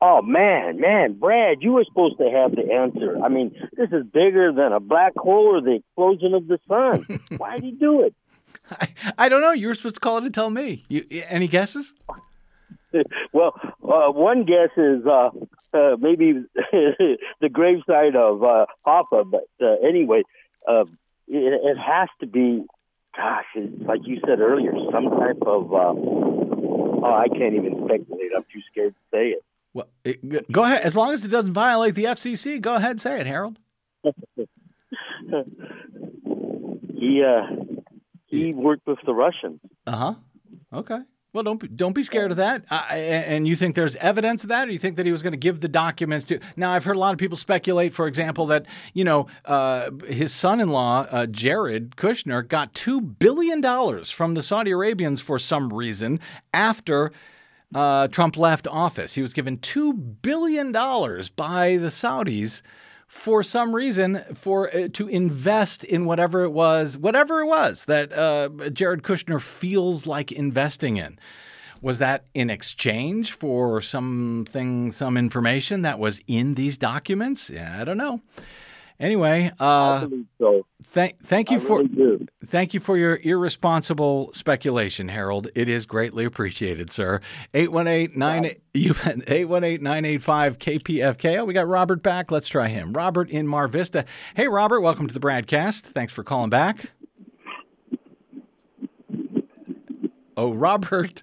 Oh, 0.00 0.22
man, 0.22 0.80
man, 0.80 1.12
Brad, 1.12 1.58
you 1.60 1.72
were 1.72 1.84
supposed 1.84 2.16
to 2.16 2.30
have 2.30 2.52
the 2.52 2.72
answer. 2.72 3.22
I 3.22 3.28
mean, 3.28 3.54
this 3.76 3.90
is 3.92 4.06
bigger 4.06 4.50
than 4.50 4.72
a 4.72 4.80
black 4.80 5.12
hole 5.18 5.56
or 5.56 5.60
the 5.60 5.72
explosion 5.72 6.32
of 6.32 6.48
the 6.48 6.58
sun. 6.66 7.20
Why 7.36 7.56
did 7.56 7.64
he 7.64 7.72
do 7.72 8.00
it? 8.00 8.14
I, 8.70 8.88
I 9.18 9.28
don't 9.28 9.42
know. 9.42 9.52
You 9.52 9.66
were 9.66 9.74
supposed 9.74 9.96
to 9.96 10.00
call 10.00 10.16
it 10.16 10.24
and 10.24 10.32
tell 10.32 10.48
me. 10.48 10.84
You, 10.88 11.04
any 11.28 11.48
guesses? 11.48 11.92
well, 13.32 13.54
uh, 13.82 14.10
one 14.12 14.44
guess 14.44 14.70
is 14.76 15.04
uh, 15.06 15.30
uh, 15.72 15.96
maybe 15.98 16.44
the 17.40 17.48
graveside 17.50 18.16
of 18.16 18.42
uh, 18.42 18.66
Hoffa, 18.86 19.30
but 19.30 19.48
uh, 19.62 19.76
anyway, 19.86 20.22
uh, 20.68 20.84
it, 21.28 21.60
it 21.62 21.78
has 21.78 22.08
to 22.20 22.26
be, 22.26 22.64
gosh, 23.16 23.44
like 23.80 24.00
you 24.04 24.20
said 24.26 24.40
earlier, 24.40 24.72
some 24.92 25.10
type 25.10 25.42
of. 25.46 25.72
Uh, 25.72 25.94
oh, 25.96 27.04
I 27.04 27.28
can't 27.28 27.54
even 27.54 27.82
speculate. 27.84 28.32
I'm 28.36 28.44
too 28.52 28.60
scared 28.70 28.94
to 28.94 29.16
say 29.16 29.28
it. 29.28 29.44
Well, 29.72 29.88
it, 30.04 30.50
go 30.50 30.64
ahead. 30.64 30.82
As 30.82 30.96
long 30.96 31.12
as 31.12 31.24
it 31.24 31.28
doesn't 31.28 31.52
violate 31.52 31.94
the 31.94 32.04
FCC, 32.04 32.60
go 32.60 32.74
ahead 32.74 32.92
and 32.92 33.00
say 33.00 33.20
it, 33.20 33.26
Harold. 33.26 33.58
he 36.94 37.22
uh, 37.22 37.46
he 38.26 38.52
worked 38.52 38.86
with 38.86 38.98
the 39.06 39.14
Russians. 39.14 39.60
Uh 39.86 39.96
huh. 39.96 40.14
Okay. 40.72 40.98
Well, 41.32 41.44
don't 41.44 41.60
be, 41.60 41.68
don't 41.68 41.92
be 41.92 42.02
scared 42.02 42.32
of 42.32 42.38
that. 42.38 42.64
Uh, 42.70 42.74
and 42.92 43.46
you 43.46 43.54
think 43.54 43.76
there's 43.76 43.94
evidence 43.96 44.42
of 44.42 44.48
that, 44.48 44.66
or 44.66 44.72
you 44.72 44.80
think 44.80 44.96
that 44.96 45.06
he 45.06 45.12
was 45.12 45.22
going 45.22 45.32
to 45.32 45.38
give 45.38 45.60
the 45.60 45.68
documents 45.68 46.26
to? 46.26 46.40
Now, 46.56 46.72
I've 46.72 46.84
heard 46.84 46.96
a 46.96 46.98
lot 46.98 47.12
of 47.12 47.18
people 47.18 47.36
speculate, 47.36 47.94
for 47.94 48.08
example, 48.08 48.46
that 48.46 48.66
you 48.94 49.04
know 49.04 49.28
uh, 49.44 49.90
his 50.08 50.32
son-in-law 50.32 51.06
uh, 51.10 51.26
Jared 51.26 51.94
Kushner 51.96 52.46
got 52.46 52.74
two 52.74 53.00
billion 53.00 53.60
dollars 53.60 54.10
from 54.10 54.34
the 54.34 54.42
Saudi 54.42 54.72
Arabians 54.72 55.20
for 55.20 55.38
some 55.38 55.72
reason 55.72 56.20
after. 56.52 57.12
Uh, 57.72 58.08
Trump 58.08 58.36
left 58.36 58.66
office. 58.66 59.14
He 59.14 59.22
was 59.22 59.32
given 59.32 59.56
$2 59.58 60.22
billion 60.22 60.72
by 60.72 61.76
the 61.76 61.86
Saudis 61.86 62.62
for 63.10 63.42
some 63.42 63.74
reason 63.74 64.22
for 64.34 64.72
uh, 64.72 64.86
to 64.92 65.08
invest 65.08 65.82
in 65.82 66.04
whatever 66.04 66.44
it 66.44 66.50
was, 66.50 66.96
whatever 66.96 67.40
it 67.40 67.46
was 67.46 67.86
that 67.86 68.12
uh, 68.12 68.48
Jared 68.72 69.02
Kushner 69.02 69.40
feels 69.40 70.06
like 70.06 70.30
investing 70.30 70.96
in. 70.96 71.18
Was 71.82 71.98
that 71.98 72.26
in 72.34 72.50
exchange 72.50 73.32
for 73.32 73.80
something, 73.80 74.92
some 74.92 75.16
information 75.16 75.82
that 75.82 75.98
was 75.98 76.20
in 76.28 76.54
these 76.54 76.78
documents? 76.78 77.50
Yeah, 77.50 77.80
I 77.80 77.84
don't 77.84 77.96
know. 77.98 78.20
Anyway, 79.00 79.50
uh, 79.58 80.06
so. 80.38 80.66
thank 80.92 81.26
thank 81.26 81.50
you 81.50 81.56
I 81.56 81.60
for 81.60 81.82
really 81.82 82.28
thank 82.44 82.74
you 82.74 82.80
for 82.80 82.98
your 82.98 83.18
irresponsible 83.22 84.30
speculation, 84.34 85.08
Harold. 85.08 85.48
It 85.54 85.70
is 85.70 85.86
greatly 85.86 86.26
appreciated, 86.26 86.92
sir. 86.92 87.22
818 87.54 88.60
you 88.74 88.94
818 89.26 89.86
KPFK. 90.58 91.38
Oh, 91.38 91.46
we 91.46 91.54
got 91.54 91.66
Robert 91.66 92.02
back. 92.02 92.30
Let's 92.30 92.46
try 92.46 92.68
him. 92.68 92.92
Robert 92.92 93.30
in 93.30 93.46
Mar 93.46 93.68
Vista. 93.68 94.04
Hey, 94.34 94.48
Robert, 94.48 94.82
welcome 94.82 95.06
to 95.06 95.14
the 95.14 95.20
BradCast. 95.20 95.80
Thanks 95.80 96.12
for 96.12 96.22
calling 96.22 96.50
back. 96.50 96.90
Oh, 100.36 100.52
Robert, 100.52 101.22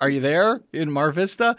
are 0.00 0.08
you 0.08 0.20
there 0.20 0.60
in 0.72 0.92
Mar 0.92 1.10
Vista? 1.10 1.56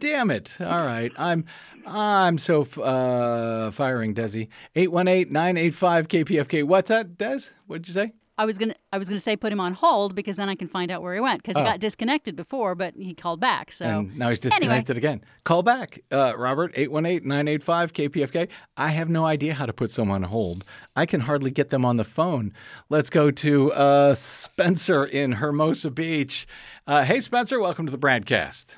Damn 0.00 0.30
it! 0.30 0.56
All 0.60 0.84
right, 0.84 1.12
I'm 1.18 1.44
I'm 1.86 2.38
so 2.38 2.62
uh, 2.62 3.70
firing 3.70 4.14
Desi. 4.14 4.48
818-985-KPFK. 4.76 6.64
What's 6.64 6.88
that, 6.88 7.18
Des? 7.18 7.40
What'd 7.66 7.86
you 7.86 7.94
say? 7.94 8.12
I 8.38 8.46
was 8.46 8.56
gonna 8.56 8.74
I 8.90 8.96
was 8.96 9.06
gonna 9.10 9.20
say 9.20 9.36
put 9.36 9.52
him 9.52 9.60
on 9.60 9.74
hold 9.74 10.14
because 10.14 10.36
then 10.36 10.48
I 10.48 10.54
can 10.54 10.68
find 10.68 10.90
out 10.90 11.02
where 11.02 11.12
he 11.14 11.20
went 11.20 11.42
because 11.42 11.56
he 11.58 11.62
Oh. 11.62 11.66
got 11.66 11.80
disconnected 11.80 12.34
before, 12.34 12.74
but 12.74 12.94
he 12.96 13.12
called 13.12 13.38
back. 13.40 13.70
So 13.72 13.84
And 13.84 14.16
now 14.16 14.30
he's 14.30 14.40
disconnected 14.40 14.96
again. 14.96 15.22
Call 15.44 15.62
back, 15.62 16.00
uh, 16.10 16.32
Robert, 16.38 16.74
818-985-KPFK. 16.74 18.48
I 18.78 18.88
have 18.92 19.10
no 19.10 19.26
idea 19.26 19.52
how 19.52 19.66
to 19.66 19.74
put 19.74 19.90
someone 19.90 20.24
on 20.24 20.30
hold. 20.30 20.64
I 20.96 21.04
can 21.04 21.20
hardly 21.20 21.50
get 21.50 21.68
them 21.68 21.84
on 21.84 21.98
the 21.98 22.04
phone. 22.04 22.54
Let's 22.88 23.10
go 23.10 23.30
to 23.30 23.72
uh, 23.74 24.14
Spencer 24.14 25.04
in 25.04 25.32
Hermosa 25.32 25.90
Beach. 25.90 26.46
Uh, 26.86 27.04
hey, 27.04 27.20
Spencer, 27.20 27.60
welcome 27.60 27.84
to 27.84 27.92
the 27.92 27.98
BradCast. 27.98 28.76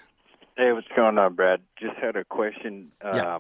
Hey, 0.63 0.71
what's 0.71 0.87
going 0.95 1.19
on, 1.19 1.35
Brad? 1.35 1.61
Just 1.77 1.97
had 1.97 2.15
a 2.15 2.23
question 2.23 2.93
um, 3.01 3.17
Yeah. 3.17 3.39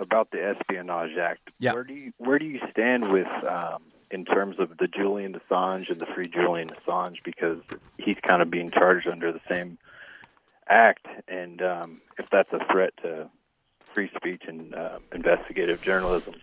about 0.00 0.32
the 0.32 0.44
Espionage 0.44 1.16
Act. 1.16 1.50
Yeah. 1.60 1.74
Where 1.74 1.84
do 1.84 1.94
you 1.94 2.12
where 2.18 2.40
do 2.40 2.44
you 2.44 2.58
stand 2.72 3.12
with 3.12 3.28
um, 3.46 3.84
in 4.10 4.24
terms 4.24 4.58
of 4.58 4.76
the 4.76 4.88
Julian 4.88 5.38
Assange 5.38 5.90
and 5.90 6.00
the 6.00 6.06
Free 6.06 6.26
Julian 6.26 6.70
Assange? 6.70 7.18
Because 7.22 7.60
he's 7.98 8.16
kind 8.20 8.42
of 8.42 8.50
being 8.50 8.72
charged 8.72 9.06
under 9.06 9.30
the 9.30 9.40
same 9.48 9.78
act, 10.68 11.06
and 11.28 11.62
um, 11.62 12.00
if 12.18 12.28
that's 12.30 12.52
a 12.52 12.58
threat 12.68 12.94
to 13.02 13.30
free 13.96 14.10
speech 14.16 14.42
and 14.48 14.74
uh, 14.74 14.98
investigative 15.14 15.80
journalism. 15.80 16.34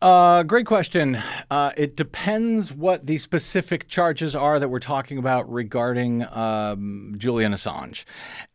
Uh, 0.00 0.44
great 0.44 0.64
question. 0.64 1.20
Uh, 1.50 1.72
it 1.76 1.96
depends 1.96 2.72
what 2.72 3.04
the 3.04 3.18
specific 3.18 3.88
charges 3.88 4.34
are 4.34 4.58
that 4.58 4.68
we're 4.68 4.78
talking 4.78 5.18
about 5.18 5.50
regarding 5.52 6.24
um, 6.28 7.14
Julian 7.18 7.52
Assange. 7.52 8.04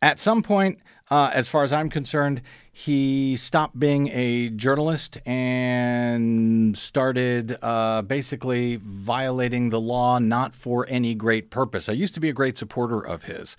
At 0.02 0.18
some 0.18 0.42
point, 0.42 0.80
uh, 1.10 1.30
as 1.32 1.48
far 1.48 1.64
as 1.64 1.72
I'm 1.72 1.90
concerned, 1.90 2.42
he 2.72 3.36
stopped 3.36 3.78
being 3.78 4.08
a 4.08 4.50
journalist 4.50 5.18
and 5.26 6.76
started 6.76 7.58
uh, 7.62 8.02
basically 8.02 8.76
violating 8.76 9.70
the 9.70 9.80
law 9.80 10.18
not 10.18 10.54
for 10.54 10.86
any 10.88 11.14
great 11.14 11.50
purpose. 11.50 11.88
I 11.88 11.92
used 11.92 12.14
to 12.14 12.20
be 12.20 12.28
a 12.28 12.32
great 12.32 12.56
supporter 12.58 13.00
of 13.00 13.24
his 13.24 13.56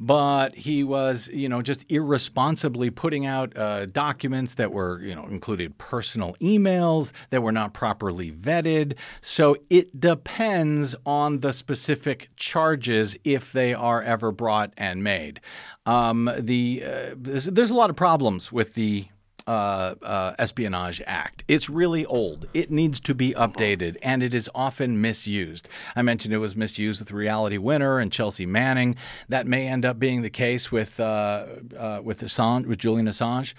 but 0.00 0.54
he 0.54 0.82
was, 0.82 1.28
you 1.28 1.46
know, 1.46 1.60
just 1.60 1.84
irresponsibly 1.90 2.88
putting 2.88 3.26
out 3.26 3.54
uh, 3.56 3.84
documents 3.84 4.54
that 4.54 4.72
were, 4.72 5.00
you 5.02 5.14
know, 5.14 5.26
included 5.26 5.76
personal 5.76 6.34
emails 6.40 7.12
that 7.28 7.42
were 7.42 7.52
not 7.52 7.74
properly 7.74 8.32
vetted. 8.32 8.94
So 9.20 9.56
it 9.68 10.00
depends 10.00 10.94
on 11.04 11.40
the 11.40 11.52
specific 11.52 12.30
charges 12.36 13.14
if 13.24 13.52
they 13.52 13.74
are 13.74 14.02
ever 14.02 14.32
brought 14.32 14.72
and 14.78 15.04
made. 15.04 15.40
Um, 15.84 16.30
the 16.38 16.82
uh, 16.84 17.14
there's, 17.16 17.44
there's 17.44 17.70
a 17.70 17.76
lot 17.76 17.90
of 17.90 17.96
problems 17.96 18.50
with 18.50 18.74
the 18.74 19.06
uh, 19.46 19.94
uh, 20.02 20.34
Espionage 20.38 21.02
Act. 21.06 21.44
It's 21.48 21.68
really 21.68 22.04
old. 22.06 22.46
It 22.54 22.70
needs 22.70 23.00
to 23.00 23.14
be 23.14 23.32
updated, 23.34 23.96
and 24.02 24.22
it 24.22 24.34
is 24.34 24.48
often 24.54 25.00
misused. 25.00 25.68
I 25.96 26.02
mentioned 26.02 26.34
it 26.34 26.38
was 26.38 26.56
misused 26.56 27.00
with 27.00 27.10
Reality 27.10 27.58
Winner 27.58 27.98
and 27.98 28.12
Chelsea 28.12 28.46
Manning. 28.46 28.96
That 29.28 29.46
may 29.46 29.66
end 29.66 29.84
up 29.84 29.98
being 29.98 30.22
the 30.22 30.30
case 30.30 30.70
with 30.70 31.00
uh, 31.00 31.46
uh 31.76 32.00
with 32.02 32.20
Assange, 32.20 32.66
with 32.66 32.78
Julian 32.78 33.06
Assange. 33.06 33.54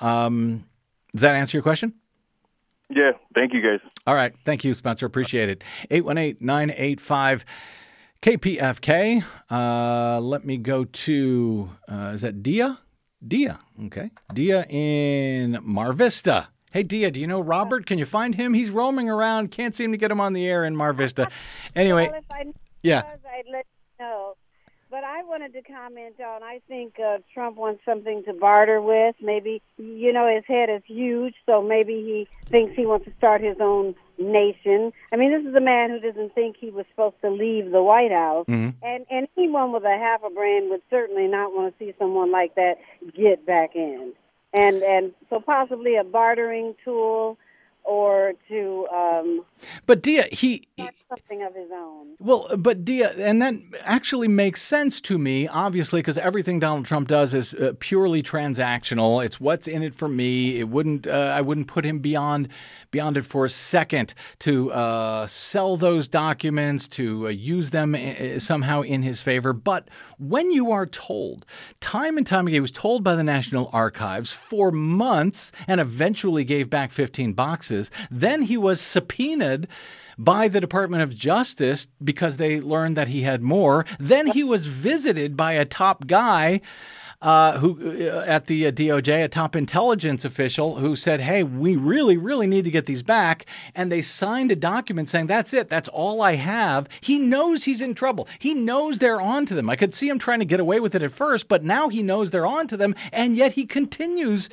Um, 0.00 0.66
does 1.12 1.22
that 1.22 1.34
answer 1.34 1.56
your 1.56 1.62
question? 1.62 1.94
Yeah. 2.88 3.12
Thank 3.34 3.54
you, 3.54 3.62
guys. 3.62 3.80
All 4.06 4.14
right. 4.14 4.34
Thank 4.44 4.64
you, 4.64 4.74
Spencer. 4.74 5.06
Appreciate 5.06 5.48
it. 5.48 5.64
818 5.90 6.36
985 6.44 7.44
KPFK. 8.20 9.24
Uh, 9.50 10.20
let 10.20 10.44
me 10.44 10.56
go 10.56 10.84
to, 10.84 11.70
uh, 11.88 12.12
is 12.14 12.22
that 12.22 12.42
Dia? 12.42 12.78
Dia. 13.26 13.58
Okay. 13.86 14.10
Dia 14.32 14.66
in 14.68 15.58
Mar 15.62 15.92
Vista. 15.92 16.48
Hey, 16.72 16.82
Dia, 16.82 17.10
do 17.10 17.20
you 17.20 17.26
know 17.26 17.40
Robert? 17.40 17.86
Can 17.86 17.98
you 17.98 18.06
find 18.06 18.34
him? 18.34 18.54
He's 18.54 18.70
roaming 18.70 19.08
around. 19.08 19.50
Can't 19.50 19.76
seem 19.76 19.92
to 19.92 19.98
get 19.98 20.10
him 20.10 20.20
on 20.20 20.32
the 20.32 20.48
air 20.48 20.64
in 20.64 20.74
Mar 20.74 20.92
Vista. 20.92 21.28
Anyway. 21.76 22.08
well, 22.10 22.20
I 22.32 22.44
yeah. 22.82 23.02
I'd 23.02 23.44
let 23.50 23.66
you 23.98 24.04
know. 24.04 24.34
But 24.90 25.04
I 25.04 25.22
wanted 25.22 25.52
to 25.54 25.62
comment 25.62 26.16
on. 26.20 26.42
I 26.42 26.60
think 26.68 26.94
uh, 26.98 27.18
Trump 27.32 27.56
wants 27.56 27.82
something 27.84 28.24
to 28.24 28.32
barter 28.34 28.80
with. 28.80 29.14
Maybe 29.22 29.62
you 29.78 30.12
know 30.12 30.30
his 30.34 30.44
head 30.46 30.68
is 30.68 30.82
huge, 30.86 31.34
so 31.46 31.62
maybe 31.62 31.92
he 31.92 32.28
thinks 32.46 32.74
he 32.74 32.84
wants 32.84 33.06
to 33.06 33.12
start 33.16 33.40
his 33.40 33.56
own 33.60 33.94
nation. 34.22 34.92
I 35.12 35.16
mean, 35.16 35.30
this 35.30 35.44
is 35.48 35.54
a 35.54 35.60
man 35.60 35.90
who 35.90 35.98
doesn't 36.00 36.34
think 36.34 36.56
he 36.56 36.70
was 36.70 36.86
supposed 36.90 37.20
to 37.22 37.30
leave 37.30 37.70
the 37.70 37.82
White 37.82 38.12
House, 38.12 38.46
Mhm. 38.46 38.74
and 38.82 39.06
and 39.10 39.28
anyone 39.36 39.72
with 39.72 39.84
a 39.84 39.96
half 39.96 40.22
a 40.24 40.30
brain 40.30 40.70
would 40.70 40.82
certainly 40.90 41.26
not 41.26 41.54
want 41.54 41.76
to 41.76 41.84
see 41.84 41.94
someone 41.98 42.30
like 42.30 42.54
that 42.54 42.78
get 43.14 43.44
back 43.44 43.76
in. 43.76 44.12
And 44.54 44.82
and 44.82 45.12
so 45.30 45.40
possibly 45.40 45.96
a 45.96 46.04
bartering 46.04 46.74
tool, 46.84 47.38
or 47.84 48.32
to 48.48 48.86
um, 48.94 49.44
But 49.86 50.02
Dia, 50.02 50.28
he, 50.30 50.64
something 51.08 51.42
of 51.42 51.54
his 51.54 51.70
own. 51.72 52.14
Well, 52.18 52.48
but 52.56 52.84
Dia, 52.84 53.10
and 53.12 53.42
that 53.42 53.54
actually 53.82 54.28
makes 54.28 54.62
sense 54.62 55.00
to 55.02 55.18
me, 55.18 55.48
obviously, 55.48 56.00
because 56.00 56.18
everything 56.18 56.60
Donald 56.60 56.86
Trump 56.86 57.08
does 57.08 57.34
is 57.34 57.54
uh, 57.54 57.72
purely 57.80 58.22
transactional. 58.22 59.24
It's 59.24 59.40
what's 59.40 59.66
in 59.66 59.82
it 59.82 59.94
for 59.94 60.08
me. 60.08 60.60
It 60.60 60.68
wouldn't, 60.68 61.06
uh, 61.06 61.32
I 61.34 61.40
wouldn't 61.40 61.66
put 61.66 61.84
him 61.84 61.98
beyond, 61.98 62.48
beyond 62.90 63.16
it 63.16 63.26
for 63.26 63.44
a 63.44 63.50
second 63.50 64.14
to 64.40 64.72
uh, 64.72 65.26
sell 65.26 65.76
those 65.76 66.08
documents, 66.08 66.86
to 66.88 67.26
uh, 67.26 67.30
use 67.30 67.70
them 67.70 67.94
uh, 67.94 68.38
somehow 68.38 68.82
in 68.82 69.02
his 69.02 69.20
favor. 69.20 69.52
But 69.52 69.88
when 70.18 70.52
you 70.52 70.70
are 70.70 70.86
told, 70.86 71.44
time 71.80 72.16
and 72.16 72.26
time 72.26 72.46
again, 72.46 72.54
he 72.54 72.60
was 72.60 72.70
told 72.70 73.02
by 73.02 73.16
the 73.16 73.24
National 73.24 73.70
Archives 73.72 74.30
for 74.32 74.70
months, 74.70 75.50
and 75.66 75.80
eventually 75.80 76.44
gave 76.44 76.70
back 76.70 76.92
15 76.92 77.32
boxes. 77.32 77.71
Then 78.10 78.42
he 78.42 78.56
was 78.56 78.80
subpoenaed 78.80 79.68
by 80.18 80.48
the 80.48 80.60
Department 80.60 81.02
of 81.02 81.16
Justice 81.16 81.88
because 82.02 82.36
they 82.36 82.60
learned 82.60 82.96
that 82.96 83.08
he 83.08 83.22
had 83.22 83.42
more. 83.42 83.84
Then 83.98 84.26
he 84.26 84.44
was 84.44 84.66
visited 84.66 85.36
by 85.36 85.52
a 85.52 85.64
top 85.64 86.06
guy. 86.06 86.60
Uh, 87.20 87.56
who 87.58 87.78
uh, 88.10 88.24
at 88.26 88.46
the 88.46 88.66
uh, 88.66 88.72
DOJ, 88.72 89.22
a 89.22 89.28
top 89.28 89.54
intelligence 89.54 90.24
official 90.24 90.78
who 90.78 90.96
said, 90.96 91.20
"Hey, 91.20 91.44
we 91.44 91.76
really, 91.76 92.16
really 92.16 92.48
need 92.48 92.64
to 92.64 92.70
get 92.72 92.86
these 92.86 93.04
back," 93.04 93.46
and 93.76 93.92
they 93.92 94.02
signed 94.02 94.50
a 94.50 94.56
document 94.56 95.08
saying, 95.08 95.28
"That's 95.28 95.54
it. 95.54 95.68
That's 95.68 95.88
all 95.88 96.20
I 96.20 96.34
have." 96.34 96.88
He 97.00 97.20
knows 97.20 97.62
he's 97.62 97.80
in 97.80 97.94
trouble. 97.94 98.26
He 98.40 98.54
knows 98.54 98.98
they're 98.98 99.20
on 99.20 99.46
to 99.46 99.54
them. 99.54 99.70
I 99.70 99.76
could 99.76 99.94
see 99.94 100.08
him 100.08 100.18
trying 100.18 100.40
to 100.40 100.44
get 100.44 100.58
away 100.58 100.80
with 100.80 100.96
it 100.96 101.02
at 101.04 101.12
first, 101.12 101.46
but 101.46 101.62
now 101.62 101.88
he 101.88 102.02
knows 102.02 102.32
they're 102.32 102.44
on 102.44 102.66
to 102.66 102.76
them, 102.76 102.92
and 103.12 103.36
yet 103.36 103.52
he 103.52 103.66
continues 103.66 104.50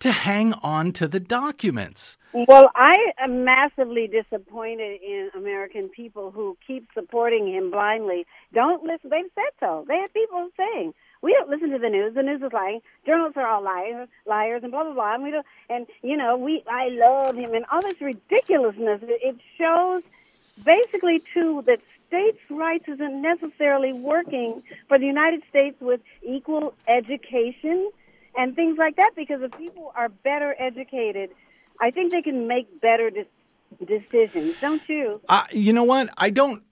to 0.00 0.12
hang 0.12 0.52
on 0.62 0.92
to 0.92 1.08
the 1.08 1.20
documents. 1.20 2.18
Well, 2.34 2.70
I 2.74 3.12
am 3.18 3.44
massively 3.44 4.08
disappointed 4.08 5.00
in 5.02 5.30
American 5.36 5.88
people 5.88 6.32
who 6.32 6.56
keep 6.66 6.88
supporting 6.92 7.46
him 7.46 7.70
blindly. 7.70 8.26
Don't 8.52 8.82
listen. 8.82 9.08
They've 9.08 9.30
said 9.36 9.52
so. 9.60 9.84
They 9.86 9.98
have 9.98 10.12
people 10.12 10.50
saying, 10.56 10.94
"We 11.22 11.32
don't 11.32 11.48
listen 11.48 11.70
to 11.70 11.78
the 11.78 11.88
news. 11.88 12.14
The 12.14 12.24
news 12.24 12.42
is 12.42 12.52
lying. 12.52 12.80
Journalists 13.06 13.36
are 13.36 13.46
all 13.46 13.62
liars, 13.62 14.08
liars, 14.26 14.64
and 14.64 14.72
blah 14.72 14.82
blah 14.82 14.94
blah." 14.94 15.14
And 15.14 15.22
we 15.22 15.30
don't. 15.30 15.46
And 15.70 15.86
you 16.02 16.16
know, 16.16 16.36
we. 16.36 16.64
I 16.68 16.88
love 16.88 17.36
him, 17.36 17.54
and 17.54 17.64
all 17.70 17.82
this 17.82 18.00
ridiculousness. 18.00 19.02
It, 19.04 19.20
it 19.22 19.36
shows 19.56 20.02
basically 20.64 21.22
too 21.32 21.62
that 21.66 21.80
states' 22.08 22.42
rights 22.50 22.88
isn't 22.88 23.22
necessarily 23.22 23.92
working 23.92 24.60
for 24.88 24.98
the 24.98 25.06
United 25.06 25.42
States 25.48 25.80
with 25.80 26.00
equal 26.24 26.74
education 26.88 27.92
and 28.36 28.56
things 28.56 28.76
like 28.76 28.96
that. 28.96 29.12
Because 29.14 29.40
if 29.40 29.52
people 29.56 29.92
are 29.94 30.08
better 30.08 30.56
educated, 30.58 31.30
I 31.80 31.90
think 31.90 32.12
they 32.12 32.22
can 32.22 32.46
make 32.46 32.80
better 32.80 33.10
de- 33.10 33.26
decisions. 33.84 34.54
Don't 34.60 34.82
you? 34.88 35.20
Uh, 35.28 35.44
you 35.52 35.72
know 35.72 35.84
what? 35.84 36.08
I 36.16 36.30
don't. 36.30 36.62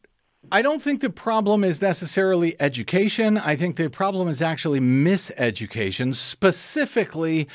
I 0.50 0.60
don't 0.60 0.82
think 0.82 1.00
the 1.00 1.10
problem 1.10 1.62
is 1.62 1.80
necessarily 1.80 2.60
education. 2.60 3.38
I 3.38 3.54
think 3.54 3.76
the 3.76 3.88
problem 3.88 4.26
is 4.28 4.42
actually 4.42 4.80
miseducation, 4.80 6.14
specifically 6.16 7.48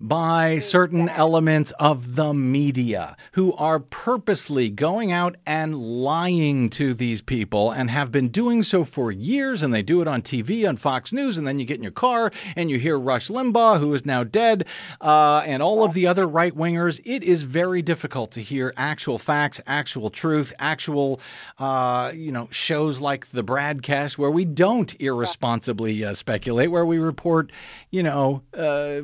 by 0.00 0.58
certain 0.58 1.10
elements 1.10 1.72
of 1.78 2.16
the 2.16 2.32
media 2.32 3.16
who 3.32 3.52
are 3.54 3.78
purposely 3.78 4.70
going 4.70 5.12
out 5.12 5.36
and 5.44 5.76
lying 5.76 6.70
to 6.70 6.94
these 6.94 7.20
people 7.20 7.70
and 7.70 7.90
have 7.90 8.10
been 8.10 8.28
doing 8.28 8.62
so 8.62 8.82
for 8.82 9.12
years. 9.12 9.62
And 9.62 9.74
they 9.74 9.82
do 9.82 10.00
it 10.00 10.08
on 10.08 10.22
TV, 10.22 10.66
on 10.66 10.78
Fox 10.78 11.12
News. 11.12 11.36
And 11.36 11.46
then 11.46 11.58
you 11.58 11.66
get 11.66 11.76
in 11.76 11.82
your 11.82 11.92
car 11.92 12.30
and 12.56 12.70
you 12.70 12.78
hear 12.78 12.98
Rush 12.98 13.28
Limbaugh, 13.28 13.78
who 13.78 13.92
is 13.92 14.06
now 14.06 14.24
dead, 14.24 14.66
uh, 15.02 15.42
and 15.44 15.62
all 15.62 15.84
of 15.84 15.92
the 15.92 16.06
other 16.06 16.26
right 16.26 16.56
wingers. 16.56 16.98
It 17.04 17.22
is 17.22 17.42
very 17.42 17.82
difficult 17.82 18.30
to 18.32 18.42
hear 18.42 18.72
actual 18.78 19.18
facts, 19.18 19.60
actual 19.66 20.08
truth, 20.08 20.52
actual, 20.58 21.20
uh, 21.58 22.12
you 22.14 22.32
know, 22.32 22.48
shows 22.50 23.00
like 23.00 23.26
the 23.28 23.44
BradCast 23.44 24.16
where 24.16 24.30
we 24.30 24.46
don't 24.46 24.98
irresponsibly 24.98 26.02
uh, 26.04 26.14
speculate, 26.14 26.70
where 26.70 26.86
we 26.86 26.98
report, 26.98 27.52
you 27.90 28.02
know, 28.02 28.42
uh, 28.56 29.02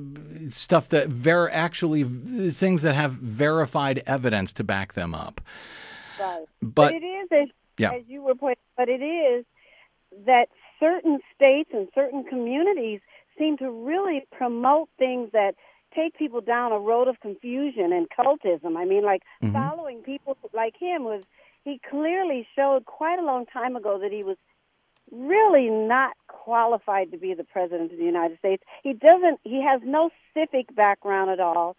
stuff 0.87 1.03
that 1.03 1.09
ver- 1.09 1.51
actually 1.51 2.05
things 2.51 2.82
that 2.82 2.95
have 2.95 3.12
verified 3.12 4.03
evidence 4.07 4.53
to 4.55 4.64
back 4.64 4.95
them 4.95 5.14
up. 5.14 5.41
Right. 6.20 6.45
But- 6.62 6.95
it 6.95 7.05
is, 7.05 7.28
as, 7.32 7.49
Yeah. 7.78 7.93
as 7.93 8.03
you 8.09 8.22
were 8.22 8.34
pointing, 8.34 8.62
but 8.76 8.89
it 8.89 9.03
is 9.03 9.45
that 10.24 10.49
certain 10.80 11.20
states 11.34 11.70
and 11.72 11.89
certain 11.95 12.24
communities 12.24 13.01
seem 13.39 13.57
to 13.59 13.70
really 13.70 14.26
promote 14.32 14.89
things 14.99 15.30
that 15.32 15.55
take 15.95 16.14
people 16.16 16.41
down 16.41 16.72
a 16.72 16.78
road 16.78 17.09
of 17.09 17.20
confusion 17.20 17.93
and 17.93 18.09
cultism. 18.11 18.76
I 18.76 18.84
mean, 18.84 19.03
like 19.05 19.22
Mhm. 19.43 19.53
following 19.53 20.03
people 20.03 20.37
like 20.53 20.76
him 20.76 21.05
was, 21.05 21.22
he 21.64 21.78
clearly 21.91 22.47
showed 22.55 22.84
quite 22.87 23.18
a 23.18 23.22
long 23.22 23.47
time 23.47 23.76
ago 23.76 23.99
that 23.99 24.12
he 24.12 24.22
was 24.22 24.37
really 25.11 25.69
not 25.71 26.13
qualified 26.29 27.11
to 27.13 27.19
be 27.19 27.35
the 27.35 27.45
president 27.45 27.93
of 27.93 27.99
the 27.99 28.05
United 28.05 28.39
States. 28.39 28.63
He 28.83 28.93
doesn't. 28.93 29.41
He 29.45 29.63
has 29.63 29.81
no 29.85 30.11
civic 30.35 30.75
background 30.75 31.31
at 31.31 31.41
all, 31.41 31.77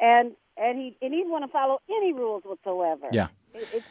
and 0.00 0.32
and 0.56 0.78
he 0.78 0.96
and 1.00 1.12
he 1.12 1.20
didn't 1.20 1.30
want 1.30 1.44
to 1.44 1.52
follow 1.52 1.80
any 1.88 2.12
rules 2.12 2.42
whatsoever. 2.44 3.08
Yeah. 3.12 3.28
It, 3.54 3.68
it's 3.72 3.86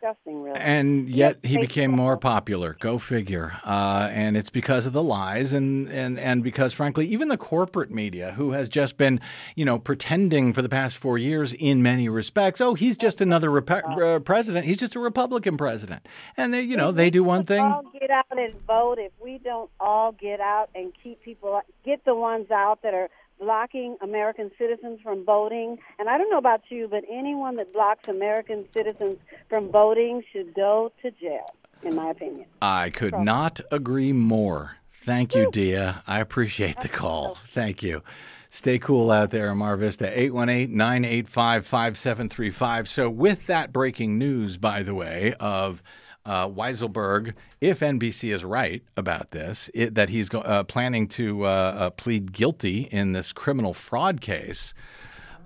disgusting, 0.00 0.42
really. 0.42 0.58
And 0.58 1.08
yet 1.08 1.38
he 1.42 1.58
became 1.58 1.90
more 1.90 2.16
popular. 2.16 2.76
Go 2.80 2.98
figure. 2.98 3.52
Uh, 3.64 4.08
and 4.12 4.36
it's 4.36 4.50
because 4.50 4.86
of 4.86 4.92
the 4.92 5.02
lies, 5.02 5.52
and, 5.52 5.88
and 5.88 6.18
and 6.18 6.42
because 6.42 6.72
frankly, 6.72 7.06
even 7.06 7.28
the 7.28 7.36
corporate 7.36 7.90
media, 7.90 8.32
who 8.32 8.52
has 8.52 8.68
just 8.68 8.96
been, 8.96 9.20
you 9.54 9.64
know, 9.64 9.78
pretending 9.78 10.52
for 10.52 10.62
the 10.62 10.68
past 10.68 10.96
four 10.96 11.18
years 11.18 11.52
in 11.52 11.82
many 11.82 12.08
respects, 12.08 12.60
oh, 12.60 12.74
he's 12.74 12.96
just 12.96 13.20
another 13.20 13.50
rep- 13.50 13.70
uh, 13.70 14.18
president. 14.20 14.66
He's 14.66 14.78
just 14.78 14.94
a 14.94 15.00
Republican 15.00 15.56
president, 15.56 16.06
and 16.36 16.52
they, 16.52 16.62
you 16.62 16.76
know, 16.76 16.92
they 16.92 17.10
do 17.10 17.22
one 17.22 17.44
thing. 17.44 17.60
all 17.60 17.84
get 17.98 18.10
out 18.10 18.26
and 18.30 18.54
vote. 18.66 18.98
If 18.98 19.12
we 19.22 19.38
don't 19.38 19.70
all 19.78 20.12
get 20.12 20.40
out 20.40 20.70
and 20.74 20.92
keep 21.02 21.22
people, 21.22 21.60
get 21.84 22.04
the 22.04 22.14
ones 22.14 22.50
out 22.50 22.82
that 22.82 22.94
are 22.94 23.08
blocking 23.40 23.96
American 24.02 24.50
citizens 24.58 25.00
from 25.02 25.24
voting. 25.24 25.78
And 25.98 26.08
I 26.08 26.18
don't 26.18 26.30
know 26.30 26.38
about 26.38 26.62
you, 26.68 26.86
but 26.88 27.02
anyone 27.10 27.56
that 27.56 27.72
blocks 27.72 28.08
American 28.08 28.66
citizens 28.76 29.18
from 29.48 29.70
voting 29.70 30.22
should 30.32 30.54
go 30.54 30.92
to 31.02 31.10
jail, 31.10 31.46
in 31.82 31.96
my 31.96 32.10
opinion. 32.10 32.46
I 32.62 32.90
could 32.90 33.18
not 33.18 33.60
agree 33.72 34.12
more. 34.12 34.76
Thank 35.02 35.34
you, 35.34 35.50
Dia. 35.50 36.02
I 36.06 36.20
appreciate 36.20 36.80
the 36.80 36.88
call. 36.88 37.38
Thank 37.54 37.82
you. 37.82 38.02
Stay 38.50 38.78
cool 38.78 39.10
out 39.10 39.30
there 39.30 39.50
in 39.52 39.58
Mar 39.58 39.76
Vista. 39.76 40.06
818 40.06 40.76
985 40.76 41.66
5735. 41.66 42.88
So, 42.88 43.08
with 43.08 43.46
that 43.46 43.72
breaking 43.72 44.18
news, 44.18 44.58
by 44.58 44.82
the 44.82 44.94
way, 44.94 45.34
of 45.40 45.82
uh, 46.30 46.48
Weisselberg, 46.48 47.34
if 47.60 47.80
NBC 47.80 48.32
is 48.32 48.44
right 48.44 48.84
about 48.96 49.32
this, 49.32 49.68
it, 49.74 49.96
that 49.96 50.10
he's 50.10 50.28
go, 50.28 50.42
uh, 50.42 50.62
planning 50.62 51.08
to 51.08 51.44
uh, 51.44 51.48
uh 51.48 51.90
plead 51.90 52.32
guilty 52.32 52.82
in 52.92 53.10
this 53.10 53.32
criminal 53.32 53.74
fraud 53.74 54.20
case, 54.20 54.72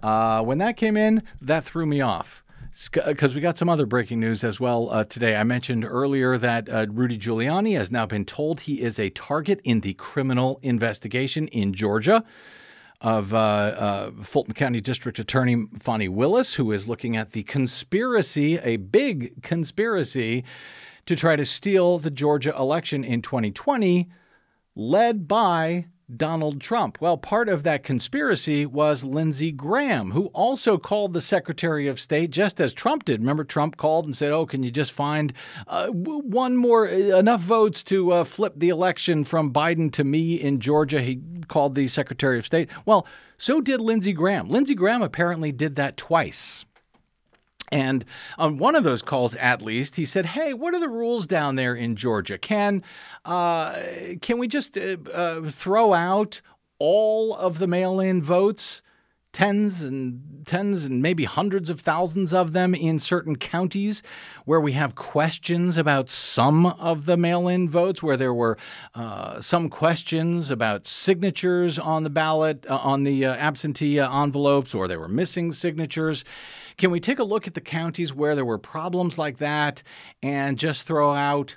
uh, 0.03 0.43
when 0.43 0.59
that 0.59 0.76
came 0.76 0.99
in, 0.99 1.22
that 1.41 1.64
threw 1.64 1.87
me 1.87 2.03
off 2.03 2.45
because 2.93 3.35
we 3.35 3.41
got 3.41 3.57
some 3.57 3.70
other 3.70 3.87
breaking 3.87 4.20
news 4.20 4.45
as 4.45 4.61
well 4.61 4.91
uh, 4.91 5.05
today. 5.05 5.37
I 5.37 5.45
mentioned 5.45 5.87
earlier 5.87 6.37
that 6.37 6.68
uh, 6.68 6.87
Rudy 6.91 7.16
Giuliani 7.16 7.78
has 7.78 7.91
now 7.91 8.05
been 8.05 8.26
told 8.26 8.61
he 8.61 8.82
is 8.82 8.99
a 8.99 9.09
target 9.11 9.61
in 9.64 9.80
the 9.80 9.95
criminal 9.95 10.59
investigation 10.61 11.47
in 11.49 11.72
Georgia 11.72 12.24
of 13.05 13.35
uh, 13.35 13.37
uh 13.37 14.11
Fulton 14.23 14.55
County 14.55 14.81
District 14.81 15.19
Attorney 15.19 15.67
Fani 15.79 16.09
Willis, 16.09 16.55
who 16.55 16.73
is 16.73 16.89
looking 16.89 17.17
at 17.17 17.33
the 17.33 17.43
conspiracy, 17.45 18.59
a 18.59 18.77
big 18.77 19.43
conspiracy, 19.43 20.43
to 21.05 21.15
try 21.15 21.37
to 21.37 21.45
steal 21.45 21.99
the 21.99 22.11
Georgia 22.11 22.55
election 22.57 23.05
in 23.05 23.21
2020, 23.21 24.09
led 24.75 25.29
by 25.29 25.85
Donald 26.15 26.61
Trump. 26.61 26.99
Well, 27.01 27.17
part 27.17 27.49
of 27.49 27.63
that 27.63 27.83
conspiracy 27.83 28.67
was 28.67 29.05
Lindsey 29.05 29.51
Graham, 29.51 30.11
who 30.11 30.27
also 30.27 30.77
called 30.77 31.13
the 31.13 31.21
Secretary 31.21 31.87
of 31.87 32.01
State 32.01 32.31
just 32.31 32.61
as 32.61 32.73
Trump 32.73 33.05
did. 33.05 33.21
Remember, 33.21 33.45
Trump 33.45 33.77
called 33.77 34.05
and 34.05 34.17
said, 34.17 34.33
Oh, 34.33 34.47
can 34.47 34.63
you 34.63 34.71
just 34.71 34.93
find 34.93 35.33
uh, 35.67 35.89
one 35.89 36.57
more, 36.57 36.89
uh, 36.89 37.19
enough 37.19 37.41
votes 37.41 37.83
to 37.85 38.13
uh, 38.13 38.25
flip 38.25 38.55
the 38.57 38.69
election 38.69 39.25
from 39.25 39.53
Biden 39.53 39.91
to 39.93 40.05
me 40.05 40.35
in 40.35 40.61
Georgia? 40.61 41.01
He 41.01 41.21
called 41.49 41.75
the 41.75 41.89
Secretary 41.89 42.39
of 42.39 42.47
State. 42.47 42.69
Well, 42.85 43.07
so 43.39 43.61
did 43.61 43.81
Lindsey 43.81 44.13
Graham. 44.13 44.49
Lindsey 44.49 44.75
Graham 44.75 45.03
apparently 45.03 45.53
did 45.53 45.77
that 45.77 45.97
twice. 45.97 46.65
And 47.75 48.05
on 48.39 48.59
one 48.59 48.77
of 48.77 48.85
those 48.85 49.03
calls, 49.03 49.35
at 49.35 49.61
least, 49.61 49.97
he 49.97 50.05
said, 50.05 50.27
"Hey, 50.27 50.55
what 50.55 50.75
are 50.75 50.79
the 50.79 50.89
rules 50.89 51.27
down 51.27 51.57
there 51.57 51.75
in 51.75 51.97
Georgia? 51.97 52.39
Can 52.39 52.85
uh, 53.25 53.75
can 54.22 54.39
we 54.39 54.47
just 54.47 54.79
uh, 54.79 54.97
uh, 55.12 55.51
throw 55.51 55.93
out 55.93 56.41
all 56.79 57.35
of 57.35 57.59
the 57.59 57.66
mail-in 57.66 58.22
votes?" 58.22 58.81
tens 59.35 59.83
and 59.83 60.45
tens 60.47 60.85
and 60.85 61.03
maybe 61.03 61.25
hundreds 61.25 61.68
of 61.68 61.81
thousands 61.81 62.33
of 62.33 62.53
them 62.53 62.72
in 62.72 63.01
certain 63.01 63.35
counties 63.35 64.03
where 64.45 64.61
we 64.61 64.72
have 64.72 64.95
questions 64.95 65.77
about 65.77 66.09
some 66.09 66.66
of 66.66 67.05
the 67.07 67.16
mail 67.16 67.49
in 67.49 67.68
votes, 67.68 68.03
where 68.03 68.16
there 68.16 68.33
were 68.33 68.57
uh, 68.95 69.41
some 69.41 69.68
questions 69.68 70.51
about 70.53 70.87
signatures 70.87 71.79
on 71.79 72.05
the 72.05 72.11
ballot, 72.11 72.64
uh, 72.70 72.77
on 72.77 73.03
the 73.03 73.25
uh, 73.25 73.35
absentee 73.35 73.99
uh, 73.99 74.22
envelopes, 74.22 74.72
or 74.72 74.87
there 74.87 75.01
were 75.01 75.09
missing 75.09 75.51
signatures. 75.51 76.25
Can 76.77 76.91
we 76.91 77.01
take 77.01 77.18
a 77.18 77.25
look 77.25 77.47
at 77.47 77.55
the 77.55 77.61
counties 77.61 78.12
where 78.12 78.35
there 78.35 78.45
were 78.45 78.59
problems 78.59 79.18
like 79.18 79.39
that 79.39 79.83
and 80.22 80.59
just 80.59 80.83
throw 80.87 81.14
out 81.14 81.57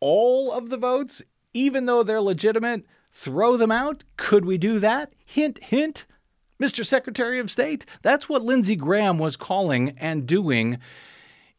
all 0.00 0.52
of 0.52 0.70
the 0.70 0.76
votes, 0.76 1.22
even 1.52 1.86
though 1.86 2.02
they're 2.02 2.20
legitimate? 2.20 2.84
Throw 3.12 3.56
them 3.56 3.70
out? 3.70 4.04
Could 4.16 4.44
we 4.44 4.58
do 4.58 4.78
that? 4.80 5.12
Hint, 5.24 5.62
hint. 5.62 6.06
Mr. 6.60 6.86
Secretary 6.86 7.38
of 7.38 7.50
State. 7.50 7.84
That's 8.02 8.28
what 8.28 8.42
Lindsey 8.42 8.76
Graham 8.76 9.18
was 9.18 9.36
calling 9.36 9.94
and 9.98 10.26
doing 10.26 10.78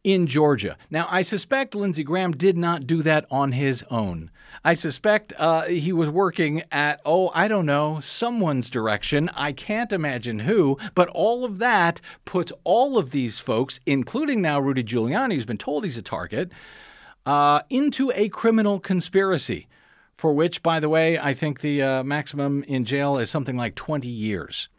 in 0.03 0.27
Georgia. 0.27 0.77
Now, 0.89 1.07
I 1.09 1.21
suspect 1.21 1.75
Lindsey 1.75 2.03
Graham 2.03 2.31
did 2.31 2.57
not 2.57 2.87
do 2.87 3.01
that 3.01 3.25
on 3.29 3.51
his 3.51 3.83
own. 3.89 4.31
I 4.63 4.73
suspect 4.73 5.33
uh, 5.37 5.63
he 5.63 5.91
was 5.91 6.09
working 6.09 6.63
at, 6.71 7.01
oh, 7.05 7.31
I 7.33 7.47
don't 7.47 7.65
know, 7.65 7.99
someone's 8.01 8.69
direction. 8.69 9.29
I 9.35 9.51
can't 9.51 9.91
imagine 9.91 10.39
who, 10.39 10.77
but 10.93 11.09
all 11.09 11.43
of 11.43 11.57
that 11.59 12.01
puts 12.25 12.51
all 12.63 12.97
of 12.97 13.11
these 13.11 13.39
folks, 13.39 13.79
including 13.85 14.41
now 14.41 14.59
Rudy 14.59 14.83
Giuliani, 14.83 15.35
who's 15.35 15.45
been 15.45 15.57
told 15.57 15.83
he's 15.83 15.97
a 15.97 16.01
target, 16.01 16.51
uh, 17.25 17.61
into 17.69 18.11
a 18.15 18.29
criminal 18.29 18.79
conspiracy. 18.79 19.67
For 20.17 20.31
which, 20.31 20.63
by 20.63 20.79
the 20.79 20.87
way, 20.87 21.19
I 21.19 21.33
think 21.33 21.59
the 21.59 21.81
uh, 21.81 22.03
maximum 22.03 22.63
in 22.63 22.85
jail 22.85 23.17
is 23.17 23.29
something 23.29 23.57
like 23.57 23.75
20 23.75 24.07
years. 24.07 24.69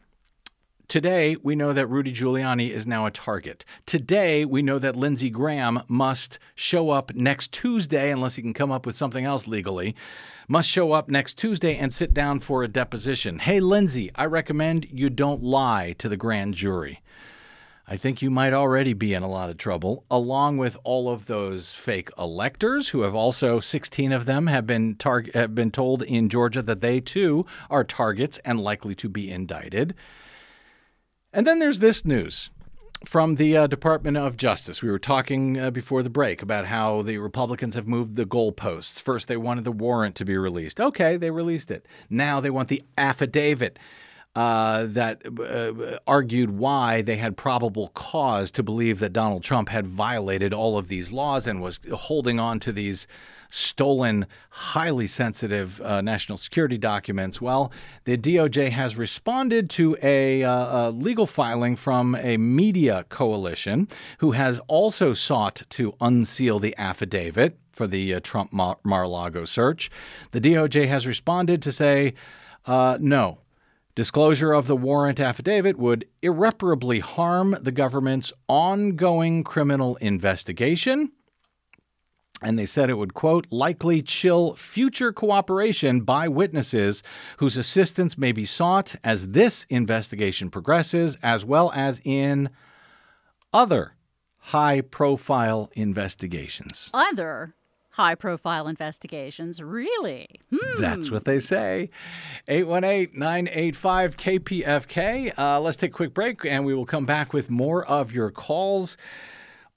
Today, 0.88 1.36
we 1.42 1.56
know 1.56 1.72
that 1.72 1.88
Rudy 1.88 2.14
Giuliani 2.14 2.70
is 2.70 2.86
now 2.86 3.06
a 3.06 3.10
target. 3.10 3.64
Today, 3.86 4.44
we 4.44 4.62
know 4.62 4.78
that 4.78 4.94
Lindsey 4.94 5.30
Graham 5.30 5.82
must 5.88 6.38
show 6.54 6.90
up 6.90 7.12
next 7.12 7.50
Tuesday, 7.50 8.12
unless 8.12 8.36
he 8.36 8.42
can 8.42 8.54
come 8.54 8.70
up 8.70 8.86
with 8.86 8.96
something 8.96 9.24
else 9.24 9.48
legally, 9.48 9.96
must 10.46 10.68
show 10.68 10.92
up 10.92 11.08
next 11.08 11.38
Tuesday 11.38 11.76
and 11.76 11.92
sit 11.92 12.14
down 12.14 12.38
for 12.38 12.62
a 12.62 12.68
deposition. 12.68 13.40
Hey, 13.40 13.58
Lindsey, 13.58 14.12
I 14.14 14.26
recommend 14.26 14.86
you 14.88 15.10
don't 15.10 15.42
lie 15.42 15.96
to 15.98 16.08
the 16.08 16.16
grand 16.16 16.54
jury. 16.54 17.02
I 17.88 17.96
think 17.96 18.22
you 18.22 18.30
might 18.30 18.52
already 18.52 18.92
be 18.92 19.12
in 19.12 19.24
a 19.24 19.28
lot 19.28 19.50
of 19.50 19.58
trouble, 19.58 20.04
along 20.08 20.58
with 20.58 20.76
all 20.84 21.08
of 21.08 21.26
those 21.26 21.72
fake 21.72 22.10
electors 22.16 22.90
who 22.90 23.00
have 23.00 23.14
also 23.14 23.58
16 23.58 24.12
of 24.12 24.24
them 24.24 24.46
have 24.46 24.68
been 24.68 24.94
tar- 24.94 25.24
have 25.34 25.52
been 25.52 25.72
told 25.72 26.04
in 26.04 26.28
Georgia 26.28 26.62
that 26.62 26.80
they 26.80 27.00
too 27.00 27.44
are 27.70 27.82
targets 27.82 28.38
and 28.44 28.60
likely 28.60 28.94
to 28.94 29.08
be 29.08 29.32
indicted. 29.32 29.92
And 31.36 31.46
then 31.46 31.58
there's 31.58 31.80
this 31.80 32.02
news 32.02 32.48
from 33.04 33.34
the 33.34 33.54
uh, 33.58 33.66
Department 33.66 34.16
of 34.16 34.38
Justice. 34.38 34.82
We 34.82 34.90
were 34.90 34.98
talking 34.98 35.60
uh, 35.60 35.70
before 35.70 36.02
the 36.02 36.08
break 36.08 36.40
about 36.40 36.64
how 36.64 37.02
the 37.02 37.18
Republicans 37.18 37.74
have 37.74 37.86
moved 37.86 38.16
the 38.16 38.24
goalposts. 38.24 38.98
First, 38.98 39.28
they 39.28 39.36
wanted 39.36 39.64
the 39.64 39.70
warrant 39.70 40.14
to 40.14 40.24
be 40.24 40.38
released. 40.38 40.80
Okay, 40.80 41.18
they 41.18 41.30
released 41.30 41.70
it. 41.70 41.84
Now 42.08 42.40
they 42.40 42.48
want 42.48 42.68
the 42.68 42.82
affidavit. 42.96 43.78
Uh, 44.34 44.84
that 44.88 45.22
uh, 45.40 45.98
argued 46.06 46.50
why 46.50 47.00
they 47.00 47.16
had 47.16 47.38
probable 47.38 47.88
cause 47.94 48.50
to 48.50 48.62
believe 48.62 48.98
that 48.98 49.12
Donald 49.12 49.42
Trump 49.42 49.70
had 49.70 49.86
violated 49.86 50.52
all 50.52 50.76
of 50.76 50.88
these 50.88 51.10
laws 51.10 51.46
and 51.46 51.62
was 51.62 51.80
holding 51.90 52.38
on 52.38 52.60
to 52.60 52.70
these 52.70 53.06
stolen, 53.48 54.26
highly 54.50 55.06
sensitive 55.06 55.80
uh, 55.80 56.00
national 56.00 56.38
security 56.38 56.78
documents. 56.78 57.40
Well, 57.40 57.72
the 58.04 58.16
DOJ 58.16 58.70
has 58.70 58.96
responded 58.96 59.70
to 59.70 59.96
a, 60.02 60.42
uh, 60.42 60.88
a 60.88 60.90
legal 60.90 61.26
filing 61.26 61.76
from 61.76 62.14
a 62.14 62.36
media 62.36 63.04
coalition 63.08 63.88
who 64.18 64.32
has 64.32 64.60
also 64.68 65.14
sought 65.14 65.62
to 65.70 65.94
unseal 66.00 66.58
the 66.58 66.74
affidavit 66.78 67.58
for 67.72 67.86
the 67.86 68.14
uh, 68.14 68.20
Trump 68.22 68.52
Mar 68.52 68.78
a 68.84 69.08
Lago 69.08 69.44
search. 69.44 69.90
The 70.32 70.40
DOJ 70.40 70.88
has 70.88 71.06
responded 71.06 71.62
to 71.62 71.72
say, 71.72 72.14
uh, 72.64 72.98
no, 73.00 73.38
Disclosure 73.96 74.52
of 74.52 74.66
the 74.66 74.76
warrant 74.76 75.20
affidavit 75.20 75.78
would 75.78 76.06
irreparably 76.20 77.00
harm 77.00 77.56
the 77.62 77.72
government's 77.72 78.30
ongoing 78.46 79.42
criminal 79.42 79.96
investigation 79.96 81.12
and 82.42 82.58
they 82.58 82.66
said 82.66 82.90
it 82.90 82.98
would, 82.98 83.14
quote, 83.14 83.46
likely 83.50 84.02
chill 84.02 84.54
future 84.56 85.12
cooperation 85.12 86.02
by 86.02 86.28
witnesses 86.28 87.02
whose 87.38 87.56
assistance 87.56 88.18
may 88.18 88.32
be 88.32 88.44
sought 88.44 88.94
as 89.02 89.28
this 89.28 89.66
investigation 89.70 90.50
progresses, 90.50 91.16
as 91.22 91.44
well 91.44 91.72
as 91.74 92.00
in 92.04 92.50
other 93.52 93.94
high 94.38 94.80
profile 94.80 95.70
investigations. 95.74 96.90
Other 96.92 97.54
high 97.96 98.14
profile 98.14 98.68
investigations, 98.68 99.62
really? 99.62 100.28
Hmm. 100.54 100.80
That's 100.80 101.10
what 101.10 101.24
they 101.24 101.40
say. 101.40 101.88
818 102.46 103.18
985 103.18 104.16
KPFK. 104.18 105.38
Uh, 105.38 105.60
let's 105.60 105.78
take 105.78 105.92
a 105.92 105.94
quick 105.94 106.12
break 106.12 106.44
and 106.44 106.66
we 106.66 106.74
will 106.74 106.84
come 106.84 107.06
back 107.06 107.32
with 107.32 107.48
more 107.48 107.84
of 107.86 108.12
your 108.12 108.30
calls 108.30 108.98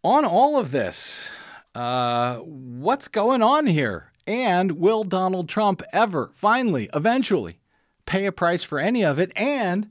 on 0.03 0.25
all 0.25 0.57
of 0.57 0.71
this. 0.71 1.31
Uh, 1.79 2.39
what's 2.39 3.07
going 3.07 3.41
on 3.41 3.65
here? 3.65 4.11
And 4.27 4.73
will 4.73 5.05
Donald 5.05 5.47
Trump 5.47 5.81
ever, 5.93 6.29
finally, 6.35 6.89
eventually, 6.93 7.61
pay 8.05 8.25
a 8.25 8.33
price 8.33 8.65
for 8.65 8.79
any 8.79 9.05
of 9.05 9.17
it? 9.17 9.31
And 9.33 9.89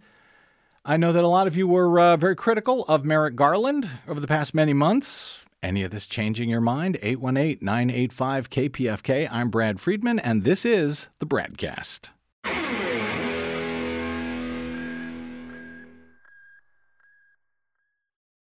I 0.84 0.98
know 0.98 1.12
that 1.12 1.24
a 1.24 1.28
lot 1.28 1.46
of 1.46 1.56
you 1.56 1.66
were 1.66 1.98
uh, 1.98 2.18
very 2.18 2.36
critical 2.36 2.84
of 2.88 3.06
Merrick 3.06 3.36
Garland 3.36 3.88
over 4.06 4.20
the 4.20 4.26
past 4.26 4.52
many 4.52 4.74
months. 4.74 5.38
Any 5.62 5.82
of 5.82 5.90
this 5.90 6.04
changing 6.04 6.50
your 6.50 6.60
mind? 6.60 6.98
818 7.00 7.64
985 7.64 8.50
KPFK. 8.50 9.26
I'm 9.30 9.48
Brad 9.48 9.80
Friedman, 9.80 10.18
and 10.18 10.44
this 10.44 10.66
is 10.66 11.08
the 11.20 11.26
BradCast. 11.26 12.10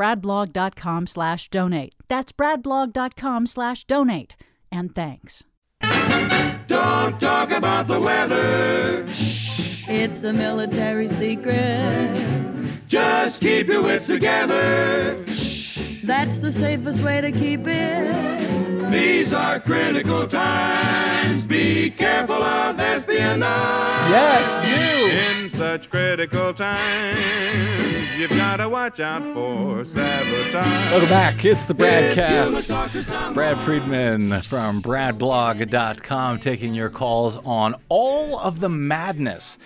bradblog.com 0.00 1.06
slash 1.06 1.50
donate. 1.50 1.94
That's 2.08 2.32
bradblog.com 2.32 3.46
slash 3.46 3.84
donate. 3.84 4.36
And 4.72 4.94
thanks. 4.94 5.44
Don't 6.68 7.20
talk 7.20 7.50
about 7.50 7.86
the 7.86 8.00
weather. 8.00 9.06
Shh. 9.12 9.84
It's 9.88 10.24
a 10.24 10.32
military 10.32 11.08
secret. 11.08 12.59
Just 12.90 13.40
keep 13.40 13.68
your 13.68 13.82
wits 13.84 14.06
together. 14.06 15.14
That's 16.02 16.40
the 16.40 16.50
safest 16.58 17.00
way 17.04 17.20
to 17.20 17.30
keep 17.30 17.60
it. 17.68 18.90
These 18.90 19.32
are 19.32 19.60
critical 19.60 20.26
times. 20.26 21.40
Be 21.42 21.90
careful 21.90 22.42
of 22.42 22.80
espionage. 22.80 24.10
Yes, 24.10 24.58
do. 24.66 25.44
In 25.46 25.50
such 25.56 25.88
critical 25.88 26.52
times, 26.52 27.20
you've 28.18 28.30
got 28.30 28.56
to 28.56 28.68
watch 28.68 28.98
out 28.98 29.22
for 29.34 29.84
sabotage. 29.84 30.90
Welcome 30.90 31.08
back. 31.08 31.44
It's 31.44 31.66
the 31.66 31.74
If 31.74 31.78
you 32.16 32.22
BradCast. 32.22 32.68
talk 32.68 32.90
to 32.90 33.04
someone- 33.04 33.34
Brad 33.34 33.60
Friedman 33.60 34.40
from 34.42 34.82
bradblog.com 34.82 36.40
taking 36.40 36.74
your 36.74 36.90
calls 36.90 37.36
on 37.44 37.76
all 37.88 38.36
of 38.40 38.58
the 38.58 38.68
madness 38.68 39.58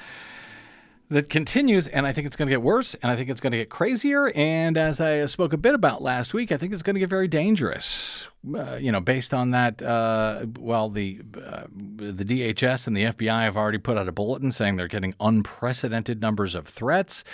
that 1.11 1.29
continues, 1.29 1.87
and 1.87 2.07
I 2.07 2.13
think 2.13 2.27
it's 2.27 2.37
going 2.37 2.49
to 2.49 2.53
get 2.53 2.63
worse, 2.63 2.95
and 2.95 3.13
I 3.13 3.17
think 3.17 3.29
it's 3.29 3.41
going 3.41 3.53
to 3.53 3.59
get 3.59 3.69
crazier. 3.69 4.33
And 4.35 4.79
as 4.79 5.01
I 5.01 5.27
spoke 5.27 5.53
a 5.53 5.59
bit 5.59 5.75
about 5.75 6.03
last 6.03 6.33
week, 6.33 6.51
I 6.51 6.57
think 6.57 6.73
it's 6.73 6.83
going 6.83 6.95
to 6.95 7.01
get 7.01 7.11
very 7.11 7.29
dangerous. 7.29 8.27
Uh, 8.55 8.77
you 8.77 8.91
know, 8.91 9.01
based 9.01 9.35
on 9.35 9.51
that, 9.51 9.83
uh, 9.83 10.47
well, 10.59 10.89
the 10.89 11.21
uh, 11.37 11.65
the 11.97 12.25
DHS 12.25 12.87
and 12.87 12.97
the 12.97 13.05
FBI 13.05 13.43
have 13.43 13.57
already 13.57 13.79
put 13.79 13.99
out 13.99 14.09
a 14.09 14.13
bulletin 14.13 14.51
saying 14.51 14.77
they're 14.77 14.89
getting 14.89 15.15
unprecedented 15.21 16.21
numbers 16.21 16.55
of 16.55 16.67
threats. 16.67 17.25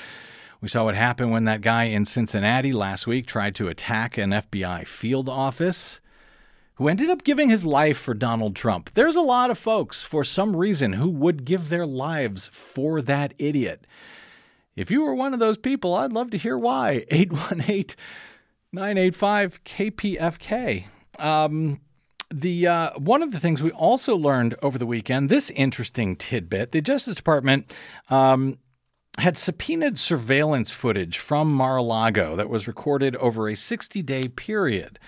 We 0.60 0.68
saw 0.68 0.84
what 0.84 0.94
happened 0.94 1.30
when 1.30 1.44
that 1.44 1.62
guy 1.62 1.84
in 1.84 2.04
Cincinnati 2.04 2.72
last 2.72 3.06
week 3.06 3.26
tried 3.26 3.54
to 3.54 3.68
attack 3.68 4.18
an 4.18 4.30
FBI 4.30 4.86
field 4.86 5.28
office 5.28 6.00
who 6.80 6.88
ended 6.88 7.10
up 7.10 7.24
giving 7.24 7.50
his 7.50 7.66
life 7.66 7.98
for 7.98 8.14
Donald 8.14 8.56
Trump. 8.56 8.88
There's 8.94 9.14
a 9.14 9.20
lot 9.20 9.50
of 9.50 9.58
folks, 9.58 10.02
for 10.02 10.24
some 10.24 10.56
reason, 10.56 10.94
who 10.94 11.10
would 11.10 11.44
give 11.44 11.68
their 11.68 11.84
lives 11.84 12.48
for 12.54 13.02
that 13.02 13.34
idiot. 13.36 13.86
If 14.76 14.90
you 14.90 15.04
were 15.04 15.14
one 15.14 15.34
of 15.34 15.40
those 15.40 15.58
people, 15.58 15.94
I'd 15.94 16.14
love 16.14 16.30
to 16.30 16.38
hear 16.38 16.56
why. 16.56 17.04
818 17.10 17.94
985 18.72 19.62
KPFK. 19.62 20.86
Um, 21.18 21.82
the 22.32 22.66
uh, 22.66 22.98
one 22.98 23.22
of 23.22 23.32
the 23.32 23.40
things 23.40 23.62
we 23.62 23.72
also 23.72 24.16
learned 24.16 24.54
over 24.62 24.78
the 24.78 24.86
weekend, 24.86 25.28
this 25.28 25.50
interesting 25.50 26.16
tidbit, 26.16 26.72
the 26.72 26.80
Justice 26.80 27.14
Department 27.14 27.70
um, 28.08 28.56
had 29.18 29.36
subpoenaed 29.36 29.98
surveillance 29.98 30.70
footage 30.70 31.18
from 31.18 31.52
Mar-a-Lago 31.52 32.36
that 32.36 32.48
was 32.48 32.66
recorded 32.66 33.16
over 33.16 33.48
a 33.48 33.52
60-day 33.52 34.28
period. 34.28 34.98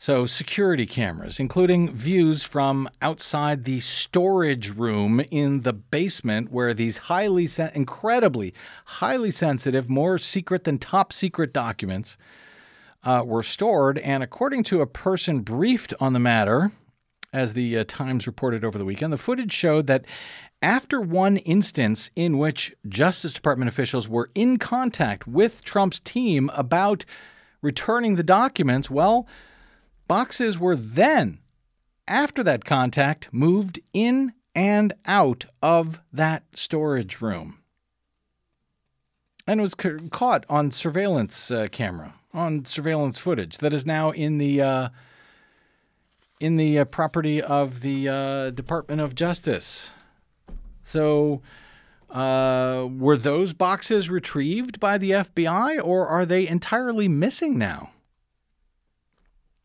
So, 0.00 0.26
security 0.26 0.86
cameras, 0.86 1.40
including 1.40 1.92
views 1.92 2.44
from 2.44 2.88
outside 3.02 3.64
the 3.64 3.80
storage 3.80 4.70
room 4.70 5.20
in 5.32 5.62
the 5.62 5.72
basement 5.72 6.52
where 6.52 6.72
these 6.72 6.98
highly, 6.98 7.48
sen- 7.48 7.72
incredibly 7.74 8.54
highly 8.84 9.32
sensitive, 9.32 9.90
more 9.90 10.16
secret 10.18 10.62
than 10.62 10.78
top 10.78 11.12
secret 11.12 11.52
documents 11.52 12.16
uh, 13.02 13.24
were 13.26 13.42
stored. 13.42 13.98
And 13.98 14.22
according 14.22 14.62
to 14.64 14.82
a 14.82 14.86
person 14.86 15.40
briefed 15.40 15.92
on 15.98 16.12
the 16.12 16.20
matter, 16.20 16.70
as 17.32 17.54
the 17.54 17.78
uh, 17.78 17.84
Times 17.88 18.28
reported 18.28 18.64
over 18.64 18.78
the 18.78 18.84
weekend, 18.84 19.12
the 19.12 19.18
footage 19.18 19.52
showed 19.52 19.88
that 19.88 20.04
after 20.62 21.00
one 21.00 21.38
instance 21.38 22.08
in 22.14 22.38
which 22.38 22.72
Justice 22.88 23.32
Department 23.32 23.68
officials 23.68 24.08
were 24.08 24.30
in 24.36 24.58
contact 24.58 25.26
with 25.26 25.64
Trump's 25.64 25.98
team 25.98 26.52
about 26.54 27.04
returning 27.62 28.14
the 28.14 28.22
documents, 28.22 28.88
well, 28.88 29.26
boxes 30.08 30.58
were 30.58 30.74
then, 30.74 31.38
after 32.08 32.42
that 32.42 32.64
contact, 32.64 33.28
moved 33.30 33.78
in 33.92 34.32
and 34.54 34.92
out 35.06 35.44
of 35.62 36.00
that 36.12 36.44
storage 36.54 37.20
room. 37.20 37.58
And 39.46 39.60
was 39.60 39.74
ca- 39.74 39.98
caught 40.10 40.44
on 40.48 40.72
surveillance 40.72 41.50
uh, 41.50 41.68
camera, 41.70 42.14
on 42.34 42.64
surveillance 42.64 43.18
footage 43.18 43.58
that 43.58 43.72
is 43.72 43.86
now 43.86 44.10
in 44.10 44.38
the 44.38 44.60
uh, 44.60 44.88
in 46.40 46.56
the 46.56 46.80
uh, 46.80 46.84
property 46.84 47.40
of 47.40 47.80
the 47.80 48.08
uh, 48.08 48.50
Department 48.50 49.00
of 49.00 49.14
Justice. 49.14 49.90
So, 50.82 51.42
uh, 52.10 52.88
were 52.90 53.16
those 53.16 53.52
boxes 53.52 54.08
retrieved 54.08 54.80
by 54.80 54.98
the 54.98 55.10
FBI, 55.10 55.82
or 55.82 56.06
are 56.06 56.24
they 56.24 56.46
entirely 56.46 57.08
missing 57.08 57.58
now? 57.58 57.90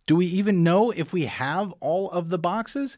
Do 0.05 0.17
we 0.17 0.25
even 0.25 0.63
know 0.63 0.91
if 0.91 1.13
we 1.13 1.25
have 1.25 1.71
all 1.79 2.11
of 2.11 2.29
the 2.29 2.37
boxes? 2.37 2.97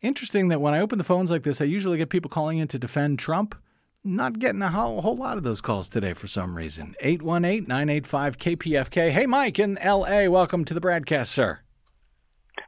Interesting 0.00 0.48
that 0.48 0.60
when 0.60 0.72
I 0.72 0.80
open 0.80 0.96
the 0.96 1.04
phones 1.04 1.30
like 1.30 1.42
this, 1.42 1.60
I 1.60 1.64
usually 1.66 1.98
get 1.98 2.08
people 2.08 2.30
calling 2.30 2.58
in 2.58 2.68
to 2.68 2.78
defend 2.78 3.18
Trump. 3.18 3.54
Not 4.02 4.38
getting 4.38 4.62
a 4.62 4.70
whole, 4.70 5.02
whole 5.02 5.16
lot 5.16 5.36
of 5.36 5.42
those 5.42 5.60
calls 5.60 5.90
today 5.90 6.14
for 6.14 6.26
some 6.26 6.56
reason. 6.56 6.94
818 7.00 7.68
985 7.68 8.38
KPFK. 8.38 9.10
Hey, 9.10 9.26
Mike 9.26 9.58
in 9.58 9.78
LA. 9.84 10.28
Welcome 10.28 10.64
to 10.64 10.72
the 10.72 10.80
BradCast, 10.80 11.26
sir. 11.26 11.60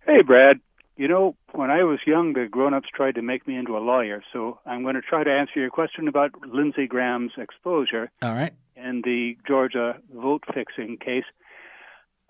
Hey, 0.05 0.21
Brad. 0.21 0.61
You 0.99 1.09
know, 1.09 1.35
when 1.53 1.71
I 1.71 1.85
was 1.85 2.01
young, 2.07 2.35
the 2.35 2.47
grown-ups 2.51 2.91
tried 2.95 3.15
to 3.15 3.23
make 3.23 3.49
me 3.49 3.57
into 3.57 3.79
a 3.79 3.81
lawyer. 3.81 4.23
So 4.35 4.59
I'm 4.67 4.83
going 4.83 4.97
to 4.97 5.01
try 5.01 5.25
to 5.25 5.31
answer 5.31 5.59
your 5.59 5.71
question 5.71 6.07
about 6.07 6.33
Lindsey 6.47 6.87
Graham's 6.87 7.33
exposure 7.39 8.11
All 8.21 8.35
right. 8.35 8.53
And 8.77 9.03
the 9.03 9.39
Georgia 9.47 9.97
vote-fixing 10.15 10.99
case. 10.99 11.25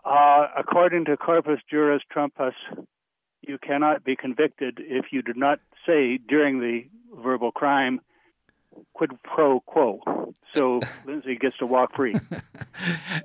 Uh, 0.04 0.48
according 0.56 1.04
to 1.06 1.16
Corpus 1.16 1.60
Juris 1.70 2.02
Trumpus, 2.14 2.54
you 3.42 3.58
cannot 3.58 4.04
be 4.04 4.16
convicted 4.16 4.78
if 4.80 5.06
you 5.12 5.22
did 5.22 5.36
not 5.36 5.60
say 5.86 6.18
during 6.18 6.60
the 6.60 6.84
verbal 7.22 7.52
crime 7.52 8.00
quid 8.94 9.10
pro 9.22 9.60
quo. 9.60 10.34
So 10.54 10.80
Lindsey 11.06 11.36
gets 11.36 11.56
to 11.58 11.66
walk 11.66 11.94
free. 11.94 12.14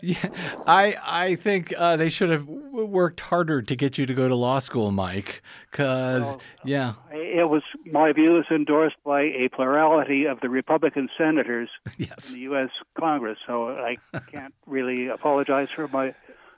Yeah, 0.01 0.29
I 0.67 0.95
I 1.03 1.35
think 1.35 1.73
uh, 1.75 1.95
they 1.95 2.09
should 2.09 2.29
have 2.29 2.47
worked 2.47 3.21
harder 3.21 3.61
to 3.61 3.75
get 3.75 3.97
you 3.97 4.05
to 4.05 4.13
go 4.13 4.27
to 4.27 4.35
law 4.35 4.59
school, 4.59 4.91
Mike. 4.91 5.41
Because 5.71 6.37
yeah, 6.65 6.93
It 7.11 7.49
was 7.49 7.63
my 7.85 8.11
view 8.11 8.37
is 8.37 8.45
endorsed 8.51 8.97
by 9.05 9.21
a 9.21 9.49
plurality 9.51 10.25
of 10.25 10.41
the 10.41 10.49
Republican 10.49 11.09
senators 11.17 11.69
in 11.97 12.07
the 12.33 12.39
U.S. 12.41 12.69
Congress, 12.99 13.39
so 13.47 13.69
I 13.69 13.97
can't 14.31 14.53
really 14.65 15.07
apologize 15.07 15.69
for 15.73 15.87
my 15.87 16.13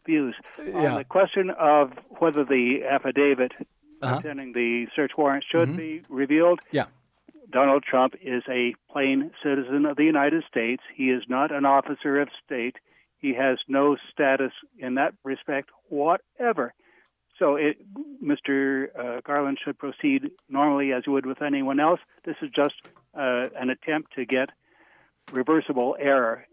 views. 0.09 0.35
Yeah. 0.57 0.91
On 0.93 0.95
the 0.95 1.03
question 1.03 1.49
of 1.51 1.91
whether 2.19 2.43
the 2.43 2.83
affidavit 2.89 3.53
Uh-huh. 4.01 4.15
containing 4.15 4.53
the 4.53 4.87
search 4.95 5.11
warrant 5.17 5.43
should 5.51 5.69
Mhm. 5.69 5.77
be 5.77 6.01
revealed, 6.09 6.59
yeah, 6.71 6.85
Donald 7.51 7.83
Trump 7.83 8.15
is 8.21 8.43
a 8.47 8.73
plain 8.91 9.31
citizen 9.43 9.85
of 9.85 9.97
the 9.97 10.05
United 10.15 10.43
States. 10.45 10.81
He 10.99 11.09
is 11.17 11.23
not 11.27 11.51
an 11.51 11.65
officer 11.65 12.19
of 12.23 12.29
state. 12.45 12.77
He 13.17 13.33
has 13.33 13.57
no 13.67 13.97
status 14.11 14.53
in 14.77 14.95
that 14.95 15.13
respect 15.23 15.69
whatever. 15.89 16.73
So, 17.39 17.55
it, 17.55 17.75
Mr. 18.31 18.51
Uh, 19.01 19.21
Garland 19.21 19.57
should 19.63 19.77
proceed 19.77 20.31
normally 20.49 20.91
as 20.93 21.03
he 21.05 21.09
would 21.11 21.25
with 21.25 21.41
anyone 21.41 21.79
else. 21.79 22.01
This 22.23 22.37
is 22.41 22.49
just 22.51 22.75
uh, 23.15 23.49
an 23.61 23.69
attempt 23.69 24.13
to 24.13 24.23
get 24.25 24.49
reversible 25.31 25.95
error 25.99 26.45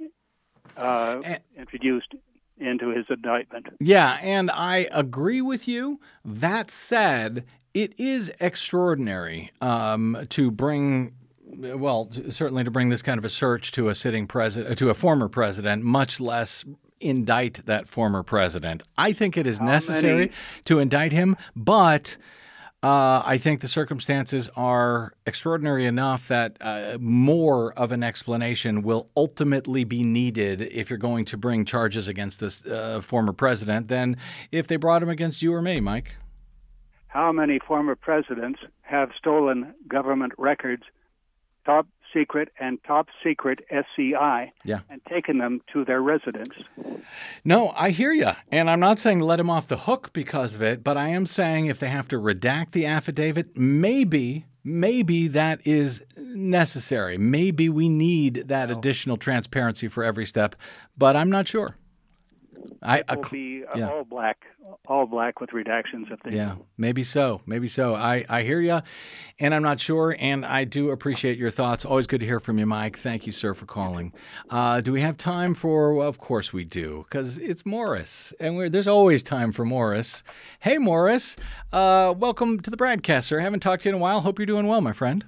uh, 0.77 1.23
introduced 1.57 2.13
into 2.59 2.91
his 2.91 3.05
indictment. 3.11 3.67
yeah, 3.81 4.19
and 4.23 4.51
I 4.51 4.89
agree 4.93 5.41
with 5.43 5.69
you. 5.69 6.01
That 6.25 6.71
said, 6.71 7.45
it 7.75 7.99
is 7.99 8.33
extraordinary 8.41 9.51
um, 9.61 10.27
to 10.31 10.51
bring. 10.51 11.13
Well, 11.59 12.11
certainly 12.29 12.65
to 12.65 12.71
bring 12.71 12.89
this 12.89 13.03
kind 13.03 13.19
of 13.19 13.25
a 13.25 13.29
search 13.29 13.73
to 13.73 13.89
a 13.89 13.95
sitting 13.95 14.27
president, 14.27 14.79
to 14.79 14.91
a 14.91 14.95
former 14.95 15.29
president, 15.29 15.85
much 15.85 16.21
less 16.21 16.65
indict 17.01 17.65
that 17.67 17.89
former 17.89 18.23
president. 18.23 18.83
I 18.99 19.13
think 19.13 19.37
it 19.37 19.47
is 19.47 19.61
necessary 19.61 20.17
many- 20.17 20.33
to 20.65 20.79
indict 20.81 21.13
him, 21.13 21.37
but 21.55 22.17
Uh, 22.87 23.21
I 23.27 23.37
think 23.39 23.63
the 23.63 23.69
circumstances 23.69 24.49
are 24.55 25.13
extraordinary 25.27 25.87
enough 25.87 26.29
that 26.29 26.57
uh, 26.61 26.99
more 27.01 27.73
of 27.73 27.91
an 27.91 28.05
explanation 28.05 28.83
will 28.83 29.11
ultimately 29.17 29.83
be 29.83 30.05
needed 30.05 30.63
if 30.63 30.89
you're 30.89 30.97
going 30.97 31.25
to 31.25 31.37
bring 31.37 31.65
charges 31.65 32.07
against 32.07 32.39
this 32.39 32.65
uh, 32.65 33.01
former 33.03 33.33
president 33.33 33.89
than 33.89 34.17
if 34.53 34.69
they 34.69 34.77
brought 34.77 35.03
him 35.03 35.09
against 35.09 35.43
you 35.43 35.53
or 35.53 35.61
me, 35.61 35.81
Mike. 35.81 36.15
How 37.09 37.33
many 37.33 37.59
former 37.59 37.97
presidents 37.97 38.61
have 38.83 39.11
stolen 39.19 39.75
government 39.89 40.35
records, 40.39 40.85
top 41.65 41.89
secret 42.13 42.51
and 42.59 42.83
top 42.85 43.09
secret 43.23 43.61
SCI, 43.71 44.53
Yeah. 44.65 44.81
and 44.91 45.01
taken 45.07 45.39
them 45.39 45.61
to 45.73 45.85
their 45.85 46.01
residence? 46.03 46.55
No, 47.45 47.71
I 47.77 47.91
hear 47.91 48.13
you. 48.13 48.31
And 48.51 48.69
I'm 48.71 48.81
not 48.81 48.99
saying 48.99 49.21
let 49.21 49.41
him 49.41 49.51
off 49.51 49.67
the 49.69 49.77
hook 49.77 50.13
because 50.13 50.55
of 50.55 50.63
it, 50.63 50.83
but 50.83 50.97
I 50.97 51.09
am 51.09 51.27
saying 51.27 51.67
if 51.67 51.79
they 51.79 51.89
have 51.89 52.09
to 52.09 52.17
redact 52.17 52.73
the 52.73 52.87
affidavit, 52.87 53.57
maybe, 53.57 54.47
maybe 54.65 55.29
that 55.29 55.61
is 55.67 56.03
necessary. 56.17 57.19
Maybe 57.19 57.69
we 57.69 57.89
need 57.89 58.45
that 58.49 58.71
additional 58.71 59.17
transparency 59.17 59.89
for 59.89 60.05
every 60.05 60.27
step, 60.27 60.57
but 60.97 61.17
I'm 61.17 61.31
not 61.31 61.47
sure. 61.49 61.77
I, 62.83 63.03
I 63.09 63.17
will 63.17 63.23
be 63.25 63.65
uh, 63.65 63.79
yeah. 63.79 63.89
all 63.89 64.05
black, 64.05 64.39
all 64.87 65.07
black 65.07 65.41
with 65.41 65.51
redactions 65.51 66.11
if 66.11 66.21
they 66.23 66.37
yeah, 66.37 66.55
do. 66.55 66.67
maybe 66.77 67.03
so. 67.03 67.41
Maybe 67.47 67.67
so. 67.69 67.95
I, 67.95 68.25
I 68.29 68.43
hear 68.43 68.61
you, 68.61 68.81
and 69.39 69.55
I'm 69.55 69.63
not 69.63 69.81
sure. 69.81 70.17
And 70.19 70.45
I 70.45 70.65
do 70.65 70.91
appreciate 70.91 71.39
your 71.39 71.51
thoughts. 71.51 71.85
Always 71.85 72.07
good 72.07 72.21
to 72.21 72.27
hear 72.27 72.41
from 72.41 72.59
you, 72.59 72.67
Mike. 72.67 72.99
Thank 72.99 73.27
you, 73.27 73.33
sir, 73.33 73.55
for 73.55 73.67
calling. 73.67 74.13
Uh, 74.51 74.81
do 74.81 74.93
we 74.93 75.01
have 75.01 75.17
time 75.17 75.55
for? 75.55 75.95
Well, 75.95 76.09
of 76.09 76.19
course 76.19 76.53
we 76.53 76.65
do, 76.65 77.07
because 77.09 77.39
it's 77.39 77.67
Morris, 77.67 78.33
and 78.41 78.57
we're, 78.57 78.69
there's 78.69 78.89
always 78.89 79.23
time 79.23 79.53
for 79.53 79.65
Morris. 79.65 80.23
Hey, 80.61 80.79
Morris. 80.79 81.37
Uh, 81.73 82.15
welcome 82.17 82.61
to 82.61 82.71
the 82.71 82.77
BradCast, 82.77 83.25
sir. 83.25 83.41
Haven't 83.41 83.61
talked 83.61 83.83
to 83.83 83.89
you 83.89 83.95
in 83.95 84.01
a 84.01 84.03
while. 84.03 84.21
Hope 84.21 84.39
you're 84.39 84.47
doing 84.47 84.67
well, 84.67 84.81
my 84.81 84.93
friend. 84.93 85.25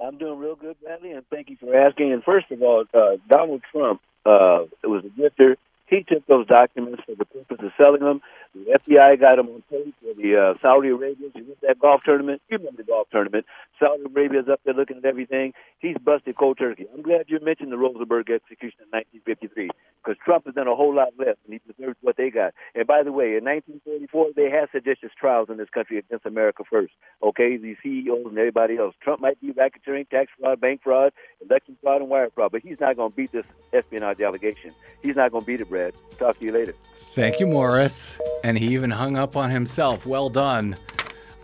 I'm 0.00 0.16
doing 0.16 0.38
real 0.38 0.54
good, 0.54 0.76
Bradley, 0.80 1.10
and 1.10 1.24
thank 1.28 1.50
you 1.50 1.56
for 1.58 1.74
asking. 1.76 2.12
And 2.12 2.22
first 2.22 2.50
of 2.52 2.62
all, 2.62 2.84
uh, 2.94 3.16
Donald 3.28 3.62
Trump 3.72 4.00
uh, 4.24 4.66
was 4.84 5.04
a 5.04 5.20
grifter. 5.20 5.56
He 5.88 6.02
took 6.02 6.26
those 6.26 6.46
documents 6.46 7.02
for 7.06 7.14
the 7.14 7.24
purpose 7.24 7.58
of 7.60 7.72
selling 7.78 8.02
them. 8.02 8.20
The 8.54 8.78
FBI 8.78 9.18
got 9.20 9.36
them 9.36 9.48
on 9.48 9.62
tape 9.70 9.94
for 10.02 10.14
the 10.20 10.36
uh, 10.36 10.54
Saudi 10.60 10.88
Arabians. 10.88 11.32
You 11.34 11.42
remember 11.42 11.66
that 11.66 11.78
golf 11.78 12.02
tournament? 12.04 12.42
You 12.50 12.58
remember 12.58 12.82
the 12.82 12.86
golf 12.86 13.08
tournament? 13.10 13.46
Saudi 13.80 14.02
Arabia's 14.04 14.48
up 14.48 14.60
there 14.64 14.74
looking 14.74 14.98
at 14.98 15.04
everything. 15.06 15.54
He's 15.78 15.96
busted 15.96 16.36
cold 16.36 16.58
turkey. 16.58 16.86
I'm 16.92 17.02
glad 17.02 17.26
you 17.28 17.40
mentioned 17.40 17.72
the 17.72 17.78
Rosenberg 17.78 18.30
execution 18.30 18.80
in 18.84 18.98
1953 19.24 19.70
because 20.02 20.18
Trump 20.24 20.46
has 20.46 20.54
done 20.54 20.68
a 20.68 20.74
whole 20.74 20.94
lot 20.94 21.08
less, 21.18 21.36
and 21.44 21.54
he 21.54 21.60
deserves 21.72 21.96
what 22.00 22.16
they 22.16 22.30
got. 22.30 22.54
And 22.74 22.86
by 22.86 23.02
the 23.02 23.12
way, 23.12 23.36
in 23.36 23.44
1944, 23.44 24.30
they 24.36 24.50
had 24.50 24.68
seditious 24.72 25.10
trials 25.18 25.48
in 25.50 25.56
this 25.56 25.68
country 25.70 25.98
against 25.98 26.26
America 26.26 26.62
first. 26.68 26.92
Okay, 27.22 27.56
these 27.56 27.76
CEOs 27.82 28.26
and 28.26 28.38
everybody 28.38 28.76
else. 28.76 28.94
Trump 29.02 29.20
might 29.20 29.40
be 29.40 29.52
racketeering, 29.52 30.08
tax 30.08 30.30
fraud, 30.38 30.60
bank 30.60 30.80
fraud, 30.82 31.12
election 31.44 31.76
fraud, 31.82 32.00
and 32.00 32.10
wire 32.10 32.30
fraud, 32.34 32.52
but 32.52 32.62
he's 32.62 32.80
not 32.80 32.96
going 32.96 33.10
to 33.10 33.16
beat 33.16 33.32
this 33.32 33.46
espionage 33.72 34.20
allegation. 34.20 34.72
He's 35.02 35.16
not 35.16 35.32
going 35.32 35.44
to 35.44 35.46
beat 35.46 35.60
it, 35.60 35.68
Brad. 35.68 35.94
Talk 36.18 36.38
to 36.38 36.44
you 36.44 36.52
later. 36.52 36.74
Thank 37.14 37.40
you, 37.40 37.46
Morris. 37.46 38.18
And 38.44 38.56
he 38.58 38.68
even 38.74 38.90
hung 38.90 39.16
up 39.16 39.36
on 39.36 39.50
himself. 39.50 40.06
Well 40.06 40.28
done. 40.28 40.76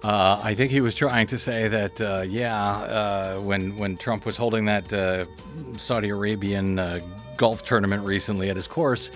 Uh, 0.05 0.39
I 0.43 0.55
think 0.55 0.71
he 0.71 0.83
was 0.83 0.95
trying 0.95 1.27
to 1.29 1.39
say 1.39 1.67
that, 1.67 1.99
uh, 1.99 2.27
yeah, 2.29 2.61
uh, 2.61 3.41
when 3.41 3.75
when 3.79 3.97
Trump 3.97 4.27
was 4.27 4.37
holding 4.37 4.67
that 4.67 4.93
uh, 4.93 5.25
Saudi 5.79 6.11
Arabian 6.11 6.79
uh, 6.79 7.01
golf 7.39 7.65
tournament 7.65 8.05
recently 8.05 8.51
at 8.51 8.57
his 8.57 8.67
course, 8.67 9.11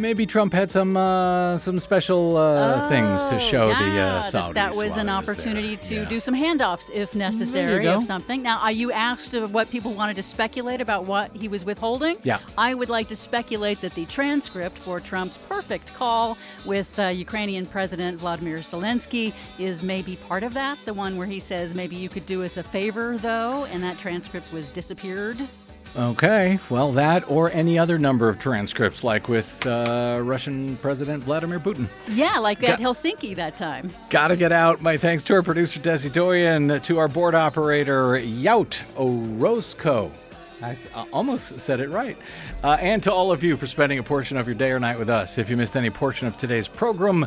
maybe 0.00 0.26
Trump 0.26 0.52
had 0.52 0.70
some 0.70 0.96
uh, 0.96 1.58
some 1.58 1.78
special 1.80 2.36
uh, 2.36 2.88
things 2.88 3.24
to 3.26 3.38
show 3.38 3.68
the 3.68 3.74
uh, 3.74 4.22
Oh, 4.24 4.26
Saudis. 4.26 4.32
that, 4.32 4.54
that 4.54 4.74
was 4.74 4.96
an 4.96 5.08
opportunity 5.08 5.76
to 5.76 5.94
Yeah. 5.96 6.04
do 6.04 6.20
some 6.20 6.34
handoffs 6.34 6.90
if 6.92 7.14
necessary 7.14 7.86
of 7.86 8.02
something. 8.04 8.42
Now, 8.42 8.58
are 8.58 8.72
you 8.72 8.90
asked 8.92 9.34
what 9.34 9.70
people 9.70 9.92
wanted 9.92 10.16
to 10.16 10.22
speculate 10.22 10.80
about 10.80 11.04
what 11.04 11.34
he 11.36 11.48
was 11.48 11.64
withholding? 11.64 12.16
Yeah. 12.22 12.38
I 12.58 12.74
would 12.74 12.88
like 12.88 13.08
to 13.08 13.16
speculate 13.16 13.80
that 13.82 13.94
the 13.94 14.06
transcript 14.06 14.78
for 14.78 15.00
Trump's 15.00 15.38
perfect 15.48 15.94
call 15.94 16.36
with 16.64 16.88
uh, 16.98 17.06
Ukrainian 17.08 17.66
President 17.66 18.18
Vladimir 18.18 18.58
Zelensky 18.58 19.32
is 19.58 19.82
maybe 19.82 20.16
part 20.16 20.42
of 20.42 20.54
that. 20.54 20.78
The 20.84 20.94
one 20.94 21.16
where 21.16 21.26
he 21.26 21.40
says, 21.40 21.74
maybe 21.74 21.96
you 21.96 22.08
could 22.08 22.26
do 22.26 22.42
us 22.44 22.56
a 22.56 22.62
favor, 22.62 23.16
though, 23.18 23.64
and 23.66 23.82
that 23.82 23.98
transcript 23.98 24.52
was 24.52 24.70
disappeared. 24.70 25.48
Okay, 25.96 26.60
well, 26.70 26.92
that 26.92 27.28
or 27.28 27.50
any 27.50 27.76
other 27.78 27.98
number 27.98 28.28
of 28.28 28.38
transcripts, 28.38 29.02
like 29.02 29.28
with 29.28 29.66
uh, 29.66 30.20
Russian 30.22 30.76
President 30.76 31.24
Vladimir 31.24 31.58
Putin. 31.58 31.88
Yeah, 32.08 32.38
like 32.38 32.60
Got- 32.60 32.70
at 32.70 32.78
Helsinki 32.80 33.34
that 33.36 33.56
time. 33.56 33.92
Gotta 34.08 34.36
get 34.36 34.52
out. 34.52 34.80
My 34.80 34.96
thanks 34.96 35.24
to 35.24 35.34
our 35.34 35.42
producer, 35.42 35.80
Desi 35.80 36.12
Doyen, 36.12 36.80
to 36.82 36.98
our 36.98 37.08
board 37.08 37.34
operator, 37.34 38.12
Yout 38.20 38.80
Orozco. 38.96 40.12
I 40.62 40.76
almost 41.12 41.58
said 41.58 41.80
it 41.80 41.88
right. 41.88 42.16
Uh, 42.62 42.76
and 42.80 43.02
to 43.04 43.12
all 43.12 43.32
of 43.32 43.42
you 43.42 43.56
for 43.56 43.66
spending 43.66 43.98
a 43.98 44.02
portion 44.02 44.36
of 44.36 44.46
your 44.46 44.54
day 44.54 44.70
or 44.70 44.78
night 44.78 44.98
with 44.98 45.08
us. 45.08 45.38
If 45.38 45.48
you 45.50 45.56
missed 45.56 45.74
any 45.76 45.90
portion 45.90 46.28
of 46.28 46.36
today's 46.36 46.68
program, 46.68 47.26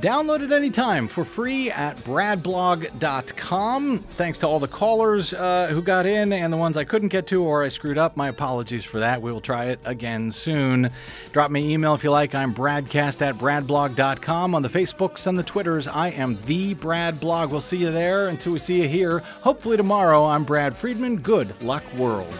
download 0.00 0.42
it 0.42 0.52
anytime 0.52 1.08
for 1.08 1.24
free 1.24 1.70
at 1.70 1.96
bradblog.com. 1.98 3.98
Thanks 3.98 4.38
to 4.38 4.46
all 4.46 4.58
the 4.58 4.68
callers 4.68 5.32
uh, 5.32 5.68
who 5.70 5.82
got 5.82 6.06
in 6.06 6.32
and 6.32 6.52
the 6.52 6.56
ones 6.56 6.76
I 6.76 6.84
couldn't 6.84 7.08
get 7.08 7.26
to 7.28 7.42
or 7.42 7.62
I 7.62 7.68
screwed 7.68 7.98
up. 7.98 8.16
My 8.16 8.28
apologies 8.28 8.84
for 8.84 9.00
that. 9.00 9.22
We 9.22 9.32
will 9.32 9.40
try 9.40 9.66
it 9.66 9.80
again 9.84 10.30
soon. 10.30 10.90
Drop 11.32 11.50
me 11.50 11.64
an 11.64 11.70
email 11.70 11.94
if 11.94 12.04
you 12.04 12.10
like. 12.10 12.34
I'm 12.34 12.54
bradcast 12.54 13.22
at 13.22 13.36
bradblog.com. 13.36 14.54
On 14.54 14.62
the 14.62 14.68
Facebooks 14.68 15.26
and 15.26 15.38
the 15.38 15.42
Twitters, 15.42 15.88
I 15.88 16.10
am 16.10 16.38
the 16.46 16.74
Brad 16.74 17.20
Blog. 17.20 17.50
We'll 17.50 17.60
see 17.60 17.78
you 17.78 17.90
there 17.90 18.28
until 18.28 18.52
we 18.52 18.58
see 18.58 18.82
you 18.82 18.88
here. 18.88 19.20
Hopefully 19.42 19.76
tomorrow. 19.76 20.24
I'm 20.24 20.44
Brad 20.44 20.76
Friedman. 20.76 21.18
Good 21.18 21.60
luck, 21.62 21.82
world. 21.94 22.32